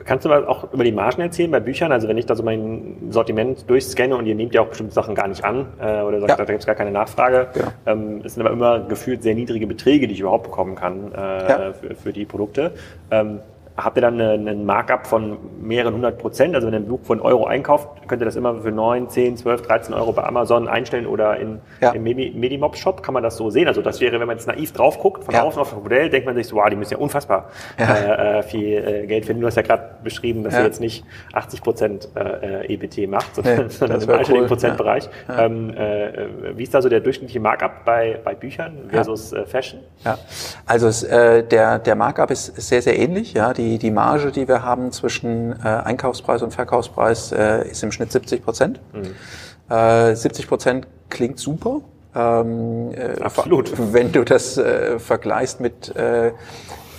Kannst 0.05 0.27
du 0.27 0.29
mal 0.29 0.47
auch 0.47 0.71
über 0.73 0.85
die 0.85 0.93
Margen 0.93 1.23
erzählen 1.23 1.51
bei 1.51 1.61
Büchern? 1.61 1.91
Also 1.91 2.09
wenn 2.09 2.19
ich 2.19 2.27
da 2.27 2.35
so 2.35 2.43
mein 2.43 2.97
Sortiment 3.09 3.69
durchscanne 3.69 4.15
und 4.15 4.27
ihr 4.27 4.35
nehmt 4.35 4.53
ja 4.53 4.61
auch 4.61 4.69
bestimmte 4.69 4.93
Sachen 4.93 5.15
gar 5.15 5.29
nicht 5.29 5.43
an 5.43 5.67
äh, 5.81 6.03
oder 6.03 6.21
sagt, 6.21 6.31
ja. 6.31 6.37
da 6.37 6.45
gibt 6.45 6.61
es 6.61 6.67
gar 6.67 6.75
keine 6.75 6.91
Nachfrage. 6.91 7.49
Ja. 7.55 7.93
Ähm, 7.93 8.21
es 8.23 8.35
sind 8.35 8.45
aber 8.45 8.53
immer 8.53 8.81
gefühlt 8.81 9.23
sehr 9.23 9.35
niedrige 9.35 9.67
Beträge, 9.67 10.07
die 10.07 10.13
ich 10.13 10.21
überhaupt 10.21 10.45
bekommen 10.45 10.75
kann 10.75 11.13
äh, 11.13 11.17
ja. 11.17 11.73
für, 11.73 11.95
für 11.95 12.13
die 12.13 12.27
Produkte. 12.27 12.73
Ähm, 13.11 13.41
habt 13.77 13.97
ihr 13.97 14.03
dann 14.03 14.21
einen 14.21 14.65
Markup 14.65 15.07
von 15.07 15.37
mehreren 15.61 15.95
hundert 15.95 16.19
Prozent. 16.19 16.55
Also 16.55 16.69
wenn 16.69 16.75
ihr 16.75 16.81
ein 16.81 16.89
Buch 16.89 17.01
von 17.03 17.21
Euro 17.21 17.47
einkauft, 17.47 17.89
könnt 18.07 18.23
ihr 18.23 18.25
das 18.25 18.37
immer 18.37 18.61
für 18.61 18.71
9, 18.71 19.09
10, 19.09 19.37
12, 19.37 19.63
13 19.63 19.95
Euro 19.95 20.13
bei 20.13 20.23
Amazon 20.23 20.69
einstellen 20.69 21.07
oder 21.07 21.39
in, 21.39 21.61
ja. 21.81 21.91
im 21.91 22.05
Medimob-Shop. 22.05 23.03
Kann 23.03 23.15
man 23.15 23.25
das 23.25 23.37
so 23.37 23.51
sehen? 23.51 23.67
Also 23.67 23.83
das 23.83 24.01
wäre, 24.01 24.21
wenn 24.21 24.29
man 24.29 24.37
jetzt 24.37 24.47
naiv 24.47 24.73
drauf 24.73 25.01
guckt, 25.01 25.25
von 25.25 25.35
ja. 25.35 25.43
außen 25.43 25.61
auf 25.61 25.71
das 25.71 25.83
Modell, 25.83 26.09
denkt 26.09 26.27
man 26.27 26.37
sich 26.37 26.47
so, 26.47 26.57
wow, 26.57 26.69
die 26.71 26.77
müssen 26.77 26.93
ja 26.93 26.99
unfassbar 26.99 27.51
ja. 27.79 27.95
Äh, 27.95 28.39
äh 28.39 28.43
viel 28.45 28.65
äh, 28.65 29.07
Geld 29.07 29.27
finden. 29.27 29.41
Du 29.41 29.49
hast 29.49 29.57
ja 29.57 29.63
gerade 29.63 29.97
beschrieben, 30.05 30.45
dass 30.45 30.55
ihr 30.55 30.63
jetzt 30.63 30.81
nicht 30.81 31.05
80 31.33 31.63
Prozent 31.63 32.09
äh, 32.15 32.73
EBT 32.73 33.09
macht, 33.09 33.35
sondern, 33.35 33.71
sondern 33.71 34.01
im 34.01 34.11
einstelligen 34.11 34.45
cool. 34.45 34.49
Prozentbereich. 34.49 35.09
Ähm, 35.37 35.71
äh, 35.71 36.57
wie 36.57 36.63
ist 36.63 36.75
da 36.75 36.81
so 36.81 36.89
der 36.89 37.01
durchschnittliche 37.01 37.41
Markup 37.41 37.85
bei, 37.85 38.21
bei 38.23 38.35
Büchern 38.35 38.89
versus 38.89 39.33
äh, 39.33 39.45
Fashion? 39.47 39.81
Ja, 40.05 40.17
also 40.65 40.87
es, 40.87 41.03
äh, 41.03 41.43
der, 41.43 41.81
der 41.81 41.97
Markup 41.97 42.31
ist 42.31 42.55
sehr, 42.61 42.81
sehr 42.81 42.99
ähnlich. 42.99 43.35
Ja, 43.35 43.53
die 43.53 43.64
die, 43.65 43.79
die 43.79 43.91
Marge, 43.91 44.31
die 44.31 44.47
wir 44.47 44.63
haben 44.63 44.93
zwischen 44.93 45.53
äh, 45.53 45.69
Einkaufspreis 45.69 46.43
und 46.43 46.53
Verkaufspreis, 46.53 47.33
äh, 47.33 47.69
ist 47.69 47.83
im 47.83 47.93
Schnitt 47.93 48.13
70 48.13 48.45
Prozent. 48.45 48.81
Mhm. 48.93 49.75
Äh, 49.75 50.15
70 50.15 50.49
Prozent 50.49 50.87
klingt 51.09 51.39
super. 51.39 51.81
Ähm, 52.15 52.93
äh, 52.93 53.21
Absolut. 53.21 53.73
Wenn 53.93 54.13
du 54.13 54.25
das 54.25 54.59
äh, 54.59 54.99
vergleichst 54.99 55.61
mit 55.61 55.95
äh, 55.97 56.33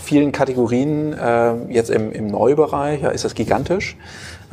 vielen 0.01 0.31
Kategorien, 0.31 1.13
äh, 1.13 1.53
jetzt 1.69 1.89
im, 1.89 2.11
im 2.11 2.27
Neubereich, 2.27 3.01
ja, 3.01 3.09
ist 3.09 3.25
das 3.25 3.35
gigantisch. 3.35 3.95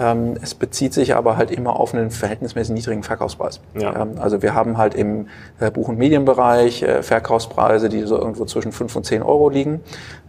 Ähm, 0.03 0.35
es 0.43 0.55
bezieht 0.55 0.93
sich 0.93 1.15
aber 1.15 1.37
halt 1.37 1.51
immer 1.51 1.79
auf 1.79 1.95
einen 1.95 2.11
verhältnismäßig 2.11 2.75
niedrigen 2.75 3.05
Verkaufspreis. 3.05 3.61
Ja. 3.79 4.03
Ähm, 4.03 4.15
also 4.19 4.43
wir 4.43 4.55
haben 4.55 4.77
halt 4.77 4.95
im 4.95 5.29
äh, 5.61 5.71
Buch- 5.71 5.89
und 5.89 5.99
Medienbereich 5.99 6.83
äh, 6.83 7.03
Verkaufspreise, 7.03 7.89
die 7.89 8.03
so 8.03 8.19
irgendwo 8.19 8.45
zwischen 8.45 8.73
5 8.73 8.97
und 8.97 9.07
10 9.07 9.23
Euro 9.23 9.49
liegen. 9.49 9.81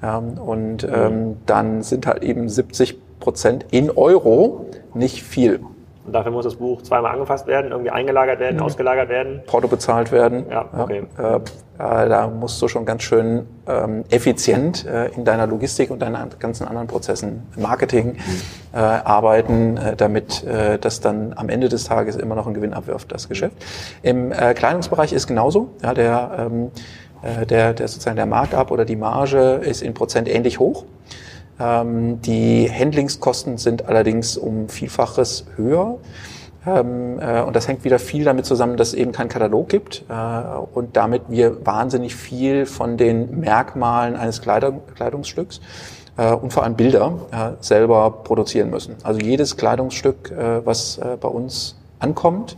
Ähm, 0.03 0.37
und 0.37 0.83
mhm. 0.83 1.37
dann 1.45 1.81
sind 1.81 2.05
halt 2.05 2.23
eben 2.23 2.49
70 2.49 3.19
Prozent 3.19 3.65
in 3.71 3.89
Euro 3.89 4.67
nicht 4.93 5.23
viel. 5.23 5.61
Und 6.05 6.13
dafür 6.13 6.31
muss 6.31 6.43
das 6.43 6.55
Buch 6.55 6.81
zweimal 6.81 7.13
angefasst 7.13 7.47
werden, 7.47 7.71
irgendwie 7.71 7.91
eingelagert 7.91 8.39
werden, 8.39 8.57
mhm. 8.57 8.63
ausgelagert 8.63 9.09
werden. 9.09 9.41
Porto 9.45 9.67
bezahlt 9.67 10.11
werden. 10.11 10.45
Ja, 10.49 10.65
okay. 10.77 11.03
Ja, 11.17 11.39
äh, 11.79 12.09
da 12.09 12.27
musst 12.27 12.61
du 12.61 12.67
schon 12.67 12.85
ganz 12.85 13.03
schön 13.03 13.47
ähm, 13.67 14.03
effizient 14.09 14.85
äh, 14.85 15.07
in 15.09 15.25
deiner 15.25 15.47
Logistik 15.47 15.89
und 15.91 16.01
deinen 16.01 16.29
ganzen 16.39 16.67
anderen 16.67 16.87
Prozessen, 16.87 17.43
Marketing, 17.57 18.13
mhm. 18.13 18.19
äh, 18.73 18.77
arbeiten, 18.77 19.77
äh, 19.77 19.95
damit 19.95 20.43
äh, 20.43 20.77
das 20.77 20.99
dann 20.99 21.33
am 21.35 21.49
Ende 21.49 21.69
des 21.69 21.85
Tages 21.85 22.15
immer 22.15 22.35
noch 22.35 22.45
einen 22.45 22.55
Gewinn 22.55 22.73
abwirft, 22.73 23.11
das 23.11 23.29
Geschäft. 23.29 23.55
Im 24.01 24.31
äh, 24.31 24.53
Kleidungsbereich 24.53 25.13
ist 25.13 25.27
genauso. 25.27 25.69
Ja, 25.81 25.93
der, 25.93 26.31
ähm, 26.37 26.71
äh, 27.21 27.45
der, 27.45 27.73
der 27.73 27.87
sozusagen 27.87 28.17
der 28.17 28.25
Markup 28.25 28.69
oder 28.71 28.85
die 28.85 28.95
Marge 28.95 29.61
ist 29.63 29.81
in 29.81 29.93
Prozent 29.93 30.27
ähnlich 30.27 30.59
hoch. 30.59 30.85
Ähm, 31.59 32.21
die 32.21 32.69
Handlingskosten 32.69 33.57
sind 33.57 33.85
allerdings 33.85 34.37
um 34.37 34.69
Vielfaches 34.69 35.45
höher. 35.55 35.97
Ähm, 36.65 37.19
äh, 37.19 37.41
und 37.41 37.55
das 37.55 37.67
hängt 37.67 37.83
wieder 37.83 37.99
viel 37.99 38.23
damit 38.23 38.45
zusammen, 38.45 38.77
dass 38.77 38.89
es 38.89 38.93
eben 38.93 39.11
keinen 39.11 39.29
Katalog 39.29 39.69
gibt 39.69 40.05
äh, 40.09 40.13
und 40.73 40.95
damit 40.95 41.23
wir 41.27 41.65
wahnsinnig 41.65 42.15
viel 42.15 42.65
von 42.65 42.97
den 42.97 43.39
Merkmalen 43.39 44.15
eines 44.15 44.41
Kleidungsstücks 44.41 45.59
äh, 46.17 46.31
und 46.31 46.53
vor 46.53 46.63
allem 46.63 46.75
Bilder 46.75 47.57
selber 47.59 48.11
produzieren 48.11 48.69
müssen. 48.69 48.95
Also 49.03 49.19
jedes 49.19 49.57
Kleidungsstück, 49.57 50.31
was 50.63 50.99
bei 51.19 51.27
uns 51.27 51.75
ankommt, 51.99 52.57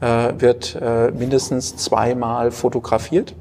wird 0.00 0.78
mindestens 1.18 1.76
zweimal 1.76 2.50
fotografiert 2.50 3.34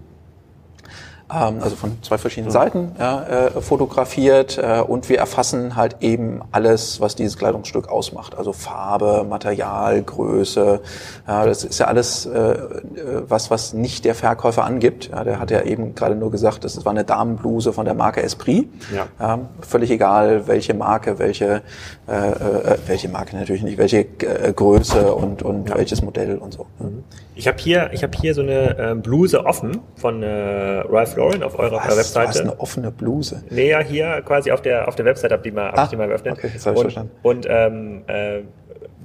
also 1.30 1.76
von 1.76 2.02
zwei 2.02 2.18
verschiedenen 2.18 2.52
Seiten 2.52 2.92
ja, 2.98 3.24
äh, 3.24 3.62
fotografiert 3.62 4.58
äh, 4.58 4.82
und 4.82 5.10
wir 5.10 5.20
erfassen 5.20 5.76
halt 5.76 5.98
eben 6.02 6.42
alles, 6.52 7.02
was 7.02 7.16
dieses 7.16 7.38
Kleidungsstück 7.38 7.88
ausmacht. 7.88 8.36
Also 8.36 8.52
Farbe, 8.52 9.26
Material, 9.30 10.02
Größe. 10.02 10.82
Ja, 11.28 11.46
das 11.46 11.64
ist 11.64 11.80
ja 11.80 11.86
alles 11.86 12.26
äh, 12.26 12.58
was, 13.28 13.52
was 13.52 13.74
nicht 13.74 14.06
der 14.06 14.16
Verkäufer 14.16 14.64
angibt. 14.64 15.10
Ja, 15.10 15.24
der 15.24 15.40
hat 15.40 15.52
ja 15.52 15.62
eben 15.62 15.94
gerade 15.94 16.16
nur 16.16 16.32
gesagt, 16.32 16.64
das 16.64 16.84
war 16.84 16.92
eine 16.92 17.04
Damenbluse 17.04 17.74
von 17.74 17.86
der 17.86 17.94
Marke 17.94 18.24
Esprit. 18.24 18.68
Ja. 18.94 19.08
ja 19.20 19.40
völlig 19.62 19.92
egal, 19.92 20.48
welche 20.48 20.74
Marke, 20.74 21.20
welche, 21.20 21.62
äh, 22.08 22.12
äh, 22.12 22.78
welche 22.88 23.08
Marke 23.08 23.36
natürlich 23.36 23.62
nicht, 23.62 23.78
welche 23.78 24.00
äh, 24.00 24.52
Größe 24.54 25.14
und, 25.14 25.44
und 25.44 25.74
welches 25.76 26.02
Modell 26.02 26.38
und 26.38 26.54
so. 26.54 26.66
Mhm. 26.80 27.04
Ich 27.40 27.48
habe 27.48 27.58
hier, 27.58 27.90
ich 27.94 28.04
habe 28.04 28.18
hier 28.20 28.34
so 28.34 28.42
eine 28.42 28.78
äh, 28.78 28.96
Bluse 28.96 29.46
offen 29.46 29.80
von 29.96 30.22
äh, 30.24 30.28
Ralph 30.28 31.16
Lauren 31.16 31.42
auf 31.42 31.58
eurer 31.58 31.78
Was, 31.78 31.98
Webseite. 31.98 32.26
Du 32.26 32.28
hast 32.28 32.42
eine 32.42 32.60
offene 32.60 32.92
Bluse. 32.92 33.42
Nee, 33.50 33.70
ja, 33.70 33.80
hier 33.80 34.22
quasi 34.26 34.52
auf 34.52 34.62
der 34.62 34.90
auf 34.90 34.96
der 34.96 35.06
Webseite 35.06 35.36
habe 35.36 35.44
die 35.44 35.52
mal, 35.52 35.70
hab 35.70 35.78
ah, 35.78 35.84
ich 35.86 35.90
die 35.90 35.96
mal 35.96 36.10
geöffnet. 36.10 36.38
Okay, 36.38 36.50
jetzt 36.54 36.66
habe 36.66 36.76
ich 36.76 36.80
und, 36.80 36.92
verstanden. 36.92 37.12
Und 37.24 37.48
ähm, 37.50 38.02
äh, 38.08 38.42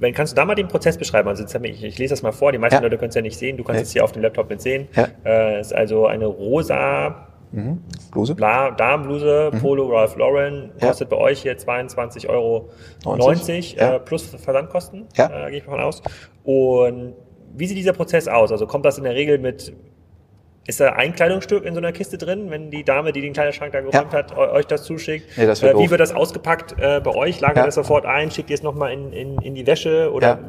wenn, 0.01 0.13
kannst 0.13 0.33
du 0.33 0.35
da 0.35 0.43
mal 0.43 0.55
den 0.55 0.67
Prozess 0.67 0.97
beschreiben? 0.97 1.29
Also 1.29 1.45
ich, 1.45 1.83
ich 1.85 1.97
lese 1.97 2.11
das 2.11 2.23
mal 2.23 2.33
vor, 2.33 2.51
die 2.51 2.57
meisten 2.57 2.75
ja. 2.75 2.81
Leute 2.81 2.97
können 2.97 3.07
es 3.07 3.15
ja 3.15 3.21
nicht 3.21 3.39
sehen, 3.39 3.55
du 3.55 3.63
kannst 3.63 3.79
ja. 3.79 3.83
es 3.83 3.93
hier 3.93 4.03
auf 4.03 4.11
dem 4.11 4.21
Laptop 4.21 4.49
mit 4.49 4.61
sehen. 4.61 4.89
Ja. 4.95 5.07
Äh, 5.23 5.61
ist 5.61 5.73
also 5.73 6.05
eine 6.05 6.25
rosa 6.25 7.27
mhm. 7.53 7.83
Bluse. 8.11 8.35
Bla, 8.35 8.71
Damenbluse, 8.71 9.51
mhm. 9.53 9.59
Polo 9.59 9.87
Ralph 9.87 10.17
Lauren, 10.17 10.71
kostet 10.81 11.07
bei 11.07 11.15
euch 11.15 11.41
hier 11.41 11.57
22,90 11.57 12.27
Euro 12.27 12.69
90, 13.05 13.79
äh, 13.79 13.99
plus 13.99 14.23
Versandkosten, 14.25 15.05
ja. 15.15 15.47
äh, 15.47 15.51
gehe 15.51 15.59
ich 15.59 15.67
mal 15.67 15.77
von 15.77 15.81
aus. 15.81 16.01
Und 16.43 17.13
wie 17.57 17.67
sieht 17.67 17.77
dieser 17.77 17.93
Prozess 17.93 18.27
aus? 18.27 18.51
Also 18.51 18.67
kommt 18.67 18.85
das 18.85 18.97
in 18.97 19.03
der 19.03 19.15
Regel 19.15 19.37
mit 19.37 19.73
ist 20.67 20.79
da 20.79 20.93
ein 20.93 21.13
Kleidungsstück 21.13 21.63
in 21.63 21.73
so 21.73 21.79
einer 21.79 21.91
Kiste 21.91 22.17
drin, 22.17 22.49
wenn 22.49 22.71
die 22.71 22.83
Dame, 22.83 23.11
die 23.11 23.21
den 23.21 23.33
Kleiderschrank 23.33 23.71
da 23.71 23.81
geräumt 23.81 24.13
ja. 24.13 24.19
hat, 24.19 24.35
euch 24.35 24.65
das 24.65 24.83
zuschickt? 24.83 25.37
Nee, 25.37 25.45
das 25.45 25.61
wird 25.61 25.75
äh, 25.75 25.79
wie 25.79 25.91
wird 25.91 26.01
das 26.01 26.11
ausgepackt 26.11 26.75
äh, 26.79 27.01
bei 27.03 27.13
euch? 27.13 27.39
Lagert 27.39 27.57
ja. 27.57 27.65
das 27.65 27.75
sofort 27.75 28.05
ein? 28.05 28.31
Schickt 28.31 28.49
ihr 28.49 28.55
es 28.55 28.63
nochmal 28.63 28.91
in, 28.91 29.13
in, 29.13 29.37
in 29.41 29.53
die 29.53 29.67
Wäsche? 29.67 30.11
Oder 30.11 30.27
ja. 30.27 30.39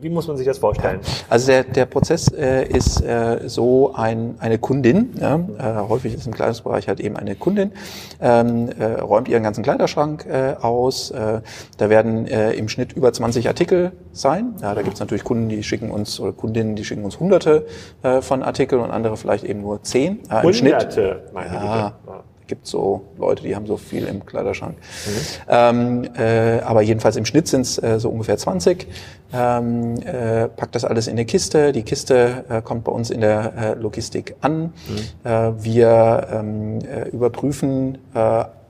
Wie 0.00 0.08
muss 0.08 0.26
man 0.28 0.36
sich 0.36 0.46
das 0.46 0.58
vorstellen? 0.58 1.00
Also 1.28 1.48
der, 1.48 1.64
der 1.64 1.86
Prozess 1.86 2.28
äh, 2.28 2.66
ist 2.66 3.00
äh, 3.02 3.48
so 3.48 3.94
ein, 3.94 4.36
eine 4.38 4.58
Kundin, 4.58 5.14
ja, 5.20 5.36
äh, 5.36 5.88
häufig 5.88 6.14
ist 6.14 6.26
im 6.26 6.34
Kleidungsbereich 6.34 6.88
halt 6.88 7.00
eben 7.00 7.16
eine 7.16 7.34
Kundin, 7.34 7.72
ähm, 8.20 8.68
äh, 8.78 8.84
räumt 9.00 9.28
ihren 9.28 9.42
ganzen 9.42 9.62
Kleiderschrank 9.62 10.26
äh, 10.26 10.54
aus. 10.60 11.10
Äh, 11.10 11.40
da 11.78 11.90
werden 11.90 12.26
äh, 12.26 12.52
im 12.52 12.68
Schnitt 12.68 12.92
über 12.92 13.12
20 13.12 13.48
Artikel 13.48 13.92
sein. 14.12 14.54
Ja, 14.60 14.74
da 14.74 14.82
gibt 14.82 14.94
es 14.94 15.00
natürlich 15.00 15.24
Kunden, 15.24 15.48
die 15.48 15.62
schicken 15.62 15.90
uns, 15.90 16.20
oder 16.20 16.32
Kundinnen, 16.32 16.76
die 16.76 16.84
schicken 16.84 17.04
uns 17.04 17.18
hunderte 17.18 17.66
äh, 18.02 18.20
von 18.20 18.42
Artikeln 18.42 18.82
und 18.82 18.90
andere 18.90 19.16
vielleicht 19.16 19.44
eben 19.44 19.60
nur 19.60 19.82
zehn 19.82 20.20
äh, 20.30 20.44
im 20.46 20.52
Schnitt. 20.52 20.96
Meine 21.32 21.54
ja, 21.54 21.94
Güte. 22.04 22.35
Gibt 22.46 22.66
so 22.66 23.02
Leute, 23.18 23.42
die 23.42 23.54
haben 23.56 23.66
so 23.66 23.76
viel 23.76 24.06
im 24.06 24.24
Kleiderschrank. 24.24 24.76
Mhm. 24.76 25.12
Ähm, 25.48 26.08
äh, 26.16 26.60
aber 26.60 26.82
jedenfalls 26.82 27.16
im 27.16 27.24
Schnitt 27.24 27.48
sind 27.48 27.62
es 27.62 27.82
äh, 27.82 27.98
so 27.98 28.10
ungefähr 28.10 28.36
20. 28.36 28.86
Ähm, 29.32 30.00
äh, 30.02 30.48
packt 30.48 30.74
das 30.74 30.84
alles 30.84 31.06
in 31.06 31.12
eine 31.12 31.24
Kiste. 31.24 31.72
Die 31.72 31.82
Kiste 31.82 32.44
äh, 32.48 32.62
kommt 32.62 32.84
bei 32.84 32.92
uns 32.92 33.10
in 33.10 33.20
der 33.20 33.52
äh, 33.56 33.74
Logistik 33.74 34.36
an. 34.40 34.62
Mhm. 34.62 35.30
Äh, 35.30 35.64
wir 35.64 36.28
ähm, 36.32 36.78
äh, 36.80 37.08
überprüfen 37.08 37.98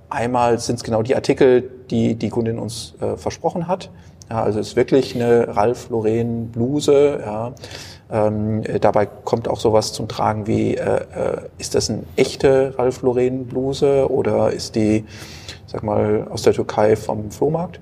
einmal 0.08 0.58
sind 0.58 0.76
es 0.76 0.84
genau 0.84 1.02
die 1.02 1.14
Artikel, 1.14 1.68
die 1.90 2.14
die 2.14 2.30
Kundin 2.30 2.58
uns 2.58 2.94
versprochen 3.16 3.68
hat. 3.68 3.90
Ja, 4.30 4.42
also 4.42 4.58
es 4.58 4.68
ist 4.68 4.76
wirklich 4.76 5.14
eine 5.14 5.56
Ralph 5.56 5.90
Lauren 5.90 6.48
Bluse. 6.48 7.20
Ja. 7.24 7.54
Ähm, 8.10 8.62
äh, 8.64 8.78
dabei 8.78 9.06
kommt 9.06 9.48
auch 9.48 9.58
sowas 9.58 9.92
zum 9.92 10.08
Tragen 10.08 10.46
wie, 10.46 10.74
äh, 10.76 10.96
äh, 10.96 11.40
ist 11.58 11.74
das 11.74 11.90
eine 11.90 12.04
echte 12.14 12.74
Ralph 12.78 13.02
Lauren 13.02 13.46
Bluse 13.46 14.10
oder 14.10 14.52
ist 14.52 14.76
die, 14.76 15.04
sag 15.66 15.82
mal, 15.82 16.26
aus 16.30 16.42
der 16.42 16.52
Türkei 16.52 16.96
vom 16.96 17.30
Flohmarkt? 17.30 17.80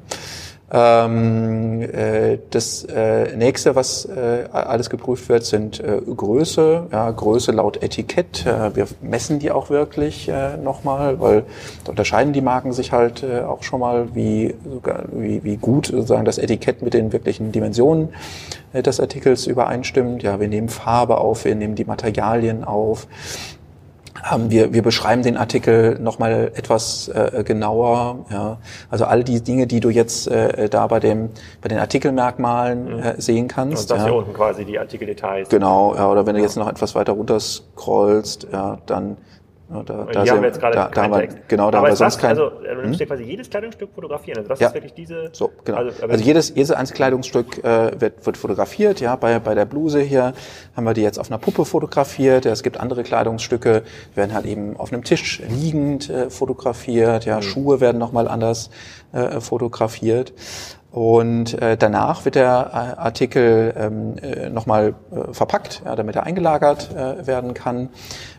Ähm, 0.72 1.82
äh, 1.82 2.38
das 2.50 2.84
äh, 2.84 3.36
nächste, 3.36 3.76
was 3.76 4.06
äh, 4.06 4.48
alles 4.50 4.88
geprüft 4.88 5.28
wird, 5.28 5.44
sind 5.44 5.78
äh, 5.78 6.00
Größe, 6.00 6.86
ja, 6.90 7.10
Größe 7.10 7.52
laut 7.52 7.82
Etikett. 7.82 8.46
Äh, 8.46 8.74
wir 8.74 8.86
messen 9.02 9.38
die 9.38 9.50
auch 9.50 9.68
wirklich 9.68 10.28
äh, 10.28 10.56
nochmal, 10.56 11.20
weil 11.20 11.44
da 11.84 11.90
unterscheiden 11.90 12.32
die 12.32 12.40
Marken 12.40 12.72
sich 12.72 12.92
halt 12.92 13.24
auch 13.24 13.62
schon 13.62 13.80
mal, 13.80 14.14
wie, 14.14 14.54
sogar, 14.68 15.04
wie, 15.12 15.44
wie 15.44 15.56
gut 15.56 15.86
sozusagen 15.86 16.24
das 16.24 16.38
Etikett 16.38 16.82
mit 16.82 16.94
den 16.94 17.12
wirklichen 17.12 17.52
Dimensionen 17.52 18.08
des 18.72 18.98
Artikels 19.00 19.46
übereinstimmt. 19.46 20.22
Ja, 20.22 20.40
wir 20.40 20.48
nehmen 20.48 20.68
Farbe 20.68 21.18
auf, 21.18 21.44
wir 21.44 21.54
nehmen 21.54 21.74
die 21.74 21.84
Materialien 21.84 22.64
auf. 22.64 23.06
Ähm, 24.32 24.50
wir, 24.50 24.72
wir 24.72 24.82
beschreiben 24.82 25.22
den 25.22 25.36
Artikel 25.36 25.98
nochmal 25.98 26.52
etwas 26.54 27.08
äh, 27.08 27.42
genauer. 27.44 28.26
Ja. 28.30 28.58
Also 28.90 29.04
all 29.04 29.24
die 29.24 29.42
Dinge, 29.42 29.66
die 29.66 29.80
du 29.80 29.90
jetzt 29.90 30.28
äh, 30.28 30.68
da 30.68 30.86
bei 30.86 31.00
dem 31.00 31.30
bei 31.60 31.68
den 31.68 31.78
Artikelmerkmalen 31.78 32.96
mhm. 32.96 33.02
äh, 33.02 33.20
sehen 33.20 33.48
kannst. 33.48 33.90
Und 33.90 33.98
das 33.98 33.98
ja. 33.98 34.12
hier 34.12 34.14
unten 34.14 34.32
quasi 34.32 34.64
die 34.64 34.78
Artikeldetails. 34.78 35.48
Genau, 35.48 35.94
ja, 35.94 36.10
oder 36.10 36.26
wenn 36.26 36.34
du 36.34 36.40
jetzt 36.40 36.56
noch 36.56 36.68
etwas 36.68 36.94
weiter 36.94 37.12
runter 37.12 37.38
scrollst, 37.40 38.48
ja, 38.52 38.78
dann 38.86 39.16
ja, 39.70 39.82
da, 39.82 40.04
da, 40.04 40.26
haben 40.26 40.42
wir 40.42 40.48
jetzt 40.48 40.60
gerade 40.60 40.76
da, 40.76 40.88
da 40.88 41.02
haben 41.02 41.12
wir, 41.12 41.28
Genau, 41.48 41.70
da 41.70 41.78
aber 41.78 41.86
haben 41.86 41.92
wir 41.92 41.96
sonst 41.96 42.18
kein... 42.18 42.30
Also, 42.30 42.50
äh, 42.62 42.74
du 42.74 42.98
hm? 42.98 43.06
quasi 43.06 43.22
jedes 43.22 43.48
Kleidungsstück 43.48 43.90
fotografieren. 43.94 44.38
Also 44.38 44.48
das 44.48 44.60
ja. 44.60 44.68
ist 44.68 44.74
wirklich 44.74 44.92
diese... 44.92 45.30
So, 45.32 45.50
genau. 45.64 45.78
Also, 45.78 46.02
also 46.02 46.24
jedes, 46.24 46.50
jedes 46.50 46.70
einzelne 46.70 46.96
Kleidungsstück 46.96 47.64
äh, 47.64 47.98
wird, 47.98 48.26
wird 48.26 48.36
fotografiert. 48.36 49.00
Ja, 49.00 49.16
bei, 49.16 49.38
bei 49.38 49.54
der 49.54 49.64
Bluse 49.64 50.00
hier 50.00 50.34
haben 50.76 50.84
wir 50.84 50.92
die 50.92 51.02
jetzt 51.02 51.18
auf 51.18 51.30
einer 51.30 51.38
Puppe 51.38 51.64
fotografiert. 51.64 52.44
Ja, 52.44 52.52
es 52.52 52.62
gibt 52.62 52.78
andere 52.78 53.02
Kleidungsstücke, 53.04 53.82
die 54.12 54.16
werden 54.16 54.34
halt 54.34 54.44
eben 54.44 54.76
auf 54.76 54.92
einem 54.92 55.02
Tisch 55.02 55.40
liegend 55.48 56.10
äh, 56.10 56.28
fotografiert. 56.28 57.24
Ja, 57.24 57.36
mhm. 57.36 57.42
Schuhe 57.42 57.80
werden 57.80 57.98
nochmal 57.98 58.28
anders 58.28 58.70
äh, 59.12 59.40
fotografiert. 59.40 60.34
Und 60.94 61.60
äh, 61.60 61.76
danach 61.76 62.24
wird 62.24 62.36
der 62.36 62.70
äh, 62.72 63.00
Artikel 63.00 63.74
ähm, 63.76 64.16
äh, 64.18 64.48
nochmal 64.48 64.94
äh, 65.10 65.34
verpackt, 65.34 65.82
ja, 65.84 65.96
damit 65.96 66.14
er 66.14 66.22
eingelagert 66.22 66.94
äh, 66.94 67.26
werden 67.26 67.52
kann. 67.52 67.88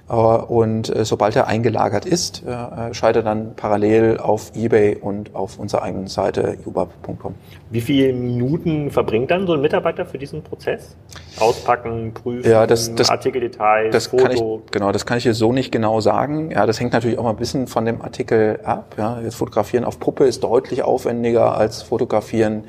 Äh, 0.07 0.13
und 0.13 0.95
äh, 0.95 1.03
sobald 1.03 1.35
er 1.35 1.47
eingelagert 1.47 2.05
ist, 2.05 2.43
äh, 2.45 2.93
schaltet 2.93 3.25
dann 3.25 3.55
parallel 3.55 4.17
auf 4.17 4.51
eBay 4.55 4.97
und 4.97 5.33
auf 5.35 5.57
unserer 5.57 5.83
eigenen 5.83 6.07
Seite 6.07 6.57
jubab.com. 6.63 7.33
Wie 7.71 7.81
viele 7.81 8.13
Minuten 8.13 8.91
verbringt 8.91 9.31
dann 9.31 9.47
so 9.47 9.53
ein 9.53 9.61
Mitarbeiter 9.61 10.05
für 10.05 10.17
diesen 10.17 10.43
Prozess? 10.43 10.95
Auspacken, 11.39 12.13
prüfen, 12.13 12.49
ja, 12.49 12.67
das, 12.67 12.93
das, 12.95 13.09
Artikeldetails, 13.09 13.91
das 13.91 14.07
Foto? 14.07 14.23
Kann 14.23 14.31
ich, 14.31 14.71
genau, 14.71 14.91
das 14.91 15.05
kann 15.05 15.17
ich 15.17 15.23
hier 15.23 15.33
so 15.33 15.51
nicht 15.51 15.71
genau 15.71 15.99
sagen. 15.99 16.51
Ja, 16.51 16.65
das 16.65 16.79
hängt 16.79 16.93
natürlich 16.93 17.17
auch 17.17 17.23
mal 17.23 17.31
ein 17.31 17.37
bisschen 17.37 17.67
von 17.67 17.85
dem 17.85 18.01
Artikel 18.01 18.59
ab. 18.63 18.95
Ja, 18.97 19.19
jetzt 19.21 19.35
fotografieren 19.35 19.83
auf 19.83 19.99
Puppe 19.99 20.25
ist 20.25 20.43
deutlich 20.43 20.83
aufwendiger 20.83 21.57
als 21.57 21.81
fotografieren 21.81 22.65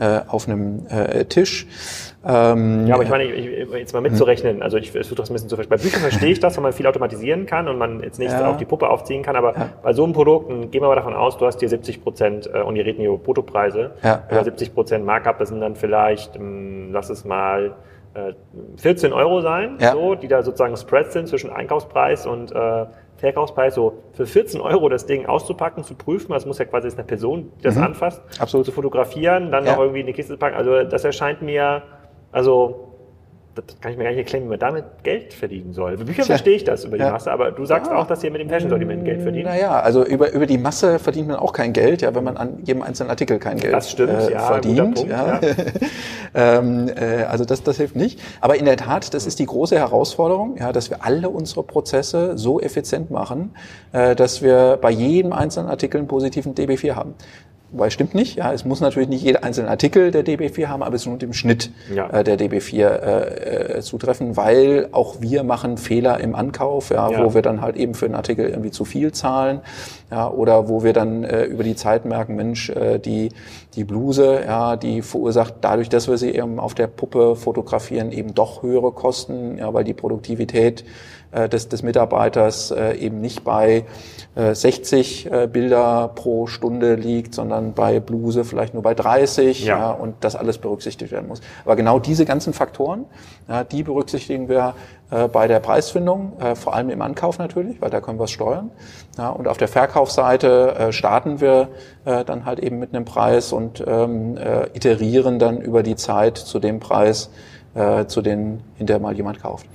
äh, 0.00 0.22
auf 0.26 0.48
einem 0.48 0.86
äh, 0.88 1.26
Tisch. 1.26 1.66
Ähm, 2.24 2.86
ja, 2.86 2.94
aber 2.94 3.04
ich 3.04 3.10
meine, 3.10 3.24
ich, 3.24 3.46
ich, 3.46 3.70
jetzt 3.70 3.92
mal 3.92 4.00
mitzurechnen, 4.00 4.62
also 4.62 4.78
ich 4.78 4.92
versuche 4.92 5.16
das 5.16 5.30
ein 5.30 5.34
bisschen 5.34 5.50
zu 5.50 5.56
verstehen. 5.56 5.76
Bei 5.76 5.82
Büchern 5.82 6.00
verstehe 6.00 6.30
ich 6.30 6.40
das, 6.40 6.56
wenn 6.56 6.62
man 6.62 6.72
viel 6.72 6.86
automatisieren 6.86 7.44
kann 7.44 7.68
und 7.68 7.76
man 7.78 8.02
jetzt 8.02 8.18
nichts 8.18 8.34
ja. 8.34 8.50
auf 8.50 8.56
die 8.56 8.64
Puppe 8.64 8.88
aufziehen 8.88 9.22
kann, 9.22 9.36
aber 9.36 9.54
ja. 9.54 9.68
bei 9.82 9.92
so 9.92 10.04
einem 10.04 10.14
Produkt, 10.14 10.48
gehen 10.48 10.82
wir 10.82 10.88
mal 10.88 10.96
davon 10.96 11.14
aus, 11.14 11.36
du 11.36 11.46
hast 11.46 11.60
hier 11.60 11.68
70 11.68 12.02
Prozent, 12.02 12.50
äh, 12.52 12.62
und 12.62 12.76
ihr 12.76 12.84
reden 12.84 13.00
hier 13.00 13.10
über 13.10 13.22
Fotopreise, 13.22 13.92
ja, 14.02 14.22
ja. 14.30 14.44
70 14.44 14.74
Prozent 14.74 15.04
Markup, 15.04 15.38
das 15.38 15.50
sind 15.50 15.60
dann 15.60 15.76
vielleicht, 15.76 16.36
ähm, 16.36 16.90
lass 16.92 17.10
es 17.10 17.24
mal, 17.24 17.74
14 18.78 19.12
äh, 19.12 19.14
Euro 19.14 19.40
sein, 19.40 19.76
ja. 19.78 19.92
so, 19.92 20.16
die 20.16 20.26
da 20.26 20.42
sozusagen 20.42 20.76
Spreads 20.76 21.12
sind 21.12 21.28
zwischen 21.28 21.50
Einkaufspreis 21.50 22.26
und 22.26 22.50
äh, 22.52 22.86
Verkaufspreis. 23.20 23.74
So 23.74 24.02
für 24.12 24.26
14 24.26 24.60
Euro 24.60 24.88
das 24.88 25.06
Ding 25.06 25.26
auszupacken, 25.26 25.84
zu 25.84 25.94
prüfen, 25.94 26.32
das 26.32 26.46
muss 26.46 26.58
ja 26.58 26.64
quasi 26.64 26.88
jetzt 26.88 26.98
eine 26.98 27.06
Person, 27.06 27.52
die 27.58 27.62
das 27.62 27.76
mhm. 27.76 27.84
anfasst, 27.84 28.22
Absolut. 28.38 28.66
zu 28.66 28.72
fotografieren, 28.72 29.50
dann 29.52 29.64
ja. 29.64 29.72
noch 29.72 29.80
irgendwie 29.80 30.00
in 30.00 30.06
die 30.06 30.12
Kiste 30.12 30.32
zu 30.34 30.38
packen. 30.38 30.56
Also 30.56 30.82
das 30.84 31.04
erscheint 31.04 31.42
mir 31.42 31.82
also, 32.32 32.89
das 33.66 33.80
kann 33.80 33.92
ich 33.92 33.98
mir 33.98 34.04
gar 34.04 34.10
nicht 34.10 34.18
erklären, 34.18 34.44
wie 34.44 34.48
man 34.48 34.58
damit 34.58 34.84
Geld 35.02 35.32
verdienen 35.32 35.72
soll. 35.72 35.98
Für 35.98 36.04
Bücher 36.04 36.22
Tja. 36.22 36.34
verstehe 36.34 36.56
ich 36.56 36.64
das 36.64 36.84
über 36.84 36.96
die 36.96 37.04
ja. 37.04 37.12
Masse, 37.12 37.30
aber 37.32 37.50
du 37.50 37.64
sagst 37.64 37.90
ja. 37.90 37.98
auch, 37.98 38.06
dass 38.06 38.22
ihr 38.22 38.30
mit 38.30 38.40
dem 38.40 38.48
Fashion-Sortiment 38.48 39.04
Geld 39.04 39.22
verdient. 39.22 39.46
Naja, 39.46 39.80
also 39.80 40.04
über, 40.04 40.32
über 40.32 40.46
die 40.46 40.58
Masse 40.58 40.98
verdient 40.98 41.28
man 41.28 41.36
auch 41.36 41.52
kein 41.52 41.72
Geld, 41.72 42.02
ja, 42.02 42.14
wenn 42.14 42.24
man 42.24 42.36
an 42.36 42.58
jedem 42.64 42.82
einzelnen 42.82 43.10
Artikel 43.10 43.38
kein 43.38 43.56
Geld 43.56 43.74
das 43.74 43.90
stimmt, 43.90 44.12
äh, 44.12 44.32
ja, 44.32 44.40
verdient. 44.40 44.94
Punkt, 44.94 45.10
ja. 45.10 45.40
ähm, 46.34 46.88
äh, 46.88 47.24
also 47.24 47.44
das, 47.44 47.62
das 47.62 47.76
hilft 47.76 47.96
nicht. 47.96 48.20
Aber 48.40 48.56
in 48.56 48.64
der 48.64 48.76
Tat, 48.76 49.14
das 49.14 49.26
ist 49.26 49.38
die 49.38 49.46
große 49.46 49.76
Herausforderung, 49.76 50.56
ja, 50.58 50.72
dass 50.72 50.90
wir 50.90 51.04
alle 51.04 51.28
unsere 51.28 51.62
Prozesse 51.62 52.36
so 52.36 52.60
effizient 52.60 53.10
machen, 53.10 53.54
äh, 53.92 54.14
dass 54.14 54.42
wir 54.42 54.78
bei 54.80 54.90
jedem 54.90 55.32
einzelnen 55.32 55.68
Artikel 55.68 55.98
einen 55.98 56.08
positiven 56.08 56.54
DB4 56.54 56.94
haben. 56.94 57.14
Wobei 57.72 57.90
stimmt 57.90 58.14
nicht, 58.16 58.36
ja, 58.36 58.52
es 58.52 58.64
muss 58.64 58.80
natürlich 58.80 59.08
nicht 59.08 59.22
jeder 59.22 59.44
einzelne 59.44 59.68
Artikel 59.68 60.10
der 60.10 60.24
DB4 60.24 60.66
haben, 60.66 60.82
aber 60.82 60.96
es 60.96 61.06
muss 61.06 61.22
im 61.22 61.32
Schnitt 61.32 61.70
ja. 61.94 62.10
äh, 62.10 62.24
der 62.24 62.36
DB4 62.36 62.76
äh, 62.78 63.76
äh, 63.76 63.80
zutreffen, 63.80 64.36
weil 64.36 64.88
auch 64.90 65.20
wir 65.20 65.44
machen 65.44 65.78
Fehler 65.78 66.18
im 66.18 66.34
Ankauf, 66.34 66.90
ja, 66.90 67.08
ja, 67.10 67.24
wo 67.24 67.32
wir 67.32 67.42
dann 67.42 67.60
halt 67.60 67.76
eben 67.76 67.94
für 67.94 68.06
einen 68.06 68.16
Artikel 68.16 68.48
irgendwie 68.48 68.72
zu 68.72 68.84
viel 68.84 69.12
zahlen, 69.12 69.60
ja, 70.10 70.28
oder 70.28 70.68
wo 70.68 70.82
wir 70.82 70.92
dann 70.92 71.22
äh, 71.22 71.44
über 71.44 71.62
die 71.62 71.76
Zeit 71.76 72.04
merken, 72.04 72.34
Mensch, 72.34 72.70
äh, 72.70 72.98
die 72.98 73.28
die 73.74 73.84
Bluse, 73.84 74.42
ja, 74.44 74.76
die 74.76 75.00
verursacht 75.02 75.54
dadurch, 75.60 75.88
dass 75.88 76.08
wir 76.08 76.18
sie 76.18 76.30
eben 76.30 76.58
auf 76.58 76.74
der 76.74 76.88
Puppe 76.88 77.36
fotografieren, 77.36 78.10
eben 78.10 78.34
doch 78.34 78.62
höhere 78.62 78.90
Kosten, 78.92 79.58
ja, 79.58 79.72
weil 79.72 79.84
die 79.84 79.94
Produktivität 79.94 80.84
äh, 81.32 81.48
des, 81.48 81.68
des 81.68 81.82
Mitarbeiters 81.82 82.70
äh, 82.70 82.94
eben 82.94 83.20
nicht 83.20 83.44
bei 83.44 83.84
äh, 84.34 84.54
60 84.54 85.30
äh, 85.30 85.46
Bilder 85.46 86.10
pro 86.14 86.46
Stunde 86.46 86.94
liegt, 86.94 87.34
sondern 87.34 87.72
bei 87.72 88.00
Bluse 88.00 88.44
vielleicht 88.44 88.74
nur 88.74 88.82
bei 88.82 88.94
30 88.94 89.64
ja. 89.64 89.78
ja. 89.78 89.90
und 89.90 90.16
das 90.20 90.36
alles 90.36 90.58
berücksichtigt 90.58 91.12
werden 91.12 91.28
muss. 91.28 91.40
Aber 91.64 91.76
genau 91.76 91.98
diese 91.98 92.24
ganzen 92.24 92.52
Faktoren, 92.52 93.06
ja, 93.48 93.64
die 93.64 93.82
berücksichtigen 93.82 94.48
wir 94.48 94.74
äh, 95.10 95.28
bei 95.28 95.48
der 95.48 95.60
Preisfindung, 95.60 96.38
äh, 96.40 96.54
vor 96.54 96.74
allem 96.74 96.90
im 96.90 97.02
Ankauf 97.02 97.38
natürlich, 97.38 97.80
weil 97.80 97.90
da 97.90 98.00
können 98.00 98.18
wir 98.18 98.24
es 98.24 98.30
steuern. 98.30 98.70
Ja, 99.18 99.30
und 99.30 99.48
auf 99.48 99.56
der 99.56 99.68
Verkaufsseite 99.68 100.74
äh, 100.76 100.92
starten 100.92 101.40
wir 101.40 101.68
äh, 102.04 102.24
dann 102.24 102.44
halt 102.44 102.60
eben 102.60 102.78
mit 102.78 102.94
einem 102.94 103.04
Preis 103.04 103.52
und 103.52 103.82
ähm, 103.86 104.36
äh, 104.36 104.66
iterieren 104.74 105.38
dann 105.38 105.60
über 105.60 105.82
die 105.82 105.96
Zeit 105.96 106.38
zu 106.38 106.58
dem 106.58 106.80
Preis, 106.80 107.30
äh, 107.74 108.06
zu 108.06 108.22
dem 108.22 108.60
hinterher 108.76 109.00
mal 109.00 109.14
jemand 109.14 109.40
kauft. 109.42 109.66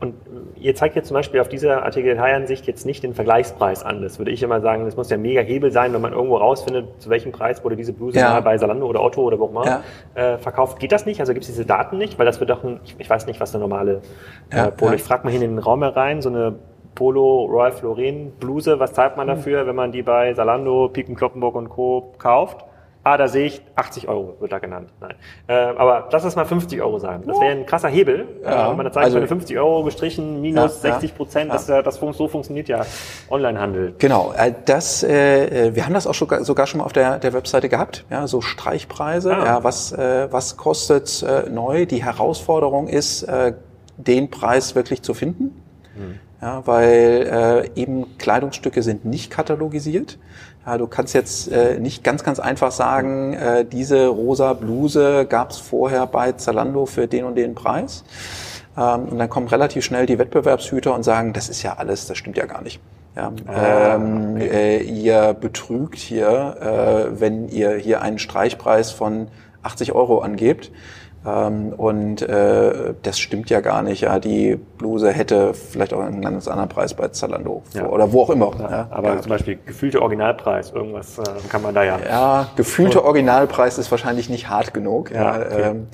Und 0.00 0.14
ihr 0.54 0.74
zeigt 0.74 0.96
jetzt 0.96 1.08
zum 1.08 1.14
Beispiel 1.14 1.40
auf 1.40 1.48
dieser 1.48 1.82
Artikel-Detailansicht 1.82 2.66
jetzt 2.66 2.86
nicht 2.86 3.02
den 3.02 3.12
Vergleichspreis 3.12 3.84
an. 3.84 4.00
Das 4.00 4.18
würde 4.18 4.30
ich 4.30 4.42
immer 4.42 4.60
sagen, 4.62 4.86
das 4.86 4.96
muss 4.96 5.10
ja 5.10 5.18
mega 5.18 5.42
Hebel 5.42 5.70
sein, 5.70 5.92
wenn 5.92 6.00
man 6.00 6.12
irgendwo 6.12 6.36
rausfindet, 6.36 7.00
zu 7.00 7.10
welchem 7.10 7.30
Preis 7.30 7.62
wurde 7.62 7.76
diese 7.76 7.92
Bluse 7.92 8.18
ja. 8.18 8.40
bei 8.40 8.56
Salando 8.56 8.86
oder 8.86 9.02
Otto 9.02 9.22
oder 9.22 9.38
wo 9.38 9.44
auch 9.44 9.50
immer 9.50 9.66
ja. 9.66 9.82
äh, 10.14 10.38
verkauft. 10.38 10.78
Geht 10.78 10.92
das 10.92 11.04
nicht? 11.04 11.20
Also 11.20 11.34
gibt 11.34 11.44
es 11.44 11.50
diese 11.50 11.66
Daten 11.66 11.98
nicht? 11.98 12.18
Weil 12.18 12.24
das 12.24 12.40
wird 12.40 12.48
doch 12.48 12.64
ein, 12.64 12.80
ich, 12.84 12.96
ich 12.98 13.10
weiß 13.10 13.26
nicht, 13.26 13.38
was 13.38 13.52
der 13.52 13.60
normale 13.60 14.00
äh, 14.48 14.70
Polo. 14.70 14.94
Ich 14.94 15.02
frage 15.02 15.24
mal 15.24 15.30
hier 15.30 15.42
in 15.42 15.50
den 15.50 15.58
Raum 15.58 15.82
herein, 15.82 16.22
so 16.22 16.30
eine 16.30 16.54
Polo 16.94 17.46
Ralph 17.50 17.82
Lauren 17.82 18.30
Bluse, 18.40 18.80
was 18.80 18.94
zahlt 18.94 19.18
man 19.18 19.28
hm. 19.28 19.36
dafür, 19.36 19.66
wenn 19.66 19.76
man 19.76 19.92
die 19.92 20.02
bei 20.02 20.32
Salando, 20.32 20.88
Piken 20.88 21.14
Kloppenburg 21.14 21.54
und 21.54 21.68
Co. 21.68 22.14
kauft? 22.18 22.64
Ah, 23.06 23.16
da 23.16 23.28
sehe 23.28 23.46
ich 23.46 23.62
80 23.76 24.08
Euro, 24.08 24.36
wird 24.40 24.50
da 24.50 24.58
genannt. 24.58 24.90
Nein. 25.00 25.14
Äh, 25.46 25.54
aber 25.54 26.08
lass 26.10 26.24
es 26.24 26.34
mal 26.34 26.44
50 26.44 26.82
Euro 26.82 26.98
sein. 26.98 27.22
Das 27.24 27.40
wäre 27.40 27.52
ein 27.52 27.64
krasser 27.64 27.88
Hebel. 27.88 28.26
Ja, 28.42 28.68
wenn 28.68 28.76
man 28.76 28.86
das 28.86 28.94
sagt, 28.94 29.06
also, 29.06 29.24
50 29.24 29.56
Euro 29.56 29.84
gestrichen 29.84 30.40
minus 30.40 30.82
ja, 30.82 30.94
60 30.94 31.14
Prozent, 31.14 31.48
ja, 31.48 31.82
das, 31.82 32.00
das, 32.00 32.16
so 32.16 32.26
funktioniert 32.26 32.68
ja 32.68 32.84
Onlinehandel. 33.30 33.94
Genau, 33.98 34.34
äh, 34.36 34.52
das, 34.64 35.04
äh, 35.04 35.72
wir 35.72 35.84
haben 35.84 35.94
das 35.94 36.08
auch 36.08 36.14
sogar, 36.14 36.42
sogar 36.42 36.66
schon 36.66 36.78
mal 36.78 36.84
auf 36.84 36.92
der, 36.92 37.20
der 37.20 37.32
Webseite 37.32 37.68
gehabt, 37.68 38.04
ja, 38.10 38.26
so 38.26 38.40
Streichpreise, 38.40 39.36
ah. 39.36 39.44
ja, 39.44 39.64
was, 39.64 39.92
äh, 39.92 40.26
was 40.32 40.56
kostet 40.56 41.22
äh, 41.22 41.48
neu. 41.48 41.86
Die 41.86 42.02
Herausforderung 42.04 42.88
ist, 42.88 43.22
äh, 43.22 43.52
den 43.96 44.30
Preis 44.30 44.74
wirklich 44.74 45.02
zu 45.02 45.14
finden. 45.14 45.62
Hm. 45.94 46.18
Ja, 46.42 46.66
weil 46.66 47.70
äh, 47.76 47.80
eben 47.80 48.18
Kleidungsstücke 48.18 48.82
sind 48.82 49.04
nicht 49.04 49.30
katalogisiert. 49.30 50.18
Ja, 50.66 50.78
du 50.78 50.88
kannst 50.88 51.14
jetzt 51.14 51.50
äh, 51.52 51.78
nicht 51.78 52.02
ganz, 52.02 52.24
ganz 52.24 52.40
einfach 52.40 52.72
sagen, 52.72 53.34
äh, 53.34 53.64
diese 53.64 54.08
rosa 54.08 54.52
Bluse 54.52 55.24
gab 55.24 55.50
es 55.50 55.58
vorher 55.58 56.06
bei 56.08 56.32
Zalando 56.32 56.86
für 56.86 57.06
den 57.06 57.24
und 57.24 57.36
den 57.36 57.54
Preis. 57.54 58.02
Ähm, 58.76 59.04
und 59.10 59.18
dann 59.18 59.30
kommen 59.30 59.46
relativ 59.46 59.84
schnell 59.84 60.06
die 60.06 60.18
Wettbewerbshüter 60.18 60.92
und 60.92 61.04
sagen, 61.04 61.32
das 61.32 61.48
ist 61.48 61.62
ja 61.62 61.74
alles, 61.74 62.08
das 62.08 62.18
stimmt 62.18 62.36
ja 62.36 62.46
gar 62.46 62.62
nicht. 62.62 62.80
Ja, 63.14 63.32
ah, 63.46 63.94
ähm, 63.94 64.34
okay. 64.34 64.78
äh, 64.78 64.82
ihr 64.82 65.34
betrügt 65.34 65.98
hier, 65.98 66.56
äh, 66.60 67.20
wenn 67.20 67.48
ihr 67.48 67.76
hier 67.76 68.02
einen 68.02 68.18
Streichpreis 68.18 68.90
von 68.90 69.28
80 69.62 69.92
Euro 69.92 70.18
angebt. 70.18 70.72
Ähm, 71.26 71.72
und 71.76 72.22
äh, 72.22 72.94
das 73.02 73.18
stimmt 73.18 73.50
ja 73.50 73.60
gar 73.60 73.82
nicht. 73.82 74.02
Ja, 74.02 74.18
die 74.18 74.56
Bluse 74.78 75.10
hätte 75.10 75.54
vielleicht 75.54 75.92
auch 75.92 76.00
einen 76.00 76.22
ganz 76.22 76.46
anderen 76.46 76.68
Preis 76.68 76.94
bei 76.94 77.08
Zalando 77.08 77.62
ja. 77.74 77.86
oder 77.86 78.12
wo 78.12 78.22
auch 78.22 78.30
immer. 78.30 78.52
Ja, 78.58 78.70
ja. 78.70 78.86
Aber 78.90 79.20
zum 79.20 79.30
Beispiel 79.30 79.58
gefühlte 79.66 80.02
Originalpreis, 80.02 80.70
irgendwas 80.70 81.18
äh, 81.18 81.22
kann 81.48 81.62
man 81.62 81.74
da 81.74 81.82
ja. 81.82 81.98
Ja, 81.98 82.48
gefühlte 82.54 83.04
Originalpreis 83.04 83.78
ist 83.78 83.90
wahrscheinlich 83.90 84.28
nicht 84.28 84.48
hart 84.48 84.72
genug. 84.72 85.10
Ja, 85.10 85.36
okay. 85.36 85.62
ähm, 85.62 85.86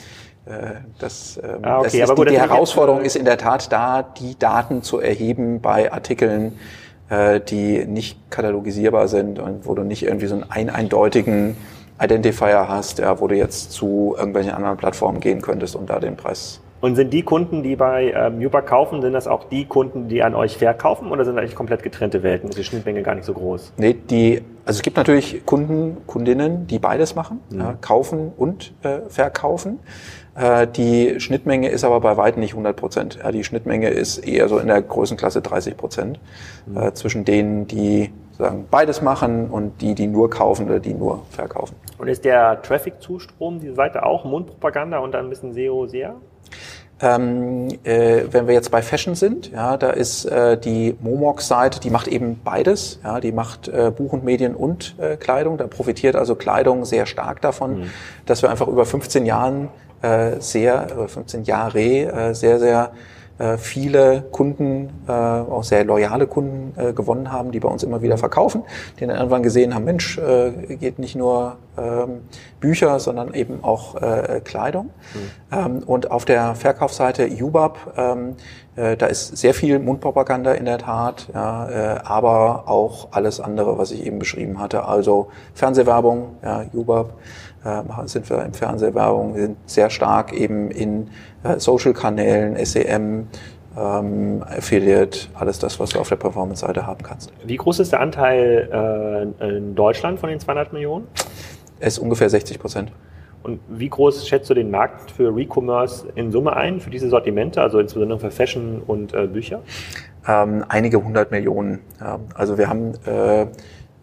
äh, 0.44 0.50
das, 0.98 1.40
ähm, 1.42 1.60
ah, 1.62 1.78
okay, 1.78 2.00
das 2.00 2.10
ist, 2.10 2.16
gut, 2.16 2.28
die, 2.28 2.32
die 2.32 2.40
Herausforderung 2.40 3.00
ist 3.00 3.16
in 3.16 3.24
der 3.24 3.38
Tat 3.38 3.72
da, 3.72 4.02
die 4.02 4.38
Daten 4.38 4.82
zu 4.82 4.98
erheben 4.98 5.60
bei 5.62 5.92
Artikeln, 5.92 6.58
äh, 7.08 7.40
die 7.40 7.86
nicht 7.86 8.30
katalogisierbar 8.30 9.08
sind 9.08 9.38
und 9.38 9.66
wo 9.66 9.74
du 9.74 9.82
nicht 9.82 10.02
irgendwie 10.02 10.26
so 10.26 10.34
einen 10.48 10.70
eindeutigen 10.70 11.56
Identifier 12.00 12.68
hast, 12.68 12.98
ja, 12.98 13.20
wo 13.20 13.26
du 13.26 13.36
jetzt 13.36 13.72
zu 13.72 14.14
irgendwelchen 14.16 14.52
anderen 14.52 14.76
Plattformen 14.76 15.20
gehen 15.20 15.42
könntest 15.42 15.76
und 15.76 15.90
da 15.90 16.00
den 16.00 16.16
Preis. 16.16 16.60
Und 16.82 16.96
sind 16.96 17.12
die 17.12 17.22
Kunden, 17.22 17.62
die 17.62 17.76
bei 17.76 18.12
ähm, 18.12 18.44
Uber 18.44 18.60
kaufen, 18.60 19.02
sind 19.02 19.12
das 19.12 19.28
auch 19.28 19.44
die 19.44 19.66
Kunden, 19.66 20.08
die 20.08 20.24
an 20.24 20.34
euch 20.34 20.58
verkaufen 20.58 21.12
oder 21.12 21.24
sind 21.24 21.38
eigentlich 21.38 21.54
komplett 21.54 21.84
getrennte 21.84 22.24
Welten? 22.24 22.48
Ist 22.48 22.58
die 22.58 22.64
Schnittmenge 22.64 23.02
gar 23.02 23.14
nicht 23.14 23.24
so 23.24 23.34
groß? 23.34 23.74
Nee, 23.76 23.94
die, 24.10 24.42
also 24.64 24.78
es 24.78 24.82
gibt 24.82 24.96
natürlich 24.96 25.46
Kunden, 25.46 25.98
Kundinnen, 26.08 26.66
die 26.66 26.80
beides 26.80 27.14
machen, 27.14 27.38
mhm. 27.50 27.60
ja, 27.60 27.74
kaufen 27.80 28.32
und 28.36 28.74
äh, 28.82 29.02
verkaufen. 29.08 29.78
Äh, 30.34 30.66
die 30.66 31.20
Schnittmenge 31.20 31.68
ist 31.68 31.84
aber 31.84 32.00
bei 32.00 32.16
weitem 32.16 32.40
nicht 32.40 32.54
100 32.54 32.74
Prozent. 32.74 33.18
Ja, 33.22 33.30
die 33.30 33.44
Schnittmenge 33.44 33.88
ist 33.88 34.18
eher 34.18 34.48
so 34.48 34.58
in 34.58 34.66
der 34.66 34.82
Größenklasse 34.82 35.40
30 35.40 35.76
Prozent 35.76 36.18
mhm. 36.66 36.76
äh, 36.78 36.94
zwischen 36.94 37.24
denen, 37.24 37.68
die 37.68 38.10
sagen, 38.42 38.66
beides 38.70 39.02
machen 39.02 39.48
und 39.48 39.80
die, 39.80 39.94
die 39.94 40.06
nur 40.06 40.30
kaufen 40.30 40.66
oder 40.66 40.80
die 40.80 40.94
nur 40.94 41.22
verkaufen. 41.30 41.76
Und 41.98 42.08
ist 42.08 42.24
der 42.24 42.60
Traffic-Zustrom 42.62 43.60
diese 43.60 43.74
Seite 43.74 44.04
auch 44.04 44.24
Mundpropaganda 44.24 44.98
und 44.98 45.12
dann 45.12 45.26
ein 45.26 45.30
bisschen 45.30 45.52
SEO, 45.52 45.86
SEA? 45.86 46.14
Ähm, 47.00 47.68
äh, 47.82 48.22
wenn 48.30 48.46
wir 48.46 48.54
jetzt 48.54 48.70
bei 48.70 48.80
Fashion 48.80 49.16
sind, 49.16 49.50
ja, 49.50 49.76
da 49.76 49.90
ist 49.90 50.24
äh, 50.24 50.56
die 50.56 50.96
Momox-Seite, 51.00 51.80
die 51.80 51.90
macht 51.90 52.06
eben 52.06 52.40
beides. 52.44 53.00
Ja, 53.02 53.18
die 53.18 53.32
macht 53.32 53.66
äh, 53.66 53.90
Buch 53.90 54.12
und 54.12 54.22
Medien 54.22 54.54
und 54.54 54.94
äh, 55.00 55.16
Kleidung. 55.16 55.58
Da 55.58 55.66
profitiert 55.66 56.14
also 56.14 56.36
Kleidung 56.36 56.84
sehr 56.84 57.06
stark 57.06 57.40
davon, 57.40 57.80
mhm. 57.80 57.90
dass 58.24 58.42
wir 58.42 58.50
einfach 58.50 58.68
über 58.68 58.86
15 58.86 59.26
Jahren 59.26 59.68
äh, 60.00 60.36
sehr, 60.38 60.86
über 60.92 61.08
15 61.08 61.42
Jahre 61.42 61.80
äh, 61.80 62.34
sehr, 62.34 62.60
sehr 62.60 62.92
viele 63.58 64.24
Kunden, 64.30 64.90
äh, 65.08 65.12
auch 65.12 65.64
sehr 65.64 65.84
loyale 65.84 66.26
Kunden 66.26 66.72
äh, 66.76 66.92
gewonnen 66.92 67.32
haben, 67.32 67.50
die 67.50 67.60
bei 67.60 67.68
uns 67.68 67.82
immer 67.82 68.02
wieder 68.02 68.18
verkaufen, 68.18 68.62
die 68.98 69.06
dann 69.06 69.16
irgendwann 69.16 69.42
gesehen 69.42 69.74
haben, 69.74 69.84
Mensch, 69.84 70.18
äh, 70.18 70.76
geht 70.76 70.98
nicht 70.98 71.16
nur 71.16 71.56
ähm, 71.78 72.20
Bücher, 72.62 72.98
sondern 73.00 73.34
eben 73.34 73.62
auch 73.62 73.96
äh, 74.00 74.40
Kleidung. 74.42 74.86
Mhm. 74.86 75.18
Ähm, 75.52 75.82
und 75.84 76.10
auf 76.10 76.24
der 76.24 76.54
Verkaufsseite 76.54 77.28
UBAP, 77.28 77.76
ähm, 77.98 78.36
äh, 78.76 78.96
da 78.96 79.06
ist 79.06 79.36
sehr 79.36 79.52
viel 79.52 79.78
Mundpropaganda 79.78 80.52
in 80.52 80.64
der 80.64 80.78
Tat, 80.78 81.28
ja, 81.34 81.68
äh, 81.68 81.98
aber 82.04 82.68
auch 82.68 83.08
alles 83.10 83.40
andere, 83.40 83.76
was 83.76 83.90
ich 83.90 84.06
eben 84.06 84.18
beschrieben 84.18 84.58
hatte. 84.58 84.86
Also 84.86 85.28
Fernsehwerbung, 85.52 86.36
ja, 86.42 86.64
UBAP, 86.72 87.12
äh, 87.64 87.82
sind 88.06 88.30
wir 88.30 88.42
im 88.42 88.54
Fernsehwerbung, 88.54 89.34
wir 89.34 89.42
sind 89.42 89.56
sehr 89.66 89.90
stark 89.90 90.32
eben 90.32 90.70
in 90.70 91.08
äh, 91.42 91.58
Social-Kanälen, 91.58 92.64
SEM, 92.64 93.26
ähm, 93.76 94.42
Affiliate, 94.46 95.28
alles 95.34 95.58
das, 95.58 95.80
was 95.80 95.90
du 95.90 95.98
auf 95.98 96.08
der 96.08 96.16
Performance-Seite 96.16 96.86
haben 96.86 97.02
kannst. 97.02 97.32
Wie 97.44 97.56
groß 97.56 97.80
ist 97.80 97.92
der 97.92 98.00
Anteil 98.00 99.34
äh, 99.40 99.56
in 99.56 99.74
Deutschland 99.74 100.20
von 100.20 100.28
den 100.28 100.40
200 100.40 100.72
Millionen? 100.72 101.06
Es 101.82 101.94
ist 101.94 101.98
ungefähr 101.98 102.30
60 102.30 102.60
Prozent. 102.60 102.92
Und 103.42 103.58
wie 103.68 103.88
groß 103.88 104.28
schätzt 104.28 104.48
du 104.48 104.54
den 104.54 104.70
Markt 104.70 105.10
für 105.10 105.34
Recommerce 105.34 106.06
in 106.14 106.30
Summe 106.30 106.56
ein, 106.56 106.78
für 106.80 106.90
diese 106.90 107.08
Sortimente, 107.08 107.60
also 107.60 107.80
insbesondere 107.80 108.20
für 108.20 108.30
Fashion 108.30 108.80
und 108.86 109.12
äh, 109.14 109.26
Bücher? 109.26 109.62
Ähm, 110.28 110.64
einige 110.68 111.02
hundert 111.02 111.32
Millionen. 111.32 111.80
Ja. 112.00 112.20
Also 112.34 112.56
wir 112.56 112.68
haben 112.68 112.92
äh, 113.04 113.46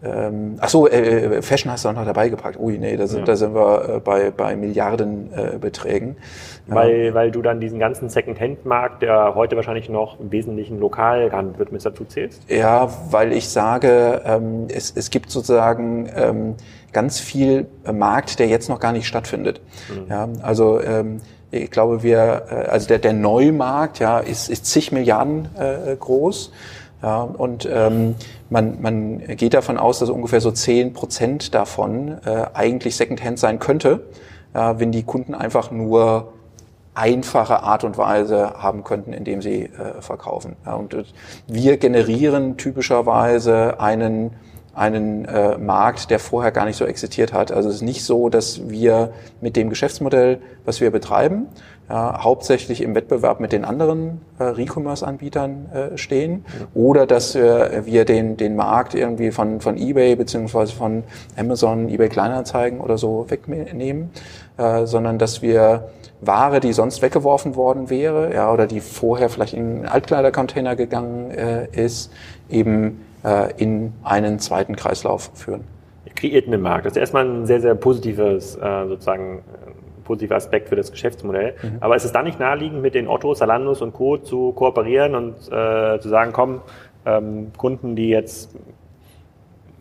ähm, 0.02 0.56
ach 0.60 0.68
so, 0.70 0.88
äh, 0.88 1.38
äh, 1.38 1.42
Fashion 1.42 1.70
hast 1.70 1.84
du 1.84 1.90
auch 1.90 1.94
noch 1.94 2.06
dabei 2.06 2.30
gepackt. 2.30 2.58
Ui, 2.58 2.78
nee, 2.78 2.96
da 2.96 3.06
sind, 3.06 3.20
ja. 3.20 3.24
da 3.26 3.36
sind 3.36 3.54
wir 3.54 3.96
äh, 3.96 4.00
bei, 4.00 4.30
bei 4.30 4.56
Milliardenbeträgen. 4.56 6.10
Äh, 6.10 6.14
weil, 6.66 6.96
ja. 7.06 7.14
weil 7.14 7.30
du 7.30 7.42
dann 7.42 7.60
diesen 7.60 7.78
ganzen 7.78 8.08
Second-Hand-Markt, 8.08 9.02
der 9.02 9.34
heute 9.34 9.56
wahrscheinlich 9.56 9.90
noch 9.90 10.18
im 10.18 10.32
Wesentlichen 10.32 10.78
lokal 10.78 11.28
gehandelt 11.28 11.58
wird, 11.58 11.72
mit 11.72 11.84
dazu 11.84 12.04
zählst? 12.06 12.50
Ja, 12.50 12.88
weil 13.10 13.32
ich 13.32 13.50
sage, 13.50 14.22
ähm, 14.24 14.68
es, 14.68 14.90
es 14.96 15.10
gibt 15.10 15.30
sozusagen 15.30 16.08
ähm, 16.16 16.54
ganz 16.92 17.20
viel 17.20 17.66
Markt, 17.92 18.38
der 18.38 18.48
jetzt 18.48 18.68
noch 18.68 18.80
gar 18.80 18.92
nicht 18.92 19.06
stattfindet. 19.06 19.60
Mhm. 19.88 20.10
Ja, 20.10 20.28
also 20.42 20.80
ähm, 20.80 21.20
ich 21.50 21.70
glaube, 21.70 22.02
wir, 22.02 22.42
äh, 22.50 22.54
also 22.68 22.88
der, 22.88 22.98
der 22.98 23.12
Neumarkt 23.12 23.98
ja, 23.98 24.18
ist, 24.18 24.48
ist 24.48 24.66
zig 24.66 24.92
Milliarden 24.92 25.48
äh, 25.58 25.96
groß. 25.96 26.52
Ja, 27.02 27.22
und 27.22 27.66
ähm, 27.70 28.14
man, 28.50 28.82
man 28.82 29.18
geht 29.36 29.54
davon 29.54 29.78
aus, 29.78 30.00
dass 30.00 30.10
ungefähr 30.10 30.42
so 30.42 30.50
zehn 30.50 30.92
Prozent 30.92 31.54
davon 31.54 32.18
äh, 32.26 32.44
eigentlich 32.52 32.96
Secondhand 32.96 33.38
sein 33.38 33.58
könnte, 33.58 34.04
äh, 34.52 34.74
wenn 34.76 34.92
die 34.92 35.02
Kunden 35.02 35.34
einfach 35.34 35.70
nur 35.70 36.34
einfache 36.92 37.62
Art 37.62 37.84
und 37.84 37.96
Weise 37.96 38.54
haben 38.58 38.84
könnten, 38.84 39.14
indem 39.14 39.40
sie 39.40 39.62
äh, 39.62 40.02
verkaufen. 40.02 40.56
Ja, 40.66 40.74
und 40.74 40.94
wir 41.46 41.78
generieren 41.78 42.58
typischerweise 42.58 43.80
einen 43.80 44.32
einen 44.74 45.24
äh, 45.24 45.58
Markt, 45.58 46.10
der 46.10 46.18
vorher 46.18 46.52
gar 46.52 46.64
nicht 46.64 46.76
so 46.76 46.84
existiert 46.84 47.32
hat. 47.32 47.52
Also 47.52 47.68
es 47.68 47.76
ist 47.76 47.82
nicht 47.82 48.04
so, 48.04 48.28
dass 48.28 48.68
wir 48.68 49.12
mit 49.40 49.56
dem 49.56 49.68
Geschäftsmodell, 49.68 50.38
was 50.64 50.80
wir 50.80 50.90
betreiben, 50.90 51.46
ja, 51.88 52.22
hauptsächlich 52.22 52.82
im 52.82 52.94
Wettbewerb 52.94 53.40
mit 53.40 53.50
den 53.50 53.64
anderen 53.64 54.20
äh, 54.38 54.44
Recommerce-Anbietern 54.44 55.72
äh, 55.72 55.98
stehen 55.98 56.44
oder 56.72 57.04
dass 57.04 57.34
äh, 57.34 57.84
wir 57.84 58.04
den, 58.04 58.36
den 58.36 58.54
Markt 58.54 58.94
irgendwie 58.94 59.32
von, 59.32 59.60
von 59.60 59.76
eBay 59.76 60.14
beziehungsweise 60.14 60.72
von 60.72 61.02
Amazon, 61.36 61.88
eBay 61.88 62.08
Kleinanzeigen 62.08 62.80
oder 62.80 62.96
so 62.96 63.26
wegnehmen, 63.28 64.10
äh, 64.56 64.86
sondern 64.86 65.18
dass 65.18 65.42
wir 65.42 65.90
Ware, 66.20 66.60
die 66.60 66.72
sonst 66.72 67.02
weggeworfen 67.02 67.56
worden 67.56 67.90
wäre, 67.90 68.32
ja, 68.34 68.52
oder 68.52 68.66
die 68.66 68.80
vorher 68.80 69.28
vielleicht 69.28 69.54
in 69.54 69.78
einen 69.78 69.86
Altkleidercontainer 69.86 70.76
gegangen 70.76 71.30
äh, 71.32 71.66
ist, 71.72 72.12
eben 72.48 73.00
in 73.58 73.92
einen 74.02 74.38
zweiten 74.38 74.76
Kreislauf 74.76 75.30
führen. 75.34 75.64
Ihr 76.06 76.12
kreiert 76.12 76.46
einen 76.46 76.62
Markt. 76.62 76.86
Das 76.86 76.92
ist 76.92 76.96
erstmal 76.96 77.26
ein 77.26 77.46
sehr, 77.46 77.60
sehr 77.60 77.74
positives 77.74 78.56
äh, 78.56 78.86
sozusagen 78.88 79.42
positiver 80.10 80.34
Aspekt 80.34 80.68
für 80.68 80.76
das 80.76 80.90
Geschäftsmodell. 80.90 81.54
Mhm. 81.62 81.76
Aber 81.78 81.94
ist 81.94 82.04
es 82.04 82.10
dann 82.10 82.24
nicht 82.24 82.40
naheliegend, 82.40 82.82
mit 82.82 82.96
den 82.96 83.06
Otto, 83.06 83.32
Salandos 83.34 83.80
und 83.80 83.92
Co. 83.92 84.16
zu 84.16 84.52
kooperieren 84.52 85.14
und 85.14 85.34
äh, 85.52 86.00
zu 86.00 86.08
sagen, 86.08 86.32
komm, 86.32 86.62
ähm, 87.06 87.52
Kunden, 87.56 87.94
die 87.94 88.08
jetzt 88.08 88.56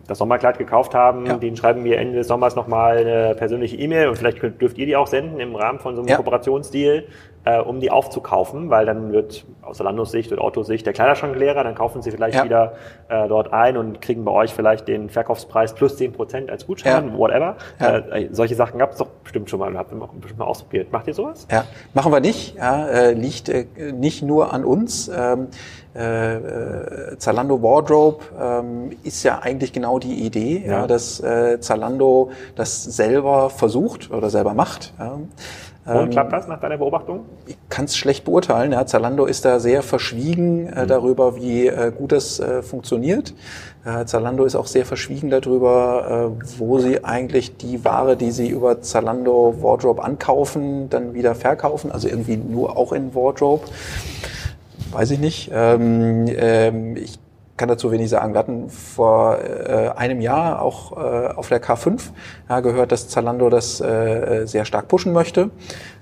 das 0.06 0.20
Sommerkleid 0.20 0.58
gekauft 0.58 0.94
haben, 0.94 1.26
ja. 1.26 1.38
denen 1.38 1.56
schreiben 1.56 1.84
wir 1.84 1.98
Ende 1.98 2.18
des 2.18 2.28
Sommers 2.28 2.56
nochmal 2.56 2.98
eine 2.98 3.36
persönliche 3.36 3.76
E-Mail 3.78 4.10
und 4.10 4.18
vielleicht 4.18 4.40
könnt, 4.40 4.62
dürft 4.62 4.78
ihr 4.78 4.86
die 4.86 4.96
auch 4.96 5.08
senden 5.08 5.40
im 5.40 5.56
Rahmen 5.56 5.80
von 5.80 5.96
so 5.96 6.02
einem 6.02 6.10
ja. 6.10 6.18
Kooperationsdeal. 6.18 7.06
Äh, 7.46 7.60
um 7.60 7.80
die 7.80 7.92
aufzukaufen, 7.92 8.70
weil 8.70 8.86
dann 8.86 9.12
wird 9.12 9.46
aus 9.62 9.80
Landos 9.80 10.12
Sicht 10.12 10.32
oder 10.32 10.44
Ottos 10.44 10.68
Sicht 10.68 10.86
der 10.86 10.94
Kleiderschrank 10.94 11.36
leerer, 11.36 11.64
dann 11.64 11.76
kaufen 11.76 12.02
sie 12.02 12.12
vielleicht 12.12 12.38
ja. 12.38 12.44
wieder 12.44 12.74
äh, 13.08 13.28
dort 13.28 13.54
ein 13.54 13.78
und 13.78 14.02
kriegen 14.02 14.26
bei 14.26 14.32
euch 14.32 14.54
vielleicht 14.54 14.88
den 14.88 15.10
Verkaufspreis 15.10 15.74
plus 15.74 15.98
10% 15.98 16.50
als 16.50 16.68
Gutschein, 16.68 17.10
ja. 17.10 17.18
whatever. 17.18 17.56
Ja. 17.80 17.98
Äh, 17.98 18.30
solche 18.32 18.56
Sachen 18.56 18.80
gab 18.80 18.92
es 18.92 18.98
doch 18.98 19.08
bestimmt 19.24 19.50
schon 19.50 19.60
mal 19.60 19.70
und 19.70 19.78
habt 19.78 19.92
ihr 19.92 19.98
bestimmt 20.20 20.40
mal 20.40 20.46
ausprobiert. 20.46 20.92
Macht 20.92 21.08
ihr 21.08 21.14
sowas? 21.14 21.48
Ja, 21.52 21.66
machen 21.94 22.12
wir 22.12 22.20
nicht. 22.20 22.56
Ja, 22.56 22.88
äh, 22.88 23.14
liegt 23.14 23.50
äh, 23.50 23.66
nicht 23.94 24.22
nur 24.22 24.54
an 24.54 24.66
uns. 24.66 25.10
Ähm, 25.14 25.48
äh, 25.96 26.36
äh, 26.36 27.18
Zalando 27.18 27.64
Wardrobe 27.64 28.24
ähm, 28.40 28.92
ist 29.04 29.24
ja 29.24 29.40
eigentlich 29.40 29.74
genau 29.74 29.98
die 29.98 30.24
Idee, 30.24 30.64
ja. 30.66 30.72
ja 30.82 30.88
dass 30.88 31.20
äh, 31.20 31.60
Zalando 31.60 32.32
das 32.56 32.84
selber 32.84 33.50
versucht 33.50 34.12
oder 34.12 34.30
selber 34.30 34.54
macht. 34.54 34.94
Ja. 35.00 35.18
Und 35.90 36.04
ähm, 36.06 36.10
klappt 36.10 36.34
das 36.34 36.48
nach 36.48 36.60
deiner 36.60 36.78
Beobachtung? 36.78 37.26
Ich 37.48 37.58
kann 37.70 37.86
es 37.86 37.98
schlecht 37.98 38.26
beurteilen. 38.26 38.72
Ja. 38.72 38.86
Zalando 38.86 39.26
ist 39.26 39.46
da 39.46 39.60
sehr 39.60 39.84
verschwiegen 39.84 40.68
äh, 40.68 40.84
mhm. 40.84 40.88
darüber, 40.88 41.36
wie 41.36 41.68
äh, 41.68 41.92
gut 41.96 42.12
das 42.12 42.40
äh, 42.40 42.62
funktioniert. 42.62 43.34
Äh, 43.86 44.06
Zalando 44.06 44.46
ist 44.46 44.56
auch 44.56 44.68
sehr 44.68 44.86
verschwiegen 44.86 45.30
darüber, 45.30 46.34
äh, 46.38 46.60
wo 46.60 46.80
sie 46.80 47.04
eigentlich 47.04 47.58
die 47.58 47.84
Ware, 47.84 48.18
die 48.18 48.32
sie 48.32 48.50
über 48.50 48.82
Zalando 48.82 49.56
Wardrobe 49.62 50.04
ankaufen, 50.04 50.90
dann 50.90 51.14
wieder 51.14 51.36
verkaufen. 51.36 51.92
Also 51.92 52.08
irgendwie 52.08 52.38
nur 52.38 52.78
auch 52.78 52.94
in 52.94 53.16
Wardrobe 53.16 53.64
weiß 54.92 55.12
ich 55.12 55.20
nicht. 55.20 55.52
Ähm, 55.54 56.26
ähm, 56.28 56.98
ich 56.98 57.20
kann 57.60 57.70
dazu 57.70 57.92
wenig 57.92 58.10
sagen. 58.10 58.34
Wir 58.34 58.40
hatten 58.40 58.70
vor 58.70 59.38
äh, 59.38 59.90
einem 59.96 60.22
Jahr 60.22 60.62
auch 60.62 60.94
äh, 60.94 61.28
auf 61.28 61.50
der 61.50 61.62
K5 61.62 62.00
ja, 62.48 62.62
gehört, 62.62 62.92
dass 62.92 63.10
Zalando 63.10 63.50
das 63.50 63.82
äh, 63.82 64.46
sehr 64.46 64.66
stark 64.66 64.88
pushen 64.88 65.14
möchte. 65.14 65.52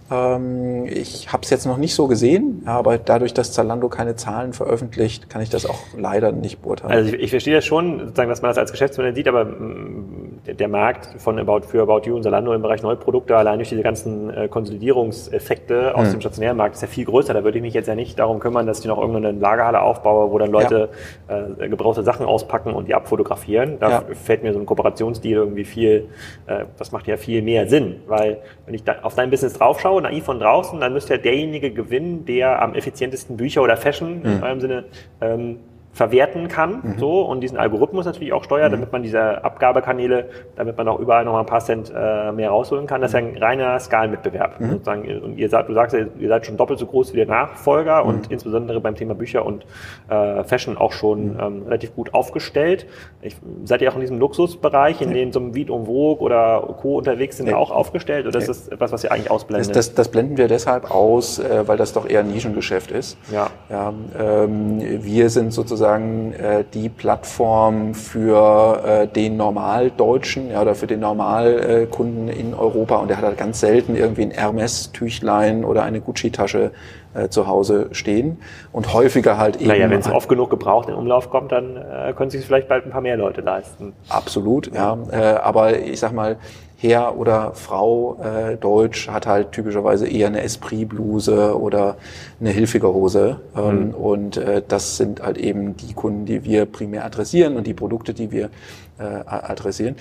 Ähm, 0.10 0.86
ich 0.86 1.32
habe 1.34 1.44
es 1.44 1.50
jetzt 1.50 1.66
noch 1.66 1.78
nicht 1.78 1.94
so 1.94 2.08
gesehen, 2.08 2.64
aber 2.66 2.98
dadurch, 2.98 3.34
dass 3.34 3.52
Zalando 3.52 3.90
keine 3.90 4.16
Zahlen 4.16 4.54
veröffentlicht, 4.54 5.30
kann 5.30 5.42
ich 5.42 5.50
das 5.50 5.66
auch 5.66 5.80
leider 5.98 6.32
nicht 6.32 6.62
beurteilen. 6.62 6.94
Also 6.94 7.14
ich, 7.14 7.24
ich 7.24 7.30
verstehe 7.30 7.56
das 7.56 7.66
schon, 7.66 8.00
sozusagen, 8.00 8.30
dass 8.30 8.42
man 8.42 8.50
das 8.50 8.58
als 8.58 8.72
Geschäftsmodell 8.72 9.14
sieht, 9.14 9.28
aber 9.28 9.46
mm, 9.46 10.40
der, 10.46 10.54
der 10.54 10.68
Markt 10.70 11.22
von 11.22 11.38
About 11.40 11.68
für 11.68 11.82
About 11.82 12.02
You 12.06 12.16
und 12.16 12.24
Zalando 12.24 12.54
im 12.54 12.62
Bereich 12.62 12.84
Neuprodukte 12.84 13.36
allein 13.36 13.60
durch 13.60 13.70
diese 13.70 13.82
ganzen 13.82 14.30
äh, 14.30 14.48
Konsolidierungseffekte 14.48 15.96
aus 15.96 16.06
hm. 16.06 16.14
dem 16.14 16.22
stationären 16.22 16.58
Markt 16.58 16.76
ist 16.76 16.82
ja 16.82 16.88
viel 16.88 17.06
größer. 17.06 17.34
Da 17.34 17.44
würde 17.44 17.58
ich 17.58 17.62
mich 17.62 17.74
jetzt 17.74 17.88
ja 17.88 17.96
nicht 17.96 18.18
darum 18.18 18.40
kümmern, 18.40 18.66
dass 18.66 18.80
ich 18.80 18.86
noch 18.86 19.00
irgendeine 19.00 19.38
Lagerhalle 19.38 19.82
aufbaue, 19.82 20.32
wo 20.32 20.38
dann 20.38 20.52
Leute 20.52 20.90
ja. 21.28 21.48
äh, 21.60 21.70
gebrauchte 21.70 22.04
Sachen 22.04 22.26
auspacken 22.26 22.74
und 22.74 22.88
die 22.88 22.96
abfotografieren. 22.96 23.78
Da 23.80 23.90
ja. 23.90 24.04
fällt 24.14 24.44
mir 24.44 24.54
so 24.54 24.60
ein 24.60 24.66
Kooperationsdeal 24.66 25.40
irgendwie 25.40 25.66
viel, 25.66 26.08
äh, 26.46 26.66
das 26.78 26.94
macht 26.94 27.08
ja 27.08 27.18
viel 27.18 27.42
mehr 27.42 27.68
Sinn, 27.68 27.98
weil 28.08 28.40
wenn 28.66 28.74
ich 28.74 28.84
da 28.84 28.98
auf 29.02 29.16
dein 29.16 29.30
Business 29.30 29.54
draufschaue, 29.54 29.97
schaue, 29.98 30.02
naiv 30.02 30.26
von 30.26 30.40
draußen, 30.40 30.80
dann 30.80 30.94
müsste 30.94 31.16
ja 31.16 31.20
derjenige 31.20 31.72
gewinnen, 31.72 32.26
der 32.26 32.62
am 32.62 32.74
effizientesten 32.74 33.38
Bücher 33.38 33.62
oder 33.62 33.78
Fashion 33.78 34.20
mhm. 34.20 34.26
in 34.26 34.44
eurem 34.44 34.62
Sinne 34.62 34.86
ähm, 35.22 35.60
verwerten 35.98 36.48
kann, 36.48 36.82
mhm. 36.84 37.00
so 37.00 37.22
und 37.22 37.42
diesen 37.42 37.58
Algorithmus 37.58 38.06
natürlich 38.06 38.32
auch 38.32 38.44
steuert, 38.44 38.70
mhm. 38.70 38.76
damit 38.76 38.92
man 38.92 39.02
diese 39.02 39.44
Abgabekanäle, 39.44 40.30
damit 40.56 40.78
man 40.78 40.88
auch 40.88 41.00
überall 41.00 41.26
noch 41.26 41.34
mal 41.34 41.40
ein 41.40 41.48
paar 41.48 41.60
Cent 41.60 41.92
äh, 41.94 42.32
mehr 42.32 42.52
rausholen 42.52 42.86
kann. 42.86 43.02
Das 43.02 43.10
ist 43.10 43.14
ja 43.16 43.20
ein 43.20 43.36
reiner 43.36 43.80
Skalenwettbewerb. 43.80 44.60
Mhm. 44.60 44.70
Sozusagen. 44.70 45.22
Und 45.22 45.38
ihr 45.40 45.50
sagt, 45.50 45.70
du 45.70 45.74
sagst, 45.74 45.96
ihr 45.96 46.30
seid 46.30 46.46
schon 46.46 46.56
doppelt 46.56 46.78
so 46.78 46.86
groß 46.86 47.14
wie 47.14 47.18
der 47.18 47.26
Nachfolger 47.26 48.04
mhm. 48.04 48.10
und 48.10 48.32
insbesondere 48.32 48.80
beim 48.80 48.94
Thema 48.94 49.16
Bücher 49.16 49.44
und 49.44 49.66
äh, 50.08 50.44
Fashion 50.44 50.78
auch 50.78 50.92
schon 50.92 51.34
mhm. 51.34 51.40
ähm, 51.40 51.64
relativ 51.64 51.96
gut 51.96 52.14
aufgestellt. 52.14 52.86
Ich, 53.24 53.36
seid 53.66 53.82
ihr 53.82 53.90
auch 53.90 53.96
in 53.96 54.02
diesem 54.02 54.20
Luxusbereich, 54.20 55.02
in 55.02 55.16
dem 55.16 55.32
so 55.32 55.40
ein 55.40 55.56
Vide 55.56 55.74
und 55.74 55.88
Vogue 55.88 56.24
oder 56.24 56.76
Co. 56.80 57.00
unterwegs 57.00 57.38
sind, 57.38 57.52
auch 57.52 57.72
aufgestellt? 57.72 58.28
Oder 58.28 58.38
ist 58.38 58.50
das 58.50 58.68
etwas, 58.68 58.92
was 58.92 59.04
ihr 59.04 59.12
eigentlich 59.12 59.32
ausblendet? 59.32 59.76
Das, 59.76 59.88
das, 59.88 59.96
das 59.96 60.10
blenden 60.10 60.38
wir 60.38 60.48
deshalb 60.48 60.92
aus, 60.92 61.40
äh, 61.40 61.68
weil 61.68 61.78
das 61.78 61.94
doch 61.94 62.08
eher 62.08 62.20
ein 62.20 62.28
Nischengeschäft 62.28 62.92
ist. 62.92 63.18
Ja. 63.32 63.48
ja 63.68 63.92
ähm, 64.20 64.80
wir 65.04 65.32
sind 65.32 65.52
sozusagen 65.52 65.87
sozusagen 65.88 66.34
äh, 66.34 66.64
die 66.74 66.90
Plattform 66.90 67.94
für 67.94 68.84
äh, 68.86 69.08
den 69.08 69.38
Normaldeutschen 69.38 70.52
ja, 70.52 70.62
oder 70.62 70.76
für 70.76 70.88
den 70.88 71.00
Normalkunden 71.00 72.28
in 72.28 72.54
Europa 72.54 72.98
und 72.98 73.10
der 73.10 73.18
hat 73.18 73.24
halt 73.24 73.38
ganz 73.38 73.60
selten 73.60 73.96
irgendwie 73.96 74.24
ein 74.24 74.32
Hermes-Tüchlein 74.32 75.64
oder 75.64 75.84
eine 75.84 76.02
Gucci-Tasche 76.02 76.72
äh, 77.14 77.30
zu 77.30 77.48
Hause 77.48 77.88
stehen 77.92 78.38
und 78.74 78.94
häufiger 78.94 79.38
halt 79.38 79.58
eben. 79.58 79.68
Naja, 79.68 79.90
wenn 79.90 80.00
es 80.00 80.12
oft 80.12 80.28
genug 80.28 80.50
gebraucht 80.50 80.90
in 80.90 80.96
Umlauf 80.96 81.30
kommt, 81.30 81.52
dann 81.52 81.78
äh, 81.78 82.14
können 82.14 82.30
sich 82.30 82.46
vielleicht 82.46 82.68
bald 82.68 82.86
ein 82.86 82.92
paar 82.92 83.02
mehr 83.02 83.18
Leute 83.18 83.42
leisten. 83.42 83.94
Absolut, 84.10 84.74
ja. 84.74 84.98
ja. 85.12 85.36
Äh, 85.36 85.36
aber 85.38 85.80
ich 85.80 86.00
sag 86.00 86.12
mal, 86.12 86.38
Herr 86.80 87.18
oder 87.18 87.54
Frau 87.56 88.20
äh, 88.22 88.56
Deutsch 88.56 89.10
hat 89.10 89.26
halt 89.26 89.52
typischerweise 89.52 90.08
eher 90.08 90.28
eine 90.28 90.44
Esprit-Bluse 90.44 91.60
oder 91.60 91.98
eine 92.40 92.52
hilfige 92.52 92.94
Hose. 92.94 93.40
Ähm, 93.58 93.88
mhm. 93.88 93.94
Und 93.96 94.38
äh, 94.38 94.62
das 94.68 94.98
sind 94.98 95.24
halt 95.24 95.40
eben 95.40 95.76
die 95.76 95.94
Kunden, 95.94 96.26
die 96.26 96.44
wir 96.44 96.66
primär 96.66 97.04
adressieren 97.04 97.58
und 97.58 97.66
die 97.66 97.74
Produkte, 97.74 98.14
die 98.14 98.32
wir 98.32 98.52
äh, 99.00 99.04
adressieren. 99.26 99.96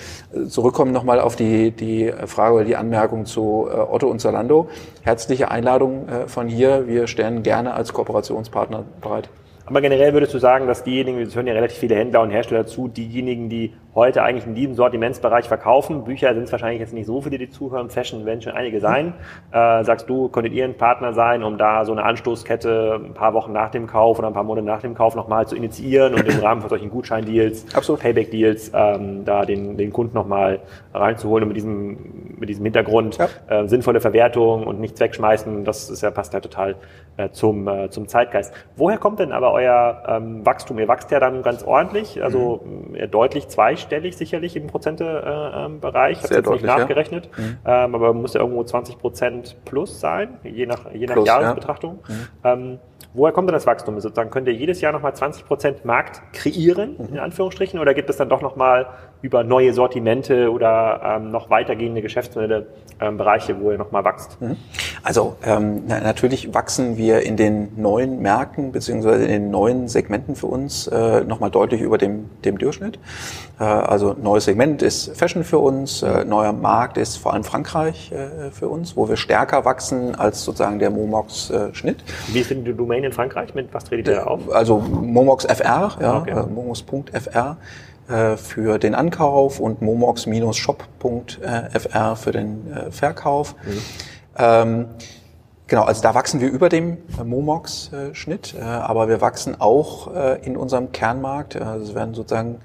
Zurückkommen 0.49 0.93
nochmal 0.93 1.19
auf 1.19 1.35
die, 1.35 1.71
die 1.71 2.13
Frage 2.27 2.57
oder 2.57 2.65
die 2.65 2.77
Anmerkung 2.77 3.25
zu 3.25 3.69
äh, 3.71 3.77
Otto 3.77 4.09
und 4.09 4.21
Zalando. 4.21 4.69
Herzliche 5.03 5.51
Einladung 5.51 6.09
äh, 6.09 6.29
von 6.29 6.47
hier. 6.47 6.87
Wir 6.87 7.07
stellen 7.07 7.43
gerne 7.43 7.73
als 7.73 7.95
Kooperationspartner 7.95 8.85
bereit. 9.01 9.31
Aber 9.65 9.81
generell 9.81 10.13
würdest 10.13 10.33
du 10.33 10.39
sagen, 10.39 10.67
dass 10.67 10.85
diejenigen, 10.85 11.21
es 11.23 11.35
hören 11.35 11.47
ja 11.47 11.55
relativ 11.55 11.79
viele 11.79 11.97
Händler 11.97 12.23
und 12.23 12.31
Hersteller 12.31 12.67
zu, 12.67 12.87
diejenigen, 12.87 13.49
die 13.49 13.73
heute 13.97 14.23
eigentlich 14.23 14.47
in 14.47 14.55
diesem 14.55 14.75
Sortimentsbereich 14.75 15.49
verkaufen, 15.49 16.05
Bücher 16.05 16.35
sind 16.35 16.45
es 16.45 16.53
wahrscheinlich 16.53 16.81
jetzt 16.81 16.93
nicht 16.93 17.07
so 17.07 17.23
viele, 17.23 17.39
die 17.39 17.49
zuhören, 17.49 17.89
Fashion 17.89 18.27
werden 18.27 18.43
schon 18.43 18.53
einige 18.53 18.79
sein. 18.79 19.15
Äh, 19.51 19.83
sagst 19.85 20.09
du, 20.09 20.29
könntet 20.29 20.53
ihr 20.53 20.65
ein 20.65 20.77
Partner 20.77 21.15
sein, 21.15 21.43
um 21.43 21.57
da 21.57 21.85
so 21.87 21.93
eine 21.93 22.05
Anstoßkette 22.05 23.01
ein 23.03 23.15
paar 23.15 23.33
Wochen 23.33 23.53
nach 23.53 23.71
dem 23.71 23.87
Kauf 23.87 24.19
oder 24.19 24.29
ein 24.29 24.35
paar 24.35 24.45
Monate 24.45 24.67
nach 24.67 24.83
dem 24.83 24.95
Kauf 24.95 25.17
nochmal 25.17 25.49
zu 25.49 25.57
initiieren 25.57 26.15
und 26.15 26.29
im 26.29 26.39
Rahmen 26.41 26.61
von 26.61 26.69
solchen 26.69 26.91
Gutscheindeals, 26.91 27.65
Payback-Deals, 27.65 28.71
ähm, 28.75 29.25
da 29.25 29.47
den, 29.47 29.79
den 29.79 29.93
Kunden 29.93 30.15
nochmal 30.15 30.61
reinzuholen 30.93 31.45
und 31.45 31.49
mit 31.49 31.57
diesem, 31.57 32.37
mit 32.39 32.51
diesem 32.51 32.65
Hintergrund 32.65 33.17
ja. 33.17 33.29
äh, 33.49 33.67
sinnvolle 33.67 34.03
Verwertung 34.03 34.67
und 34.67 34.79
nichts 34.79 35.01
wegschmeißen, 35.01 35.65
das 35.65 35.89
ist 35.89 36.03
ja, 36.03 36.11
passt 36.11 36.35
ja 36.35 36.41
total 36.41 36.75
äh, 37.17 37.31
zum, 37.31 37.67
äh, 37.67 37.89
zum 37.89 38.09
Zeitgeist. 38.09 38.53
Woher 38.77 38.99
kommt 38.99 39.21
denn 39.21 39.33
aber 39.33 39.53
euer 39.53 40.03
ähm, 40.07 40.45
Wachstum? 40.45 40.79
Ihr 40.79 40.87
wächst 40.87 41.11
ja 41.11 41.19
dann 41.19 41.43
ganz 41.43 41.63
ordentlich, 41.65 42.23
also 42.23 42.63
mhm. 42.63 43.11
deutlich 43.11 43.49
zweistellig 43.49 43.86
sicherlich 44.17 44.57
im 44.57 44.67
Prozentebereich. 44.67 46.19
Äh, 46.19 46.21
ich 46.21 46.25
habe 46.25 46.35
jetzt 46.35 46.51
nicht 46.51 46.65
nachgerechnet, 46.65 47.31
ja. 47.37 47.43
mhm. 47.43 47.59
ähm, 47.65 47.95
aber 47.95 48.15
muss 48.15 48.35
ja 48.35 48.41
irgendwo 48.41 48.65
20 48.65 48.99
Prozent 48.99 49.57
plus 49.65 50.01
sein, 50.01 50.39
je 50.45 50.67
nach, 50.67 50.93
je 50.93 51.07
nach 51.07 51.15
plus, 51.15 51.27
Jahresbetrachtung. 51.27 52.01
Ja. 52.43 52.57
Mhm. 52.57 52.63
Ähm, 52.63 52.79
Woher 53.17 53.33
kommt 53.33 53.49
denn 53.49 53.55
das 53.55 53.67
Wachstum? 53.67 53.99
Sozusagen 53.99 54.29
könnt 54.29 54.47
ihr 54.47 54.53
jedes 54.53 54.83
Jahr 54.83 54.93
nochmal 54.93 55.17
20 55.17 55.47
Prozent 55.47 55.87
Markt 55.87 56.21
kreieren, 56.35 56.97
in 56.99 57.19
Anführungsstrichen, 57.19 57.81
oder 57.81 57.95
gibt 57.95 58.11
es 58.11 58.19
dann 58.19 58.29
doch 58.29 58.43
nochmal 58.43 58.89
über 59.23 59.45
neue 59.45 59.73
Sortimente 59.73 60.51
oder 60.51 61.01
ähm, 61.05 61.31
noch 61.31 61.51
weitergehende 61.51 62.03
Geschäftsmodelle 62.03 62.67
ähm, 63.01 63.17
Bereiche, 63.17 63.61
wo 63.61 63.71
ihr 63.71 63.79
nochmal 63.79 64.05
wächst? 64.05 64.41
Mhm. 64.41 64.57
Also 65.03 65.37
ähm, 65.45 65.83
na, 65.87 66.01
natürlich 66.01 66.55
wachsen 66.55 66.97
wir 66.97 67.23
in 67.23 67.37
den 67.37 67.69
neuen 67.77 68.21
Märkten 68.21 68.73
beziehungsweise 68.73 69.25
in 69.25 69.31
den 69.31 69.51
neuen 69.51 69.89
Segmenten 69.89 70.37
für 70.37 70.47
uns 70.47 70.87
äh, 70.87 71.23
nochmal 71.25 71.51
deutlich 71.51 71.81
über 71.81 71.99
dem, 71.99 72.31
dem 72.45 72.59
Durchschnitt. 72.59 72.99
Äh, 73.59 73.65
also 73.65 74.15
neues 74.21 74.45
Segment 74.45 74.83
ist 74.83 75.17
Fashion 75.17 75.45
für 75.45 75.59
uns, 75.59 76.03
äh, 76.03 76.25
neuer 76.25 76.53
Markt 76.53 76.97
ist 76.97 77.17
vor 77.17 77.35
allem 77.35 77.45
Frankreich 77.45 78.13
äh, 78.13 78.51
für 78.51 78.69
uns, 78.69 78.97
wo 78.97 79.09
wir 79.09 79.17
stärker 79.17 79.65
wachsen 79.65 80.15
als 80.15 80.45
sozusagen 80.45 80.79
der 80.79 80.91
Momox-Schnitt. 80.91 81.99
Äh, 82.01 82.35
Wie 82.35 82.41
ist 82.41 82.51
denn 82.51 82.65
die 82.65 82.75
Domain 82.75 83.05
in 83.05 83.13
Frankreich? 83.13 83.55
Mit 83.55 83.73
was 83.73 83.85
tretet 83.85 84.09
ihr 84.09 84.27
auf? 84.31 84.41
Also 84.53 84.79
Momox 84.79 85.45
FR, 85.45 85.97
ja, 86.01 86.19
okay. 86.19 86.31
äh, 86.31 86.47
momox.fr 86.47 87.51
äh, 87.51 87.55
für 88.37 88.79
den 88.79 88.95
Ankauf 88.95 89.61
und 89.61 89.83
momox-shop.fr 89.83 92.17
für 92.17 92.33
den 92.33 92.73
äh, 92.73 92.91
Verkauf. 92.91 93.55
Mhm. 93.65 93.83
Ähm, 94.39 94.87
Genau, 95.69 95.83
also 95.83 96.01
da 96.01 96.15
wachsen 96.15 96.41
wir 96.41 96.49
über 96.49 96.69
dem 96.69 96.99
Momox-Schnitt, 97.25 98.55
äh, 98.57 98.63
aber 98.63 99.09
wir 99.09 99.21
wachsen 99.21 99.61
auch 99.61 100.15
äh, 100.15 100.47
in 100.47 100.57
unserem 100.57 100.93
Kernmarkt. 100.93 101.61
Also 101.61 101.91
es 101.91 101.95
werden 101.95 102.15
sozusagen 102.15 102.61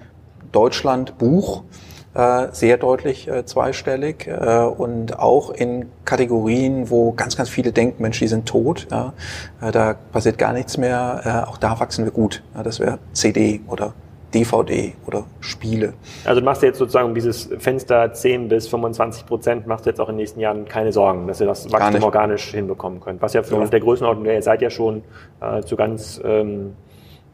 Deutschland 0.51 1.17
Buch 1.17 1.63
äh, 2.13 2.49
sehr 2.51 2.77
deutlich 2.77 3.27
äh, 3.27 3.43
zweistellig 3.43 4.27
äh, 4.27 4.65
und 4.65 5.17
auch 5.17 5.49
in 5.49 5.87
Kategorien, 6.05 6.91
wo 6.91 7.13
ganz, 7.13 7.35
ganz 7.35 7.49
viele 7.49 7.71
denken, 7.71 8.03
Mensch, 8.03 8.19
die 8.19 8.27
sind 8.27 8.47
tot, 8.47 8.87
äh, 8.91 9.71
da 9.71 9.95
passiert 10.11 10.37
gar 10.37 10.53
nichts 10.53 10.77
mehr, 10.77 11.45
äh, 11.45 11.49
auch 11.49 11.57
da 11.57 11.79
wachsen 11.79 12.05
wir 12.05 12.11
gut. 12.11 12.43
Das 12.63 12.79
wäre 12.79 12.99
CD 13.13 13.61
oder 13.67 13.93
DVD 14.34 14.93
oder 15.05 15.25
Spiele. 15.39 15.93
Also 16.25 16.39
du 16.39 16.45
machst 16.45 16.61
dir 16.61 16.67
jetzt 16.67 16.77
sozusagen 16.77 17.09
um 17.09 17.15
dieses 17.15 17.49
Fenster 17.59 18.13
10 18.13 18.47
bis 18.47 18.67
25 18.67 19.25
Prozent, 19.25 19.67
machst 19.67 19.86
du 19.86 19.89
jetzt 19.89 19.99
auch 19.99 20.09
in 20.09 20.13
den 20.13 20.21
nächsten 20.21 20.39
Jahren 20.39 20.65
keine 20.65 20.91
Sorgen, 20.91 21.27
dass 21.27 21.41
ihr 21.41 21.47
das 21.47 21.71
Wachstum 21.71 22.03
organisch 22.03 22.51
hinbekommen 22.51 22.99
könnt. 23.01 23.21
Was 23.21 23.34
ja 23.34 23.43
für 23.43 23.59
ja. 23.59 23.65
der 23.65 23.79
Größenordnung, 23.79 24.25
ihr 24.25 24.41
seid 24.41 24.61
ja 24.61 24.69
schon 24.69 25.03
äh, 25.41 25.61
zu 25.61 25.75
ganz 25.75 26.21
ähm, 26.23 26.73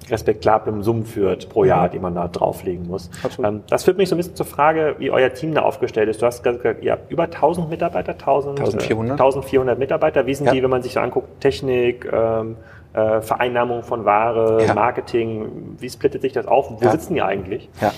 respektablem 0.09 0.83
Summen 0.83 1.05
führt 1.05 1.49
pro 1.49 1.65
Jahr, 1.65 1.89
die 1.89 1.99
man 1.99 2.15
da 2.15 2.27
drauflegen 2.27 2.87
muss. 2.87 3.09
Ähm, 3.43 3.63
das 3.69 3.83
führt 3.83 3.97
mich 3.97 4.09
so 4.09 4.15
ein 4.15 4.17
bisschen 4.17 4.35
zur 4.35 4.45
Frage, 4.45 4.95
wie 4.99 5.11
euer 5.11 5.33
Team 5.33 5.53
da 5.53 5.63
aufgestellt 5.63 6.09
ist. 6.09 6.21
Du 6.21 6.25
hast 6.25 6.43
gesagt, 6.43 6.83
ihr 6.83 6.91
habt 6.93 7.11
über 7.11 7.23
1000 7.23 7.69
Mitarbeiter, 7.69 8.13
1000, 8.13 8.59
1400, 8.59 9.19
1400 9.19 9.79
Mitarbeiter. 9.79 10.25
Wie 10.25 10.33
sind 10.33 10.47
ja. 10.47 10.53
die, 10.53 10.63
wenn 10.63 10.69
man 10.69 10.81
sich 10.81 10.93
so 10.93 10.99
anguckt, 10.99 11.41
Technik, 11.41 12.07
ähm, 12.11 12.55
äh, 12.97 13.21
Vereinnahmung 13.21 13.83
von 13.83 14.05
Ware, 14.05 14.65
ja. 14.65 14.73
Marketing, 14.73 15.75
wie 15.77 15.89
splittet 15.89 16.23
sich 16.23 16.33
das 16.33 16.47
auf? 16.47 16.71
Wo 16.71 16.83
ja. 16.83 16.91
sitzen 16.91 17.13
die 17.13 17.21
eigentlich? 17.21 17.69
Ja, 17.79 17.93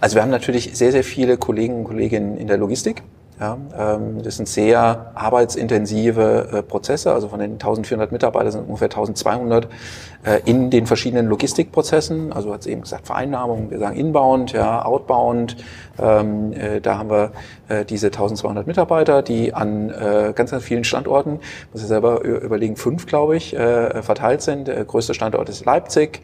also 0.00 0.14
wir 0.14 0.22
haben 0.22 0.30
natürlich 0.30 0.76
sehr, 0.76 0.92
sehr 0.92 1.02
viele 1.02 1.36
Kollegen 1.36 1.78
und 1.78 1.84
Kolleginnen 1.84 2.36
in 2.36 2.46
der 2.46 2.56
Logistik. 2.56 3.02
Ja, 3.40 3.58
ähm, 3.76 4.22
das 4.22 4.36
sind 4.36 4.48
sehr 4.48 5.10
arbeitsintensive 5.14 6.48
äh, 6.52 6.62
Prozesse. 6.62 7.12
Also 7.12 7.28
von 7.28 7.40
den 7.40 7.54
1400 7.54 8.12
Mitarbeitern 8.12 8.52
sind 8.52 8.68
ungefähr 8.68 8.86
1200 8.86 9.68
äh, 10.22 10.40
in 10.44 10.70
den 10.70 10.86
verschiedenen 10.86 11.26
Logistikprozessen. 11.26 12.32
Also 12.32 12.52
hat 12.52 12.60
es 12.60 12.68
eben 12.68 12.82
gesagt 12.82 13.06
Vereinnahmung, 13.06 13.72
wir 13.72 13.80
sagen 13.80 13.96
inbound, 13.96 14.52
ja, 14.52 14.84
outbound. 14.84 15.56
Ähm, 15.98 16.52
äh, 16.52 16.80
da 16.80 16.98
haben 16.98 17.10
wir 17.10 17.32
äh, 17.68 17.84
diese 17.84 18.06
1200 18.06 18.68
Mitarbeiter, 18.68 19.22
die 19.22 19.52
an 19.52 19.90
äh, 19.90 20.32
ganz, 20.32 20.52
ganz 20.52 20.62
vielen 20.62 20.84
Standorten, 20.84 21.40
muss 21.72 21.82
ich 21.82 21.88
selber 21.88 22.22
überlegen, 22.22 22.76
fünf, 22.76 23.06
glaube 23.06 23.36
ich, 23.36 23.54
äh, 23.56 24.00
verteilt 24.02 24.42
sind. 24.42 24.68
Der 24.68 24.84
größte 24.84 25.12
Standort 25.12 25.48
ist 25.48 25.64
Leipzig. 25.64 26.22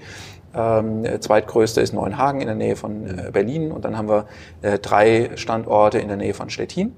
Ähm, 0.54 1.04
zweitgrößte 1.20 1.80
ist 1.80 1.92
Neuenhagen 1.92 2.40
in 2.40 2.46
der 2.46 2.56
Nähe 2.56 2.76
von 2.76 3.06
äh, 3.06 3.30
Berlin 3.30 3.72
und 3.72 3.84
dann 3.84 3.96
haben 3.96 4.08
wir 4.08 4.26
äh, 4.62 4.78
drei 4.78 5.30
Standorte 5.36 5.98
in 5.98 6.08
der 6.08 6.16
Nähe 6.16 6.34
von 6.34 6.50
Stettin 6.50 6.94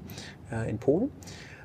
äh, 0.50 0.70
in 0.70 0.78
Polen. 0.78 1.10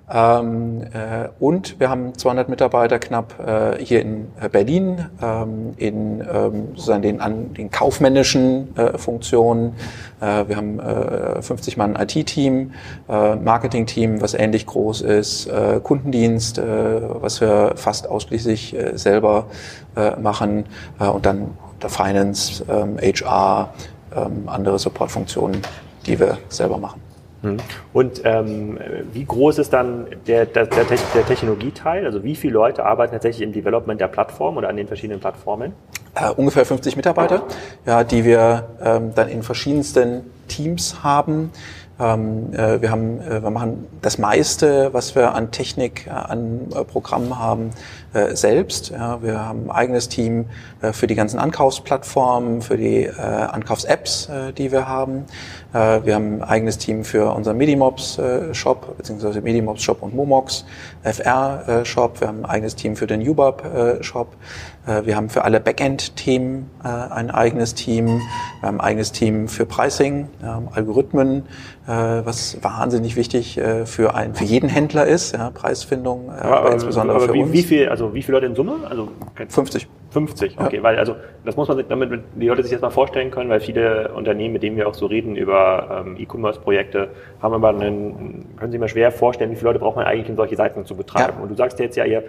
Ähm, 0.09 0.83
äh, 0.93 1.27
und 1.39 1.81
wir 1.81 1.89
haben 1.89 2.17
200 2.17 2.47
Mitarbeiter 2.47 2.97
knapp 2.97 3.45
äh, 3.45 3.83
hier 3.83 4.01
in 4.01 4.27
äh, 4.39 4.47
Berlin 4.47 5.05
ähm, 5.21 5.73
in 5.75 6.21
ähm, 6.21 6.69
sozusagen 6.75 7.01
den, 7.01 7.19
an, 7.19 7.53
den 7.53 7.71
kaufmännischen 7.71 8.75
äh, 8.77 8.97
Funktionen. 8.97 9.73
Äh, 10.21 10.47
wir 10.47 10.55
haben 10.55 10.79
äh, 10.79 11.41
50 11.41 11.75
Mann 11.75 11.97
IT-Team, 11.97 12.71
äh, 13.09 13.35
Marketing-Team, 13.35 14.21
was 14.21 14.33
ähnlich 14.33 14.65
groß 14.65 15.01
ist, 15.01 15.47
äh, 15.47 15.81
Kundendienst, 15.83 16.57
äh, 16.57 16.63
was 17.21 17.41
wir 17.41 17.73
fast 17.75 18.07
ausschließlich 18.07 18.77
äh, 18.77 18.97
selber 18.97 19.47
äh, 19.97 20.17
machen 20.17 20.67
äh, 21.01 21.07
und 21.07 21.25
dann 21.25 21.49
der 21.81 21.89
Finance, 21.89 22.65
ähm, 22.69 22.97
HR, 22.97 23.73
ähm, 24.15 24.47
andere 24.47 24.79
Supportfunktionen, 24.79 25.61
die 26.05 26.19
wir 26.19 26.37
selber 26.49 26.77
machen. 26.77 27.01
Hm. 27.43 27.57
Und 27.93 28.21
ähm, 28.23 28.79
wie 29.13 29.23
groß 29.23 29.59
ist 29.59 29.71
dann 29.71 30.07
der, 30.25 30.45
der, 30.45 30.65
der, 30.65 30.87
Technologieteil? 31.27 32.05
Also 32.05 32.23
wie 32.23 32.35
viele 32.35 32.53
Leute 32.53 32.83
arbeiten 32.83 33.13
tatsächlich 33.13 33.43
im 33.43 33.53
Development 33.53 34.01
der 34.01 34.07
Plattform 34.07 34.57
oder 34.57 34.69
an 34.69 34.77
den 34.77 34.87
verschiedenen 34.87 35.19
Plattformen? 35.19 35.73
Äh, 36.15 36.31
ungefähr 36.31 36.65
50 36.65 36.95
Mitarbeiter, 36.95 37.43
ja, 37.85 38.03
die 38.03 38.25
wir 38.25 38.69
ähm, 38.81 39.13
dann 39.13 39.29
in 39.29 39.43
verschiedensten 39.43 40.23
Teams 40.47 41.03
haben. 41.03 41.51
Ähm, 41.99 42.53
äh, 42.53 42.81
wir, 42.81 42.91
haben, 42.91 43.21
äh, 43.21 43.41
wir 43.41 43.49
machen 43.49 43.87
das 44.01 44.17
meiste, 44.17 44.93
was 44.93 45.15
wir 45.15 45.33
an 45.33 45.51
Technik, 45.51 46.05
äh, 46.07 46.11
an 46.11 46.67
äh, 46.71 46.83
Programmen 46.83 47.39
haben, 47.39 47.71
äh, 48.13 48.35
selbst. 48.35 48.89
Ja, 48.89 49.21
wir 49.21 49.43
haben 49.43 49.65
ein 49.65 49.71
eigenes 49.71 50.07
Team 50.07 50.45
äh, 50.81 50.93
für 50.93 51.07
die 51.07 51.15
ganzen 51.15 51.39
Ankaufsplattformen, 51.39 52.61
für 52.61 52.77
die 52.77 53.09
Ankaufs-Apps, 53.09 54.29
die 54.57 54.71
wir 54.71 54.87
haben. 54.87 55.25
wir 55.71 56.15
haben 56.15 56.41
ein 56.41 56.43
eigenes 56.43 56.77
Team 56.77 57.03
für 57.03 57.33
unseren 57.33 57.57
Medimobs-Shop, 57.57 58.97
beziehungsweise 58.97 59.41
Medimobs-Shop 59.41 60.01
und 60.01 60.15
Momox 60.15 60.65
FR-Shop. 61.03 62.21
wir 62.21 62.27
haben 62.27 62.39
ein 62.39 62.45
eigenes 62.45 62.75
Team 62.75 62.95
für 62.95 63.07
den 63.07 63.27
UBAP-Shop. 63.27 64.35
wir 65.03 65.15
haben 65.15 65.29
für 65.29 65.43
alle 65.43 65.59
Backend-Themen 65.59 66.69
ein 66.83 67.31
eigenes 67.31 67.73
Team. 67.73 68.21
Wir 68.59 68.67
haben 68.67 68.79
ein 68.79 68.87
eigenes 68.87 69.11
Team 69.11 69.47
für 69.47 69.65
Pricing, 69.65 70.27
Algorithmen, 70.73 71.43
was 71.91 72.61
wahnsinnig 72.61 73.15
wichtig 73.15 73.57
äh, 73.57 73.85
für, 73.85 74.13
ein, 74.13 74.35
für 74.35 74.43
jeden 74.43 74.69
Händler 74.69 75.05
ist, 75.07 75.33
ja, 75.33 75.51
Preisfindung, 75.51 76.29
äh, 76.29 76.41
aber, 76.41 76.71
insbesondere 76.71 77.17
aber 77.17 77.27
für 77.27 77.33
wie, 77.33 77.43
uns. 77.43 77.53
Wie 77.53 77.63
viel, 77.63 77.87
also 77.87 78.13
wie 78.13 78.21
viele 78.21 78.37
Leute 78.37 78.47
in 78.47 78.55
Summe? 78.55 78.75
Also 78.89 79.09
50. 79.47 79.87
50, 80.09 80.59
okay, 80.59 80.77
ja. 80.77 80.83
weil 80.83 80.97
also 80.97 81.15
das 81.45 81.55
muss 81.55 81.67
man 81.67 81.83
damit 81.87 82.23
die 82.35 82.47
Leute 82.47 82.63
sich 82.63 82.71
jetzt 82.71 82.81
mal 82.81 82.89
vorstellen 82.89 83.29
können, 83.31 83.49
weil 83.49 83.59
viele 83.59 84.11
Unternehmen, 84.13 84.53
mit 84.53 84.63
denen 84.63 84.75
wir 84.75 84.87
auch 84.87 84.93
so 84.93 85.05
reden 85.05 85.35
über 85.35 86.05
ähm, 86.05 86.15
E-Commerce-Projekte, 86.17 87.09
haben 87.41 87.53
aber 87.53 87.69
einen, 87.69 88.45
können 88.57 88.71
Sie 88.71 88.77
mal 88.77 88.87
schwer 88.87 89.11
vorstellen, 89.11 89.51
wie 89.51 89.55
viele 89.55 89.69
Leute 89.69 89.79
braucht 89.79 89.95
man 89.95 90.05
eigentlich, 90.05 90.29
um 90.29 90.35
solche 90.35 90.55
Seiten 90.55 90.85
zu 90.85 90.95
betreiben. 90.95 91.33
Ja. 91.37 91.43
Und 91.43 91.49
du 91.49 91.55
sagst 91.55 91.79
jetzt 91.79 91.95
ja, 91.97 92.05
ihr 92.05 92.23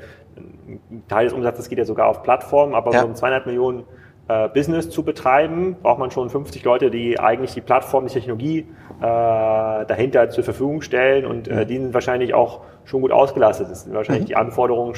ein 0.69 1.03
Teil 1.09 1.25
des 1.25 1.33
Umsatzes 1.33 1.69
geht 1.69 1.79
ja 1.79 1.85
sogar 1.85 2.09
auf 2.09 2.23
Plattformen, 2.23 2.75
aber 2.75 2.93
ja. 2.93 3.01
so 3.01 3.07
um 3.07 3.15
200 3.15 3.47
Millionen 3.47 3.85
äh, 4.29 4.49
Business 4.49 4.91
zu 4.91 5.03
betreiben, 5.03 5.77
braucht 5.83 5.99
man 5.99 6.11
schon 6.11 6.29
50 6.31 6.63
Leute, 6.65 6.91
die 6.91 7.19
eigentlich 7.19 7.55
die 7.55 7.61
Plattform, 7.61 8.07
die 8.07 8.13
Technologie 8.13 8.67
äh, 8.99 9.03
dahinter 9.03 10.29
zur 10.31 10.45
Verfügung 10.45 10.83
stellen. 10.83 11.25
Und 11.25 11.49
äh, 11.49 11.67
die 11.67 11.79
sind 11.79 11.95
wahrscheinlich 11.95 12.35
auch 12.35 12.61
schon 12.89 13.03
gut 13.03 13.13
ausgelastet. 13.13 13.75
Sind 13.77 13.95
wahrscheinlich 13.95 14.25
mhm. 14.25 14.29
die 14.29 14.37
Anforderungen, 14.37 14.95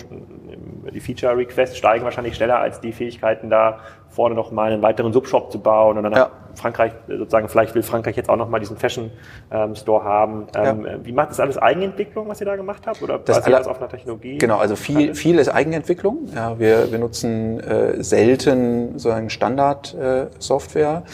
die 0.92 1.00
Feature 1.00 1.36
Requests 1.36 1.76
steigen 1.76 2.04
wahrscheinlich 2.04 2.36
schneller 2.36 2.58
als 2.58 2.80
die 2.80 2.92
Fähigkeiten 2.92 3.50
da 3.50 3.80
vorne 4.08 4.34
noch 4.34 4.50
mal 4.50 4.72
einen 4.72 4.82
weiteren 4.82 5.12
Subshop 5.12 5.52
zu 5.52 5.60
bauen 5.60 5.96
und 5.96 6.04
dann 6.04 6.12
ja. 6.12 6.30
Frankreich 6.54 6.92
sozusagen 7.06 7.48
vielleicht 7.48 7.74
will 7.74 7.82
Frankreich 7.82 8.16
jetzt 8.16 8.28
auch 8.28 8.36
noch 8.36 8.48
mal 8.48 8.58
diesen 8.58 8.76
Fashion 8.76 9.10
ähm, 9.52 9.76
Store 9.76 10.04
haben. 10.04 10.48
Ähm, 10.54 10.84
ja. 10.84 11.04
Wie 11.04 11.12
macht 11.12 11.30
das 11.30 11.38
alles 11.38 11.58
Eigenentwicklung, 11.58 12.28
was 12.28 12.40
ihr 12.40 12.46
da 12.46 12.56
gemacht 12.56 12.86
habt 12.86 13.02
oder 13.02 13.18
das 13.18 13.38
basiert 13.38 13.60
das 13.60 13.68
auf 13.68 13.78
einer 13.78 13.88
Technologie? 13.88 14.38
Genau, 14.38 14.58
also 14.58 14.74
viel 14.74 15.14
viel 15.14 15.38
ist 15.38 15.48
Eigenentwicklung. 15.48 16.28
Ja, 16.34 16.58
wir 16.58 16.90
wir 16.90 16.98
nutzen 16.98 17.60
äh, 17.60 18.02
selten 18.02 18.98
so 18.98 19.10
einen 19.10 19.30
Standard 19.30 19.94
äh, 19.94 20.26
Software. 20.38 21.04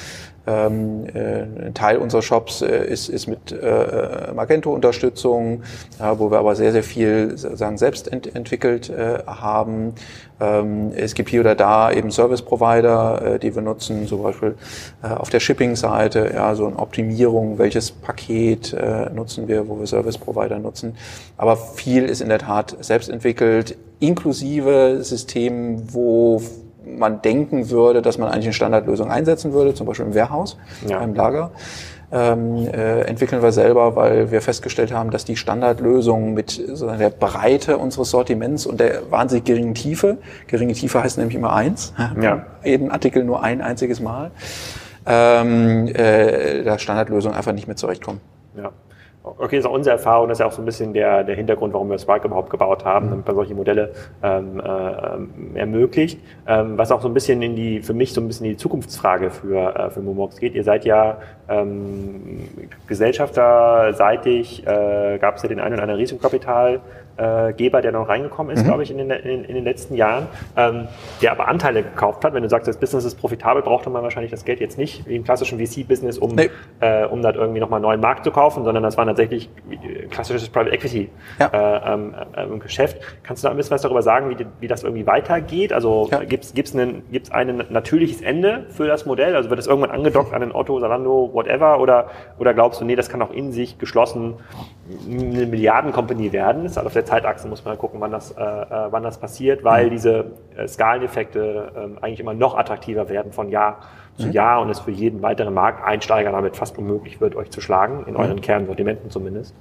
Ähm, 0.46 1.06
äh, 1.12 1.66
ein 1.66 1.74
Teil 1.74 1.98
unserer 1.98 2.22
Shops 2.22 2.62
äh, 2.62 2.86
ist, 2.86 3.08
ist 3.08 3.26
mit 3.26 3.50
äh, 3.50 4.32
Magento-Unterstützung, 4.34 5.62
ja, 5.98 6.18
wo 6.18 6.30
wir 6.30 6.38
aber 6.38 6.54
sehr, 6.54 6.72
sehr 6.72 6.84
viel 6.84 7.36
sagen, 7.36 7.78
selbst 7.78 8.12
ent 8.12 8.34
entwickelt 8.34 8.88
äh, 8.88 9.18
haben. 9.26 9.94
Ähm, 10.38 10.92
es 10.94 11.14
gibt 11.14 11.30
hier 11.30 11.40
oder 11.40 11.54
da 11.54 11.90
eben 11.90 12.10
Service-Provider, 12.10 13.34
äh, 13.34 13.38
die 13.38 13.54
wir 13.54 13.62
nutzen, 13.62 14.06
zum 14.06 14.22
Beispiel 14.22 14.54
äh, 15.02 15.08
auf 15.08 15.30
der 15.30 15.40
Shipping-Seite, 15.40 16.30
ja, 16.34 16.54
so 16.54 16.66
eine 16.66 16.78
Optimierung, 16.78 17.58
welches 17.58 17.90
Paket 17.90 18.72
äh, 18.72 19.10
nutzen 19.10 19.48
wir, 19.48 19.68
wo 19.68 19.78
wir 19.78 19.86
Service-Provider 19.86 20.58
nutzen. 20.58 20.96
Aber 21.36 21.56
viel 21.56 22.04
ist 22.04 22.20
in 22.20 22.28
der 22.28 22.38
Tat 22.38 22.76
selbst 22.80 23.08
entwickelt, 23.08 23.76
inklusive 23.98 24.98
Systemen, 25.02 25.92
wo 25.92 26.42
man 26.96 27.22
denken 27.22 27.70
würde, 27.70 28.02
dass 28.02 28.18
man 28.18 28.28
eigentlich 28.28 28.46
eine 28.46 28.52
Standardlösung 28.54 29.10
einsetzen 29.10 29.52
würde, 29.52 29.74
zum 29.74 29.86
Beispiel 29.86 30.06
im 30.06 30.14
Warehouse, 30.14 30.56
ja. 30.86 31.00
im 31.00 31.14
Lager. 31.14 31.50
Ähm, 32.12 32.68
äh, 32.68 33.00
entwickeln 33.02 33.42
wir 33.42 33.50
selber, 33.50 33.96
weil 33.96 34.30
wir 34.30 34.40
festgestellt 34.40 34.92
haben, 34.92 35.10
dass 35.10 35.24
die 35.24 35.34
Standardlösung 35.34 36.34
mit 36.34 36.50
so 36.50 36.88
der 36.88 37.10
Breite 37.10 37.78
unseres 37.78 38.10
Sortiments 38.10 38.64
und 38.64 38.78
der 38.78 39.10
wahnsinnig 39.10 39.44
geringen 39.44 39.74
Tiefe, 39.74 40.18
geringe 40.46 40.72
Tiefe 40.74 41.02
heißt 41.02 41.18
nämlich 41.18 41.34
immer 41.34 41.52
eins, 41.52 41.92
ja. 42.20 42.46
jeden 42.62 42.92
Artikel 42.92 43.24
nur 43.24 43.42
ein 43.42 43.60
einziges 43.60 44.00
Mal, 44.00 44.30
ähm, 45.04 45.88
äh, 45.88 46.62
der 46.62 46.78
Standardlösung 46.78 47.34
einfach 47.34 47.52
nicht 47.52 47.66
mehr 47.66 47.76
zurechtkommen. 47.76 48.20
Ja. 48.56 48.70
Okay, 49.28 49.56
das 49.56 49.64
ist 49.64 49.66
auch 49.66 49.74
unsere 49.74 49.96
Erfahrung, 49.96 50.28
das 50.28 50.36
ist 50.36 50.40
ja 50.40 50.46
auch 50.46 50.52
so 50.52 50.62
ein 50.62 50.64
bisschen 50.64 50.92
der, 50.92 51.24
der 51.24 51.34
Hintergrund, 51.34 51.74
warum 51.74 51.90
wir 51.90 51.98
Spark 51.98 52.24
überhaupt 52.24 52.48
gebaut 52.48 52.84
haben, 52.84 53.10
damit 53.10 53.26
man 53.26 53.34
solche 53.34 53.56
Modelle 53.56 53.92
ähm, 54.22 54.60
äh, 54.60 55.58
ermöglicht. 55.58 56.20
Ähm, 56.46 56.78
was 56.78 56.92
auch 56.92 57.02
so 57.02 57.08
ein 57.08 57.14
bisschen 57.14 57.42
in 57.42 57.56
die, 57.56 57.82
für 57.82 57.92
mich 57.92 58.12
so 58.12 58.20
ein 58.20 58.28
bisschen 58.28 58.46
in 58.46 58.52
die 58.52 58.56
Zukunftsfrage 58.56 59.32
für, 59.32 59.74
äh, 59.74 59.90
für 59.90 60.00
Momox 60.00 60.36
geht. 60.36 60.54
Ihr 60.54 60.62
seid 60.62 60.84
ja 60.84 61.18
ähm, 61.48 62.48
gesellschafterseitig, 62.86 64.64
äh, 64.64 65.18
gab 65.18 65.36
es 65.36 65.42
ja 65.42 65.48
den 65.48 65.58
einen 65.58 65.74
oder 65.74 65.82
anderen 65.82 66.00
Risikokapital 66.00 66.80
äh, 67.16 67.52
Geber, 67.52 67.82
der 67.82 67.92
noch 67.92 68.08
reingekommen 68.08 68.54
ist, 68.54 68.62
mhm. 68.62 68.66
glaube 68.66 68.82
ich, 68.82 68.90
in 68.90 68.98
den, 68.98 69.10
in, 69.10 69.44
in 69.44 69.54
den 69.54 69.64
letzten 69.64 69.94
Jahren, 69.94 70.26
ähm, 70.56 70.88
der 71.22 71.32
aber 71.32 71.48
Anteile 71.48 71.82
gekauft 71.82 72.24
hat. 72.24 72.34
Wenn 72.34 72.42
du 72.42 72.48
sagst, 72.48 72.68
das 72.68 72.76
Business 72.76 73.04
ist 73.04 73.16
profitabel, 73.16 73.62
braucht 73.62 73.86
man 73.86 74.02
wahrscheinlich 74.02 74.30
das 74.30 74.44
Geld 74.44 74.60
jetzt 74.60 74.78
nicht 74.78 75.06
wie 75.08 75.16
im 75.16 75.24
klassischen 75.24 75.58
VC-Business, 75.58 76.18
um, 76.18 76.34
nee. 76.34 76.50
äh, 76.80 77.04
um 77.04 77.22
da 77.22 77.32
irgendwie 77.32 77.60
nochmal 77.60 77.78
einen 77.78 77.84
neuen 77.84 78.00
Markt 78.00 78.24
zu 78.24 78.30
kaufen, 78.30 78.64
sondern 78.64 78.82
das 78.82 78.96
war 78.96 79.06
tatsächlich 79.06 79.48
klassisches 80.10 80.48
Private 80.48 80.72
Equity 80.72 81.08
ja. 81.38 81.46
äh, 81.46 81.94
ähm, 81.94 82.14
äh, 82.34 82.58
Geschäft. 82.58 82.98
Kannst 83.22 83.42
du 83.42 83.48
da 83.48 83.50
ein 83.52 83.56
bisschen 83.56 83.72
was 83.72 83.82
darüber 83.82 84.02
sagen, 84.02 84.30
wie, 84.30 84.46
wie 84.60 84.68
das 84.68 84.82
irgendwie 84.82 85.06
weitergeht? 85.06 85.72
Also 85.72 86.08
ja. 86.10 86.24
gibt 86.24 86.44
es 86.44 86.54
gibt's 86.54 86.74
ein, 86.74 87.02
gibt's 87.10 87.30
ein 87.30 87.64
natürliches 87.70 88.20
Ende 88.20 88.66
für 88.70 88.86
das 88.86 89.06
Modell? 89.06 89.36
Also 89.36 89.50
wird 89.50 89.58
das 89.58 89.66
irgendwann 89.66 89.90
angedockt 89.90 90.34
an 90.34 90.40
den 90.40 90.52
Otto, 90.54 90.78
Salando, 90.80 91.30
whatever? 91.32 91.80
Oder, 91.80 92.10
oder 92.38 92.54
glaubst 92.54 92.80
du, 92.80 92.84
nee, 92.84 92.96
das 92.96 93.08
kann 93.08 93.22
auch 93.22 93.32
in 93.32 93.52
sich 93.52 93.78
geschlossen 93.78 94.34
eine 95.08 95.46
Milliardenkompanie 95.46 96.32
werden? 96.32 96.64
Das 96.64 96.72
ist 96.72 96.78
auf 96.78 96.92
der 96.92 97.05
Zeitachse 97.06 97.48
muss 97.48 97.64
man 97.64 97.78
gucken, 97.78 98.00
wann 98.00 98.10
das, 98.10 98.32
äh, 98.32 98.42
äh, 98.42 98.86
wann 98.90 99.02
das 99.02 99.18
passiert, 99.18 99.64
weil 99.64 99.86
mhm. 99.86 99.90
diese 99.90 100.24
äh, 100.56 100.68
Skaleneffekte 100.68 101.72
äh, 101.74 102.04
eigentlich 102.04 102.20
immer 102.20 102.34
noch 102.34 102.56
attraktiver 102.56 103.08
werden 103.08 103.32
von 103.32 103.48
Jahr 103.48 103.80
zu 104.18 104.26
mhm. 104.26 104.32
Jahr 104.32 104.60
und 104.60 104.70
es 104.70 104.80
für 104.80 104.90
jeden 104.90 105.22
weiteren 105.22 105.54
Markteinsteiger 105.54 106.32
damit 106.32 106.56
fast 106.56 106.78
unmöglich 106.78 107.20
wird, 107.20 107.36
euch 107.36 107.50
zu 107.50 107.60
schlagen, 107.60 108.04
in 108.06 108.14
mhm. 108.14 108.20
euren 108.20 108.40
Kernsortimenten 108.40 109.10
zumindest. 109.10 109.54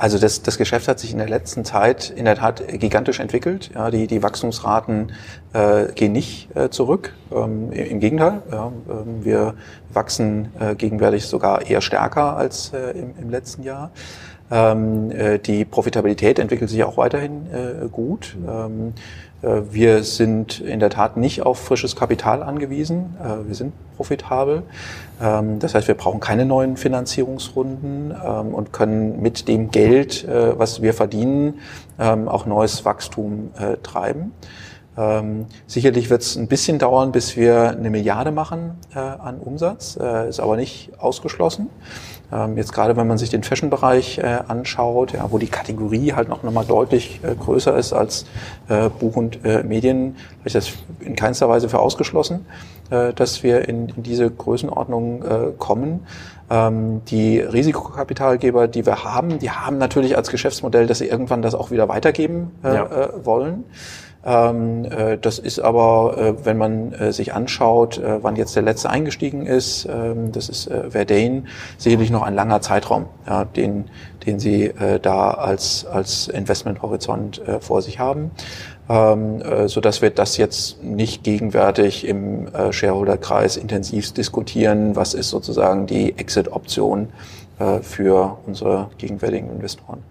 Also 0.00 0.18
das, 0.18 0.42
das 0.42 0.56
Geschäft 0.56 0.88
hat 0.88 0.98
sich 0.98 1.12
in 1.12 1.18
der 1.18 1.28
letzten 1.28 1.64
Zeit 1.64 2.08
in 2.08 2.24
der 2.24 2.36
Tat 2.36 2.66
gigantisch 2.66 3.20
entwickelt. 3.20 3.70
Ja, 3.74 3.90
die, 3.90 4.06
die 4.06 4.22
Wachstumsraten 4.22 5.12
äh, 5.52 5.92
gehen 5.92 6.12
nicht 6.12 6.48
äh, 6.56 6.70
zurück. 6.70 7.14
Ähm, 7.30 7.70
Im 7.70 8.00
Gegenteil, 8.00 8.40
ja, 8.50 8.72
ähm, 8.88 9.24
wir 9.24 9.54
wachsen 9.92 10.52
äh, 10.58 10.74
gegenwärtig 10.74 11.26
sogar 11.26 11.66
eher 11.66 11.82
stärker 11.82 12.36
als 12.36 12.72
äh, 12.72 12.92
im, 12.92 13.14
im 13.20 13.28
letzten 13.28 13.62
Jahr. 13.62 13.90
Ähm, 14.50 15.10
äh, 15.10 15.38
die 15.38 15.64
Profitabilität 15.64 16.38
entwickelt 16.38 16.70
sich 16.70 16.82
auch 16.84 16.96
weiterhin 16.96 17.46
äh, 17.52 17.88
gut. 17.88 18.36
Ähm, 18.48 18.94
äh, 19.42 19.62
wir 19.70 20.02
sind 20.02 20.60
in 20.60 20.80
der 20.80 20.90
Tat 20.90 21.16
nicht 21.16 21.42
auf 21.42 21.58
frisches 21.58 21.96
Kapital 21.96 22.42
angewiesen. 22.42 23.16
Äh, 23.22 23.48
wir 23.48 23.54
sind 23.54 23.72
profitabel. 23.96 24.62
Ähm, 25.20 25.58
das 25.58 25.74
heißt, 25.74 25.88
wir 25.88 25.94
brauchen 25.94 26.20
keine 26.20 26.44
neuen 26.44 26.76
Finanzierungsrunden 26.76 28.12
ähm, 28.12 28.54
und 28.54 28.72
können 28.72 29.20
mit 29.20 29.48
dem 29.48 29.70
Geld, 29.70 30.24
äh, 30.24 30.58
was 30.58 30.82
wir 30.82 30.94
verdienen, 30.94 31.60
ähm, 31.98 32.28
auch 32.28 32.46
neues 32.46 32.84
Wachstum 32.84 33.50
treiben. 33.82 34.32
sicherlich 35.66 36.10
wird 36.10 36.22
es 36.22 36.36
ein 36.36 36.46
bisschen 36.46 36.78
dauern, 36.78 37.12
bis 37.12 37.36
wir 37.36 37.70
eine 37.70 37.90
Milliarde 37.90 38.32
machen 38.32 38.72
an 38.92 39.38
Umsatz, 39.38 39.96
ist 40.28 40.40
aber 40.40 40.56
nicht 40.56 40.90
ausgeschlossen. 40.98 41.68
Ähm, 42.32 42.56
jetzt 42.56 42.72
gerade, 42.72 42.96
wenn 42.96 43.06
man 43.06 43.18
sich 43.18 43.30
den 43.30 43.42
Fashion-Bereich 43.42 44.18
äh, 44.18 44.40
anschaut, 44.46 45.12
ja, 45.12 45.26
wo 45.30 45.38
die 45.38 45.48
Kategorie 45.48 46.12
halt 46.12 46.28
noch 46.28 46.42
nochmal 46.42 46.64
deutlich 46.64 47.20
äh, 47.22 47.34
größer 47.34 47.76
ist 47.76 47.92
als 47.92 48.26
äh, 48.68 48.88
Buch 48.88 49.16
und 49.16 49.42
Medien, 49.64 50.16
habe 50.38 50.46
ich 50.46 50.52
das 50.52 50.72
in 51.00 51.16
keinster 51.16 51.48
Weise 51.48 51.68
für 51.68 51.78
ausgeschlossen, 51.78 52.46
dass 52.88 53.42
wir 53.42 53.68
in, 53.68 53.92
diese 53.96 54.30
Größenordnung 54.30 55.56
kommen. 55.58 56.06
Ähm, 56.50 57.02
die 57.06 57.38
Risikokapitalgeber, 57.38 58.68
die 58.68 58.84
wir 58.84 59.04
haben, 59.04 59.38
die 59.38 59.50
haben 59.50 59.78
natürlich 59.78 60.16
als 60.16 60.30
Geschäftsmodell, 60.30 60.86
dass 60.86 60.98
sie 60.98 61.06
irgendwann 61.06 61.42
das 61.42 61.54
auch 61.54 61.70
wieder 61.70 61.88
weitergeben 61.88 62.50
ja. 62.62 63.10
wollen. 63.24 63.64
Ähm, 64.22 64.84
äh, 64.84 65.16
das 65.18 65.38
ist 65.38 65.60
aber, 65.60 66.16
äh, 66.18 66.44
wenn 66.44 66.58
man 66.58 66.92
äh, 66.92 67.12
sich 67.12 67.32
anschaut, 67.32 68.00
wann 68.02 68.36
jetzt 68.36 68.54
der 68.54 68.62
letzte 68.62 68.90
eingestiegen 68.90 69.46
ist, 69.46 69.88
ähm, 69.90 70.32
das 70.32 70.48
ist 70.48 70.70
Verdane, 70.90 71.44
sicherlich 71.78 72.10
noch 72.10 72.22
ein 72.22 72.34
langer 72.34 72.60
Zeitraum, 72.60 73.06
ja, 73.26 73.44
den, 73.44 73.86
den 74.26 74.38
Sie 74.38 74.72
da 75.02 75.30
als, 75.30 75.86
als 75.86 76.28
Investmenthorizont 76.28 77.40
vor 77.60 77.80
sich 77.82 77.98
haben. 77.98 78.30
Ähm, 78.88 79.40
äh, 79.40 79.68
so 79.68 79.80
dass 79.80 80.02
wir 80.02 80.10
das 80.10 80.36
jetzt 80.36 80.82
nicht 80.82 81.22
gegenwärtig 81.22 82.06
im 82.06 82.48
Shareholder-Kreis 82.70 83.56
intensiv 83.56 84.12
diskutieren. 84.12 84.96
Was 84.96 85.14
ist 85.14 85.30
sozusagen 85.30 85.86
die 85.86 86.18
Exit-Option 86.18 87.08
für 87.82 88.38
unsere 88.46 88.88
gegenwärtigen 88.96 89.50
Investoren? 89.50 90.02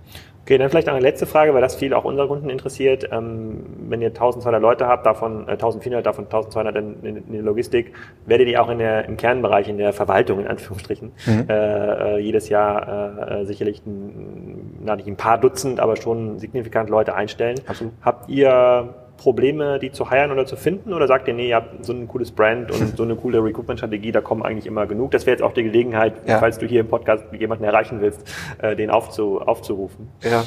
Okay, 0.50 0.58
dann 0.58 0.72
vielleicht 0.72 0.88
noch 0.88 0.95
eine 0.95 1.04
letzte 1.04 1.28
Frage, 1.28 1.54
weil 1.54 1.62
das 1.62 1.76
viel 1.76 1.93
auch 1.93 2.06
unsere 2.06 2.28
Kunden 2.28 2.50
interessiert. 2.50 3.08
Ähm, 3.12 3.68
wenn 3.88 4.02
ihr 4.02 4.08
1200 4.08 4.60
Leute 4.60 4.88
habt, 4.88 5.06
davon 5.06 5.47
äh, 5.47 5.52
1400, 5.52 6.04
davon 6.04 6.26
1200 6.26 6.76
in, 6.76 7.04
in, 7.04 7.18
in 7.18 7.34
der 7.34 7.43
Logistik, 7.43 7.93
werdet 8.26 8.47
ihr 8.47 8.60
auch 8.60 8.70
in 8.70 8.80
der, 8.80 9.06
im 9.06 9.16
Kernbereich, 9.16 9.70
in 9.70 9.78
der 9.78 9.93
Verwaltung 9.93 10.39
in 10.39 10.47
Anführungsstrichen, 10.47 11.12
mhm. 11.28 11.45
äh, 11.47 12.16
äh, 12.16 12.18
jedes 12.18 12.50
Jahr 12.50 13.41
äh, 13.41 13.45
sicherlich 13.45 13.86
ein, 13.86 14.80
na, 14.84 14.95
nicht 14.95 15.08
ein 15.08 15.18
paar 15.18 15.38
Dutzend, 15.38 15.80
aber 15.80 15.97
schon 15.97 16.39
signifikant 16.39 16.89
Leute 16.89 17.14
einstellen. 17.14 17.60
Absolut. 17.68 17.93
Habt 18.02 18.28
ihr 18.28 18.95
Probleme, 19.20 19.80
die 19.80 19.91
zu 19.91 20.09
heiren 20.09 20.32
oder 20.32 20.45
zu 20.45 20.55
finden? 20.55 20.93
Oder 20.93 21.07
sagt 21.07 21.28
ihr, 21.28 21.34
nee, 21.34 21.49
ihr 21.49 21.57
habt 21.57 21.86
so 21.86 21.93
ein 21.93 22.07
cooles 22.07 22.32
Brand 22.32 22.72
und 22.72 22.97
so 22.97 23.03
eine 23.03 23.15
coole 23.15 23.43
Recruitment-Strategie, 23.43 24.11
da 24.11 24.22
kommen 24.22 24.43
eigentlich 24.43 24.65
immer 24.65 24.88
genug? 24.88 25.11
Das 25.11 25.26
wäre 25.26 25.36
jetzt 25.36 25.43
auch 25.43 25.53
die 25.53 25.63
Gelegenheit, 25.63 26.13
ja. 26.26 26.39
falls 26.39 26.57
du 26.57 26.65
hier 26.65 26.82
im 26.82 26.88
Podcast 26.88 27.26
jemanden 27.38 27.65
erreichen 27.65 28.01
willst, 28.01 28.22
äh, 28.61 28.76
den 28.76 28.89
aufzu, 28.89 29.41
aufzurufen. 29.41 30.07
Ja, 30.24 30.43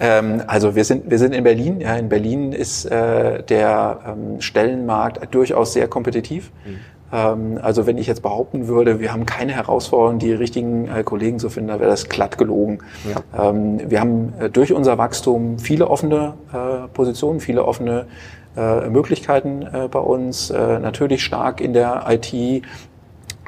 ähm, 0.00 0.42
also 0.46 0.74
wir 0.74 0.84
sind, 0.84 1.10
wir 1.10 1.18
sind 1.18 1.34
in 1.34 1.44
Berlin. 1.44 1.80
Ja, 1.80 1.96
in 1.96 2.08
Berlin 2.08 2.52
ist 2.52 2.84
äh, 2.86 3.42
der 3.44 4.00
ähm, 4.06 4.40
Stellenmarkt 4.40 5.34
durchaus 5.34 5.72
sehr 5.72 5.86
kompetitiv. 5.88 6.50
Mhm. 6.66 6.78
Ähm, 7.12 7.58
also 7.62 7.86
wenn 7.86 7.98
ich 7.98 8.06
jetzt 8.06 8.22
behaupten 8.22 8.68
würde, 8.68 9.00
wir 9.00 9.12
haben 9.12 9.26
keine 9.26 9.52
Herausforderung, 9.52 10.18
die 10.18 10.32
richtigen 10.32 10.88
äh, 10.88 11.02
Kollegen 11.02 11.38
zu 11.38 11.48
finden, 11.50 11.68
dann 11.68 11.80
wäre 11.80 11.90
das 11.90 12.08
glatt 12.08 12.38
gelogen. 12.38 12.80
Ja. 13.08 13.50
Ähm, 13.50 13.80
wir 13.90 14.00
haben 14.00 14.32
äh, 14.38 14.50
durch 14.50 14.72
unser 14.72 14.98
Wachstum 14.98 15.58
viele 15.58 15.88
offene 15.88 16.34
äh, 16.52 16.88
Positionen, 16.88 17.40
viele 17.40 17.64
offene 17.64 18.06
Möglichkeiten 18.90 19.64
bei 19.88 20.00
uns. 20.00 20.50
Natürlich 20.50 21.22
stark 21.22 21.60
in 21.60 21.74
der 21.74 22.06
IT, 22.08 22.64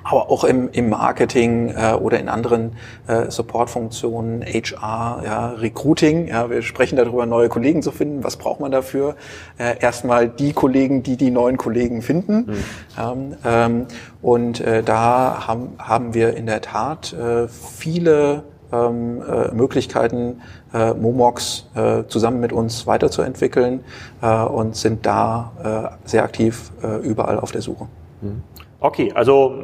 aber 0.05 0.31
auch 0.31 0.45
im, 0.45 0.69
im 0.73 0.89
Marketing 0.89 1.71
äh, 1.71 1.93
oder 1.95 2.19
in 2.19 2.29
anderen 2.29 2.73
äh, 3.07 3.31
Supportfunktionen, 3.31 4.43
HR, 4.43 5.23
ja, 5.25 5.49
Recruiting. 5.51 6.29
Ja, 6.29 6.51
wir 6.51 6.63
sprechen 6.63 6.97
darüber, 6.97 7.27
neue 7.27 7.49
Kollegen 7.49 7.83
zu 7.83 7.91
finden. 7.91 8.25
Was 8.25 8.37
braucht 8.37 8.61
man 8.61 8.73
dafür? 8.73 9.17
Äh, 9.59 9.79
erstmal 9.81 10.29
die 10.29 10.53
Kollegen, 10.53 11.03
die 11.03 11.17
die 11.17 11.31
neuen 11.31 11.57
Kollegen 11.57 12.03
finden. 12.03 12.37
Mhm. 12.37 12.57
Ähm, 12.99 13.37
ähm, 13.45 13.87
und 14.23 14.61
äh, 14.61 14.83
da 14.83 15.47
haben, 15.47 15.75
haben 15.79 16.15
wir 16.15 16.37
in 16.37 16.47
der 16.47 16.61
Tat 16.61 17.13
äh, 17.13 17.49
viele 17.49 18.45
ähm, 18.73 19.23
äh, 19.23 19.55
Möglichkeiten, 19.55 20.43
äh, 20.73 20.95
Momox 20.95 21.69
äh, 21.75 22.05
zusammen 22.07 22.41
mit 22.41 22.53
uns 22.53 22.87
weiterzuentwickeln 22.87 23.81
äh, 24.23 24.43
und 24.45 24.77
sind 24.77 25.07
da 25.07 25.99
äh, 26.05 26.09
sehr 26.09 26.23
aktiv 26.23 26.71
äh, 26.83 26.99
überall 26.99 27.41
auf 27.41 27.53
der 27.53 27.63
Suche. 27.63 27.87
Mhm. 28.21 28.43
Okay, 28.81 29.13
also 29.15 29.55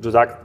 du 0.00 0.10
sagst, 0.10 0.36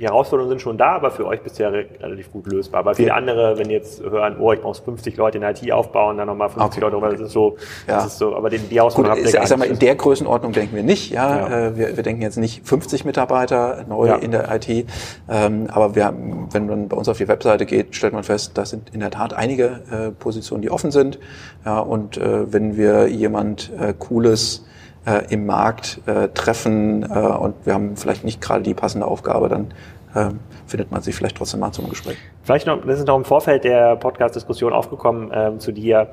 die 0.00 0.06
Herausforderungen 0.06 0.48
sind 0.48 0.62
schon 0.62 0.78
da, 0.78 0.92
aber 0.92 1.10
für 1.10 1.26
euch 1.26 1.42
bisher 1.42 1.70
relativ 1.72 2.32
gut 2.32 2.46
lösbar. 2.46 2.80
Aber 2.80 2.94
viele 2.94 3.08
ja. 3.08 3.14
andere, 3.16 3.58
wenn 3.58 3.68
jetzt 3.68 4.02
hören, 4.02 4.36
oh, 4.40 4.50
ich 4.50 4.60
brauche 4.62 4.82
50 4.82 5.14
Leute 5.18 5.36
in 5.36 5.42
der 5.42 5.50
IT 5.50 5.70
aufbauen, 5.70 6.16
dann 6.16 6.26
nochmal 6.26 6.48
50 6.48 6.82
okay. 6.82 6.96
Leute, 6.96 7.18
das 7.18 7.26
ist 7.26 7.32
so, 7.32 7.58
ja. 7.86 7.96
das 7.96 8.06
ist 8.06 8.18
so, 8.18 8.34
aber 8.34 8.48
die, 8.48 8.58
die 8.58 8.76
Herausforderungen 8.76 9.20
habt 9.20 9.28
ihr 9.28 9.34
gar 9.34 9.42
Ich 9.42 9.48
sag 9.50 9.58
mal, 9.58 9.66
in 9.66 9.78
der 9.78 9.94
Größenordnung 9.94 10.52
denken 10.52 10.74
wir 10.74 10.82
nicht, 10.82 11.10
ja. 11.10 11.36
ja. 11.36 11.66
Äh, 11.66 11.76
wir, 11.76 11.96
wir 11.98 12.02
denken 12.02 12.22
jetzt 12.22 12.38
nicht 12.38 12.66
50 12.66 13.04
Mitarbeiter 13.04 13.84
neu 13.90 14.14
in 14.14 14.30
der 14.30 14.50
IT, 14.54 14.86
ähm, 15.28 15.68
aber 15.70 15.94
wir, 15.94 16.14
wenn 16.50 16.66
man 16.66 16.88
bei 16.88 16.96
uns 16.96 17.06
auf 17.10 17.18
die 17.18 17.28
Webseite 17.28 17.66
geht, 17.66 17.94
stellt 17.94 18.14
man 18.14 18.24
fest, 18.24 18.52
da 18.54 18.64
sind 18.64 18.94
in 18.94 19.00
der 19.00 19.10
Tat 19.10 19.34
einige 19.34 19.82
äh, 19.90 20.10
Positionen, 20.12 20.62
die 20.62 20.70
offen 20.70 20.92
sind, 20.92 21.18
ja, 21.66 21.78
und 21.78 22.16
äh, 22.16 22.50
wenn 22.50 22.78
wir 22.78 23.08
jemand 23.08 23.70
Cooles 23.98 24.64
äh, 25.10 25.24
im 25.30 25.46
Markt 25.46 26.00
äh, 26.06 26.28
treffen 26.28 27.02
äh, 27.02 27.18
und 27.18 27.54
wir 27.64 27.74
haben 27.74 27.96
vielleicht 27.96 28.24
nicht 28.24 28.40
gerade 28.40 28.62
die 28.62 28.74
passende 28.74 29.06
Aufgabe, 29.06 29.48
dann 29.48 29.74
äh, 30.14 30.30
findet 30.66 30.90
man 30.90 31.02
sich 31.02 31.14
vielleicht 31.14 31.36
trotzdem 31.36 31.60
mal 31.60 31.72
zum 31.72 31.88
Gespräch. 31.88 32.16
Vielleicht 32.42 32.66
noch, 32.66 32.84
das 32.84 32.98
ist 33.00 33.06
noch 33.06 33.16
im 33.16 33.24
Vorfeld 33.24 33.64
der 33.64 33.96
Podcast-Diskussion 33.96 34.72
aufgekommen 34.72 35.30
äh, 35.32 35.58
zu 35.58 35.72
dir. 35.72 36.08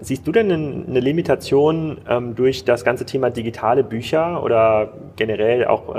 Siehst 0.00 0.26
du 0.26 0.32
denn 0.32 0.50
eine 0.50 1.00
Limitation 1.00 1.98
ähm, 2.08 2.34
durch 2.34 2.64
das 2.64 2.84
ganze 2.84 3.04
Thema 3.04 3.30
digitale 3.30 3.84
Bücher 3.84 4.42
oder 4.42 4.92
generell 5.16 5.66
auch 5.66 5.94
äh, 5.94 5.98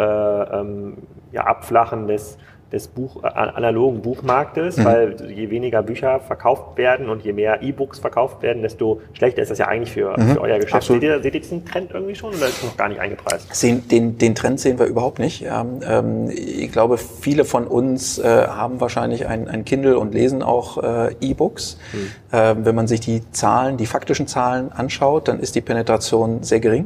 ähm, 0.60 0.98
ja, 1.32 1.46
Abflachen 1.46 2.08
des 2.08 2.38
des 2.72 2.88
Buch, 2.88 3.24
äh, 3.24 3.28
analogen 3.28 4.02
Buchmarktes, 4.02 4.78
mhm. 4.78 4.86
weil 4.86 5.32
je 5.32 5.50
weniger 5.50 5.82
Bücher 5.82 6.20
verkauft 6.20 6.78
werden 6.78 7.10
und 7.10 7.24
je 7.24 7.34
mehr 7.34 7.62
E-Books 7.62 8.00
verkauft 8.00 8.42
werden, 8.42 8.62
desto 8.62 9.02
schlechter 9.14 9.42
ist 9.42 9.50
das 9.52 9.58
ja 9.58 9.68
eigentlich 9.68 9.92
für, 9.92 10.18
mhm. 10.18 10.34
für 10.34 10.42
euer 10.42 10.60
Geschäft. 10.60 10.88
Seht 10.88 11.04
ihr, 11.04 11.22
seht 11.22 11.34
ihr 11.34 11.42
diesen 11.42 11.66
Trend 11.66 11.92
irgendwie 11.92 12.16
schon 12.16 12.30
oder 12.30 12.48
ist 12.48 12.62
das 12.62 12.70
noch 12.70 12.78
gar 12.78 12.90
nicht 12.90 13.00
eingepreist? 13.00 13.54
Sehen, 13.54 13.88
den, 13.88 14.18
den 14.18 14.36
Trend 14.36 14.60
sehen 14.60 14.80
wir 14.80 14.86
überhaupt 14.86 15.20
nicht. 15.20 15.46
Ähm, 15.46 16.30
ich 16.30 16.72
glaube, 16.72 16.98
viele 16.98 17.46
von 17.46 17.68
uns 17.68 18.20
äh, 18.20 18.24
haben 18.24 18.80
wahrscheinlich 18.80 19.28
ein, 19.28 19.48
ein 19.48 19.66
Kindle 19.66 19.98
und 19.98 20.14
lesen 20.14 20.44
auch 20.44 20.82
äh, 20.84 21.16
E-Books. 21.22 21.78
Mhm. 21.94 22.12
Ähm, 22.32 22.66
wenn 22.66 22.76
man 22.76 22.88
sich 22.88 23.00
die 23.00 23.24
Zahlen, 23.32 23.78
die 23.78 23.86
faktischen 23.86 24.28
Zahlen 24.28 24.72
anschaut, 24.72 25.28
dann 25.28 25.40
ist 25.40 25.56
die 25.56 25.62
Penetration 25.62 26.44
sehr 26.44 26.60
gering. 26.60 26.86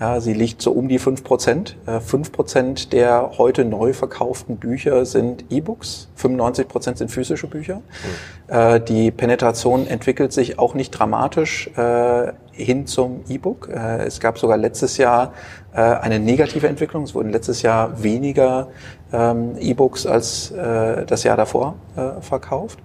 Ja, 0.00 0.18
sie 0.18 0.32
liegt 0.32 0.62
so 0.62 0.72
um 0.72 0.88
die 0.88 0.98
fünf 0.98 1.22
Prozent. 1.22 1.76
Äh, 1.86 2.00
fünf 2.00 2.32
Prozent 2.32 2.94
der 2.94 3.32
heute 3.36 3.66
neu 3.66 3.92
verkauften 3.92 4.56
Bücher 4.56 5.04
sind 5.04 5.44
E-Books, 5.50 6.08
95 6.16 6.68
Prozent 6.68 6.98
sind 6.98 7.10
physische 7.10 7.46
Bücher. 7.46 7.76
Mhm. 7.76 8.84
Die 8.88 9.12
Penetration 9.12 9.86
entwickelt 9.86 10.32
sich 10.32 10.58
auch 10.58 10.74
nicht 10.74 10.90
dramatisch 10.90 11.70
äh, 11.76 12.32
hin 12.50 12.88
zum 12.88 13.20
E-Book. 13.28 13.68
Es 13.68 14.18
gab 14.18 14.38
sogar 14.38 14.56
letztes 14.56 14.96
Jahr 14.96 15.34
eine 15.72 16.18
negative 16.18 16.66
Entwicklung. 16.66 17.04
Es 17.04 17.14
wurden 17.14 17.30
letztes 17.30 17.62
Jahr 17.62 18.02
weniger 18.02 18.66
ähm, 19.12 19.54
E-Books 19.56 20.04
als 20.04 20.52
das 20.52 21.22
Jahr 21.22 21.36
davor 21.36 21.76
verkauft. 22.22 22.80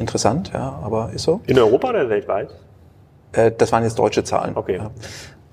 Interessant, 0.00 0.50
ja, 0.52 0.80
aber 0.82 1.10
ist 1.14 1.22
so. 1.22 1.40
In 1.46 1.60
Europa 1.60 1.90
oder 1.90 2.08
weltweit? 2.08 2.48
Das 3.58 3.70
waren 3.70 3.84
jetzt 3.84 3.98
deutsche 3.98 4.24
Zahlen. 4.24 4.56
Okay. 4.56 4.80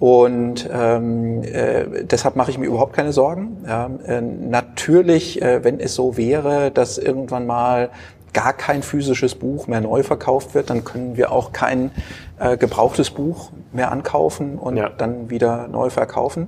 Und 0.01 0.67
ähm, 0.73 1.43
äh, 1.43 2.05
deshalb 2.05 2.35
mache 2.35 2.49
ich 2.49 2.57
mir 2.57 2.65
überhaupt 2.65 2.93
keine 2.93 3.13
Sorgen. 3.13 3.57
Ja, 3.67 3.87
äh, 4.07 4.19
natürlich, 4.19 5.39
äh, 5.43 5.63
wenn 5.63 5.79
es 5.79 5.93
so 5.93 6.17
wäre, 6.17 6.71
dass 6.71 6.97
irgendwann 6.97 7.45
mal 7.45 7.91
gar 8.33 8.53
kein 8.53 8.81
physisches 8.81 9.35
Buch 9.35 9.67
mehr 9.67 9.79
neu 9.79 10.01
verkauft 10.01 10.55
wird, 10.55 10.71
dann 10.71 10.83
können 10.83 11.17
wir 11.17 11.31
auch 11.31 11.51
kein 11.51 11.91
äh, 12.39 12.57
gebrauchtes 12.57 13.11
Buch 13.11 13.51
mehr 13.73 13.91
ankaufen 13.91 14.57
und 14.57 14.75
ja. 14.75 14.89
dann 14.89 15.29
wieder 15.29 15.67
neu 15.67 15.91
verkaufen. 15.91 16.47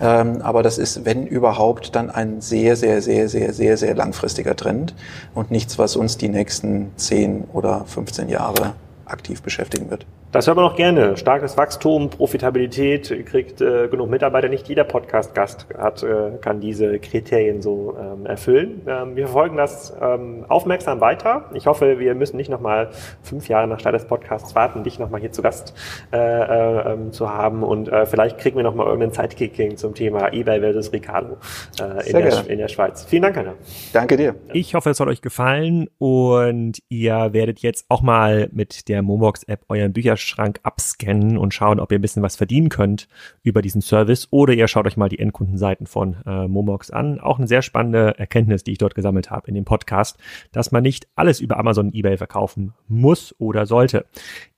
Ähm, 0.00 0.42
aber 0.42 0.64
das 0.64 0.76
ist, 0.76 1.04
wenn 1.04 1.24
überhaupt, 1.24 1.94
dann 1.94 2.10
ein 2.10 2.40
sehr, 2.40 2.74
sehr, 2.74 3.00
sehr, 3.00 3.28
sehr, 3.28 3.52
sehr, 3.52 3.76
sehr 3.76 3.94
langfristiger 3.94 4.56
Trend 4.56 4.96
und 5.36 5.52
nichts, 5.52 5.78
was 5.78 5.94
uns 5.94 6.16
die 6.16 6.30
nächsten 6.30 6.90
10 6.96 7.44
oder 7.52 7.84
15 7.86 8.28
Jahre 8.28 8.74
aktiv 9.04 9.40
beschäftigen 9.40 9.88
wird. 9.88 10.04
Das 10.30 10.46
hört 10.46 10.56
man 10.56 10.66
auch 10.66 10.76
gerne. 10.76 11.16
Starkes 11.16 11.56
Wachstum, 11.56 12.10
Profitabilität, 12.10 13.24
kriegt 13.24 13.62
äh, 13.62 13.88
genug 13.88 14.10
Mitarbeiter. 14.10 14.50
Nicht 14.50 14.68
jeder 14.68 14.84
Podcast-Gast 14.84 15.68
hat, 15.78 16.02
äh, 16.02 16.32
kann 16.42 16.60
diese 16.60 16.98
Kriterien 16.98 17.62
so 17.62 17.96
ähm, 17.98 18.26
erfüllen. 18.26 18.82
Ähm, 18.86 19.16
wir 19.16 19.24
verfolgen 19.24 19.56
das 19.56 19.96
ähm, 20.02 20.44
aufmerksam 20.46 21.00
weiter. 21.00 21.46
Ich 21.54 21.66
hoffe, 21.66 21.98
wir 21.98 22.14
müssen 22.14 22.36
nicht 22.36 22.50
nochmal 22.50 22.90
fünf 23.22 23.48
Jahre 23.48 23.66
nach 23.68 23.80
Start 23.80 23.94
des 23.94 24.04
Podcasts 24.04 24.54
warten, 24.54 24.84
dich 24.84 24.98
nochmal 24.98 25.22
hier 25.22 25.32
zu 25.32 25.40
Gast 25.40 25.72
äh, 26.12 26.18
äh, 26.18 26.92
ähm, 26.92 27.10
zu 27.10 27.32
haben. 27.32 27.62
Und 27.62 27.88
äh, 27.88 28.04
vielleicht 28.04 28.36
kriegen 28.36 28.58
wir 28.58 28.64
nochmal 28.64 28.86
irgendeinen 28.86 29.12
Sidekicking 29.12 29.78
zum 29.78 29.94
Thema 29.94 30.30
eBay 30.34 30.60
versus 30.60 30.92
Ricardo 30.92 31.38
äh, 31.80 32.06
in, 32.06 32.18
der, 32.18 32.50
in 32.50 32.58
der 32.58 32.68
Schweiz. 32.68 33.06
Vielen 33.06 33.22
Dank, 33.22 33.38
Anna. 33.38 33.54
Danke 33.94 34.18
dir. 34.18 34.34
Ich 34.52 34.74
hoffe, 34.74 34.90
es 34.90 35.00
hat 35.00 35.08
euch 35.08 35.22
gefallen 35.22 35.88
und 35.96 36.82
ihr 36.90 37.32
werdet 37.32 37.60
jetzt 37.60 37.86
auch 37.88 38.02
mal 38.02 38.50
mit 38.52 38.88
der 38.90 39.00
Momox-App 39.00 39.64
euren 39.70 39.94
Bücher 39.94 40.17
Bücherschrank 40.18 40.60
abscannen 40.64 41.38
und 41.38 41.54
schauen, 41.54 41.78
ob 41.80 41.92
ihr 41.92 41.98
ein 41.98 42.02
bisschen 42.02 42.22
was 42.22 42.36
verdienen 42.36 42.68
könnt 42.68 43.08
über 43.42 43.62
diesen 43.62 43.80
Service. 43.80 44.26
Oder 44.30 44.52
ihr 44.54 44.66
schaut 44.66 44.86
euch 44.86 44.96
mal 44.96 45.08
die 45.08 45.18
Endkundenseiten 45.18 45.86
von 45.86 46.16
äh, 46.26 46.48
Momox 46.48 46.90
an. 46.90 47.20
Auch 47.20 47.38
eine 47.38 47.46
sehr 47.46 47.62
spannende 47.62 48.18
Erkenntnis, 48.18 48.64
die 48.64 48.72
ich 48.72 48.78
dort 48.78 48.94
gesammelt 48.94 49.30
habe 49.30 49.48
in 49.48 49.54
dem 49.54 49.64
Podcast, 49.64 50.18
dass 50.52 50.72
man 50.72 50.82
nicht 50.82 51.06
alles 51.14 51.40
über 51.40 51.58
Amazon 51.58 51.86
und 51.86 51.94
eBay 51.94 52.16
verkaufen 52.16 52.74
muss 52.88 53.34
oder 53.38 53.66
sollte. 53.66 54.06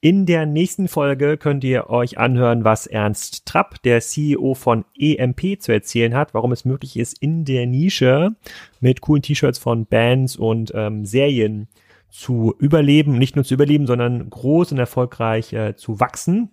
In 0.01 0.25
der 0.25 0.47
nächsten 0.47 0.89
Folge 0.89 1.37
könnt 1.37 1.63
ihr 1.65 1.91
euch 1.91 2.19
anhören, 2.19 2.65
was 2.65 2.87
Ernst 2.87 3.47
Trapp, 3.47 3.83
der 3.83 4.01
CEO 4.01 4.55
von 4.55 4.85
EMP, 4.99 5.61
zu 5.61 5.73
erzählen 5.73 6.15
hat, 6.15 6.33
warum 6.33 6.53
es 6.53 6.65
möglich 6.65 6.99
ist, 6.99 7.21
in 7.21 7.45
der 7.45 7.67
Nische 7.67 8.35
mit 8.81 9.03
coolen 9.03 9.23
T-Shirts 9.23 9.59
von 9.59 9.85
Bands 9.85 10.37
und 10.37 10.73
ähm, 10.75 11.05
Serien 11.05 11.69
zu 12.11 12.55
überleben, 12.59 13.19
nicht 13.19 13.37
nur 13.37 13.45
zu 13.45 13.55
überleben, 13.55 13.87
sondern 13.87 14.29
groß 14.29 14.73
und 14.73 14.79
erfolgreich 14.79 15.53
äh, 15.53 15.77
zu 15.77 16.01
wachsen. 16.01 16.51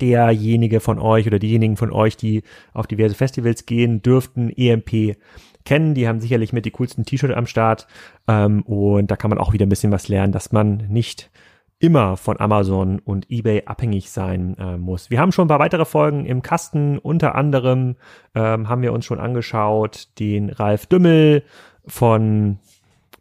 Derjenige 0.00 0.80
von 0.80 0.98
euch 0.98 1.26
oder 1.26 1.38
diejenigen 1.38 1.76
von 1.76 1.92
euch, 1.92 2.16
die 2.16 2.42
auf 2.72 2.86
diverse 2.86 3.14
Festivals 3.14 3.66
gehen, 3.66 4.00
dürften 4.00 4.50
EMP 4.50 5.16
kennen. 5.64 5.94
Die 5.94 6.08
haben 6.08 6.20
sicherlich 6.20 6.52
mit 6.52 6.64
die 6.64 6.70
coolsten 6.70 7.04
T-Shirts 7.04 7.36
am 7.36 7.46
Start. 7.46 7.86
Ähm, 8.28 8.62
und 8.62 9.10
da 9.10 9.16
kann 9.16 9.30
man 9.30 9.38
auch 9.38 9.52
wieder 9.52 9.66
ein 9.66 9.70
bisschen 9.70 9.92
was 9.92 10.08
lernen, 10.08 10.32
dass 10.32 10.52
man 10.52 10.88
nicht 10.88 11.30
immer 11.78 12.16
von 12.16 12.38
Amazon 12.38 13.00
und 13.00 13.28
eBay 13.28 13.64
abhängig 13.66 14.10
sein 14.10 14.56
äh, 14.58 14.76
muss. 14.76 15.10
Wir 15.10 15.18
haben 15.18 15.32
schon 15.32 15.46
ein 15.46 15.48
paar 15.48 15.58
weitere 15.58 15.84
Folgen 15.84 16.26
im 16.26 16.40
Kasten. 16.40 16.96
Unter 16.98 17.34
anderem 17.34 17.96
ähm, 18.36 18.68
haben 18.68 18.82
wir 18.82 18.92
uns 18.92 19.04
schon 19.04 19.18
angeschaut 19.18 20.08
den 20.20 20.50
Ralf 20.50 20.86
Dümmel 20.86 21.42
von 21.84 22.60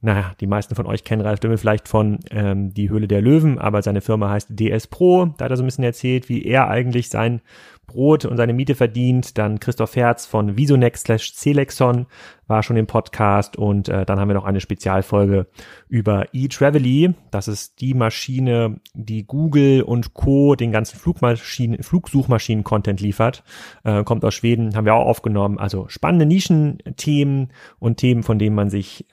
naja, 0.02 0.34
die 0.40 0.48
meisten 0.48 0.74
von 0.74 0.88
euch 0.88 1.04
kennen 1.04 1.22
Ralf 1.22 1.40
Dümmel 1.40 1.58
vielleicht 1.58 1.88
von 1.88 2.20
ähm, 2.32 2.74
Die 2.74 2.90
Höhle 2.90 3.08
der 3.08 3.22
Löwen, 3.22 3.60
aber 3.60 3.84
seine 3.84 4.02
Firma 4.02 4.32
heißt 4.32 4.48
DS 4.50 4.88
Pro. 4.88 5.28
Da 5.38 5.46
hat 5.46 5.52
er 5.52 5.58
so 5.58 5.64
ein 5.64 5.68
bisschen 5.68 5.84
erzählt, 5.84 6.28
wie 6.28 6.44
er 6.44 6.68
eigentlich 6.70 7.10
sein 7.10 7.42
Brot 7.86 8.26
und 8.26 8.38
seine 8.38 8.54
Miete 8.54 8.74
verdient. 8.74 9.38
Dann 9.38 9.60
Christoph 9.60 9.96
Herz 9.96 10.26
von 10.26 10.58
Visonex 10.58 11.02
slash 11.02 11.36
Celexon 11.36 12.08
war 12.48 12.64
schon 12.64 12.78
im 12.78 12.88
Podcast 12.88 13.58
und 13.58 13.90
äh, 13.90 14.06
dann 14.06 14.20
haben 14.20 14.28
wir 14.28 14.34
noch 14.34 14.46
eine 14.46 14.60
Spezialfolge 14.60 15.46
über 15.88 16.26
eTravely. 16.34 17.14
Das 17.30 17.48
ist 17.48 17.80
die 17.80 17.94
Maschine, 17.94 18.80
die 18.94 19.26
Google 19.28 19.84
und 19.84 20.16
Co. 20.16 20.56
den 20.56 20.72
ganzen 20.72 20.98
Flugmaschinen, 20.98 21.84
Flugsuchmaschinen-Content 21.84 23.02
liefert. 23.02 23.44
Äh, 23.84 24.04
kommt 24.04 24.26
aus 24.26 24.34
Schweden, 24.34 24.76
haben 24.76 24.86
wir 24.86 24.96
auch 24.96 25.06
aufgenommen. 25.06 25.60
Also 25.60 25.88
spannende 25.90 26.26
Nischenthemen 26.26 27.52
und 27.78 27.98
Themen, 27.98 28.24
von 28.24 28.40
denen 28.40 28.56
man 28.56 28.70
sich 28.70 29.06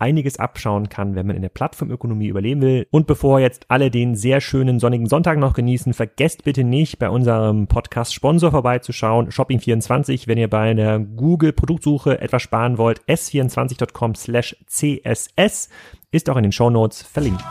einiges 0.00 0.38
abschauen 0.38 0.88
kann, 0.88 1.14
wenn 1.14 1.26
man 1.26 1.36
in 1.36 1.42
der 1.42 1.48
Plattformökonomie 1.48 2.28
überleben 2.28 2.62
will. 2.62 2.86
Und 2.90 3.06
bevor 3.06 3.40
jetzt 3.40 3.66
alle 3.68 3.90
den 3.90 4.16
sehr 4.16 4.40
schönen 4.40 4.78
sonnigen 4.80 5.06
Sonntag 5.06 5.38
noch 5.38 5.54
genießen, 5.54 5.94
vergesst 5.94 6.44
bitte 6.44 6.64
nicht 6.64 6.98
bei 6.98 7.10
unserem 7.10 7.66
Podcast 7.66 8.14
Sponsor 8.14 8.50
vorbeizuschauen, 8.50 9.30
Shopping24, 9.30 10.26
wenn 10.26 10.38
ihr 10.38 10.48
bei 10.48 10.70
einer 10.70 10.98
Google 10.98 11.52
Produktsuche 11.52 12.20
etwas 12.20 12.42
sparen 12.42 12.78
wollt, 12.78 13.00
s24.com 13.06 14.14
slash 14.14 14.56
css 14.66 15.68
ist 16.12 16.28
auch 16.28 16.36
in 16.36 16.42
den 16.42 16.52
Show 16.52 16.70
Notes 16.70 17.02
verlinkt. 17.02 17.44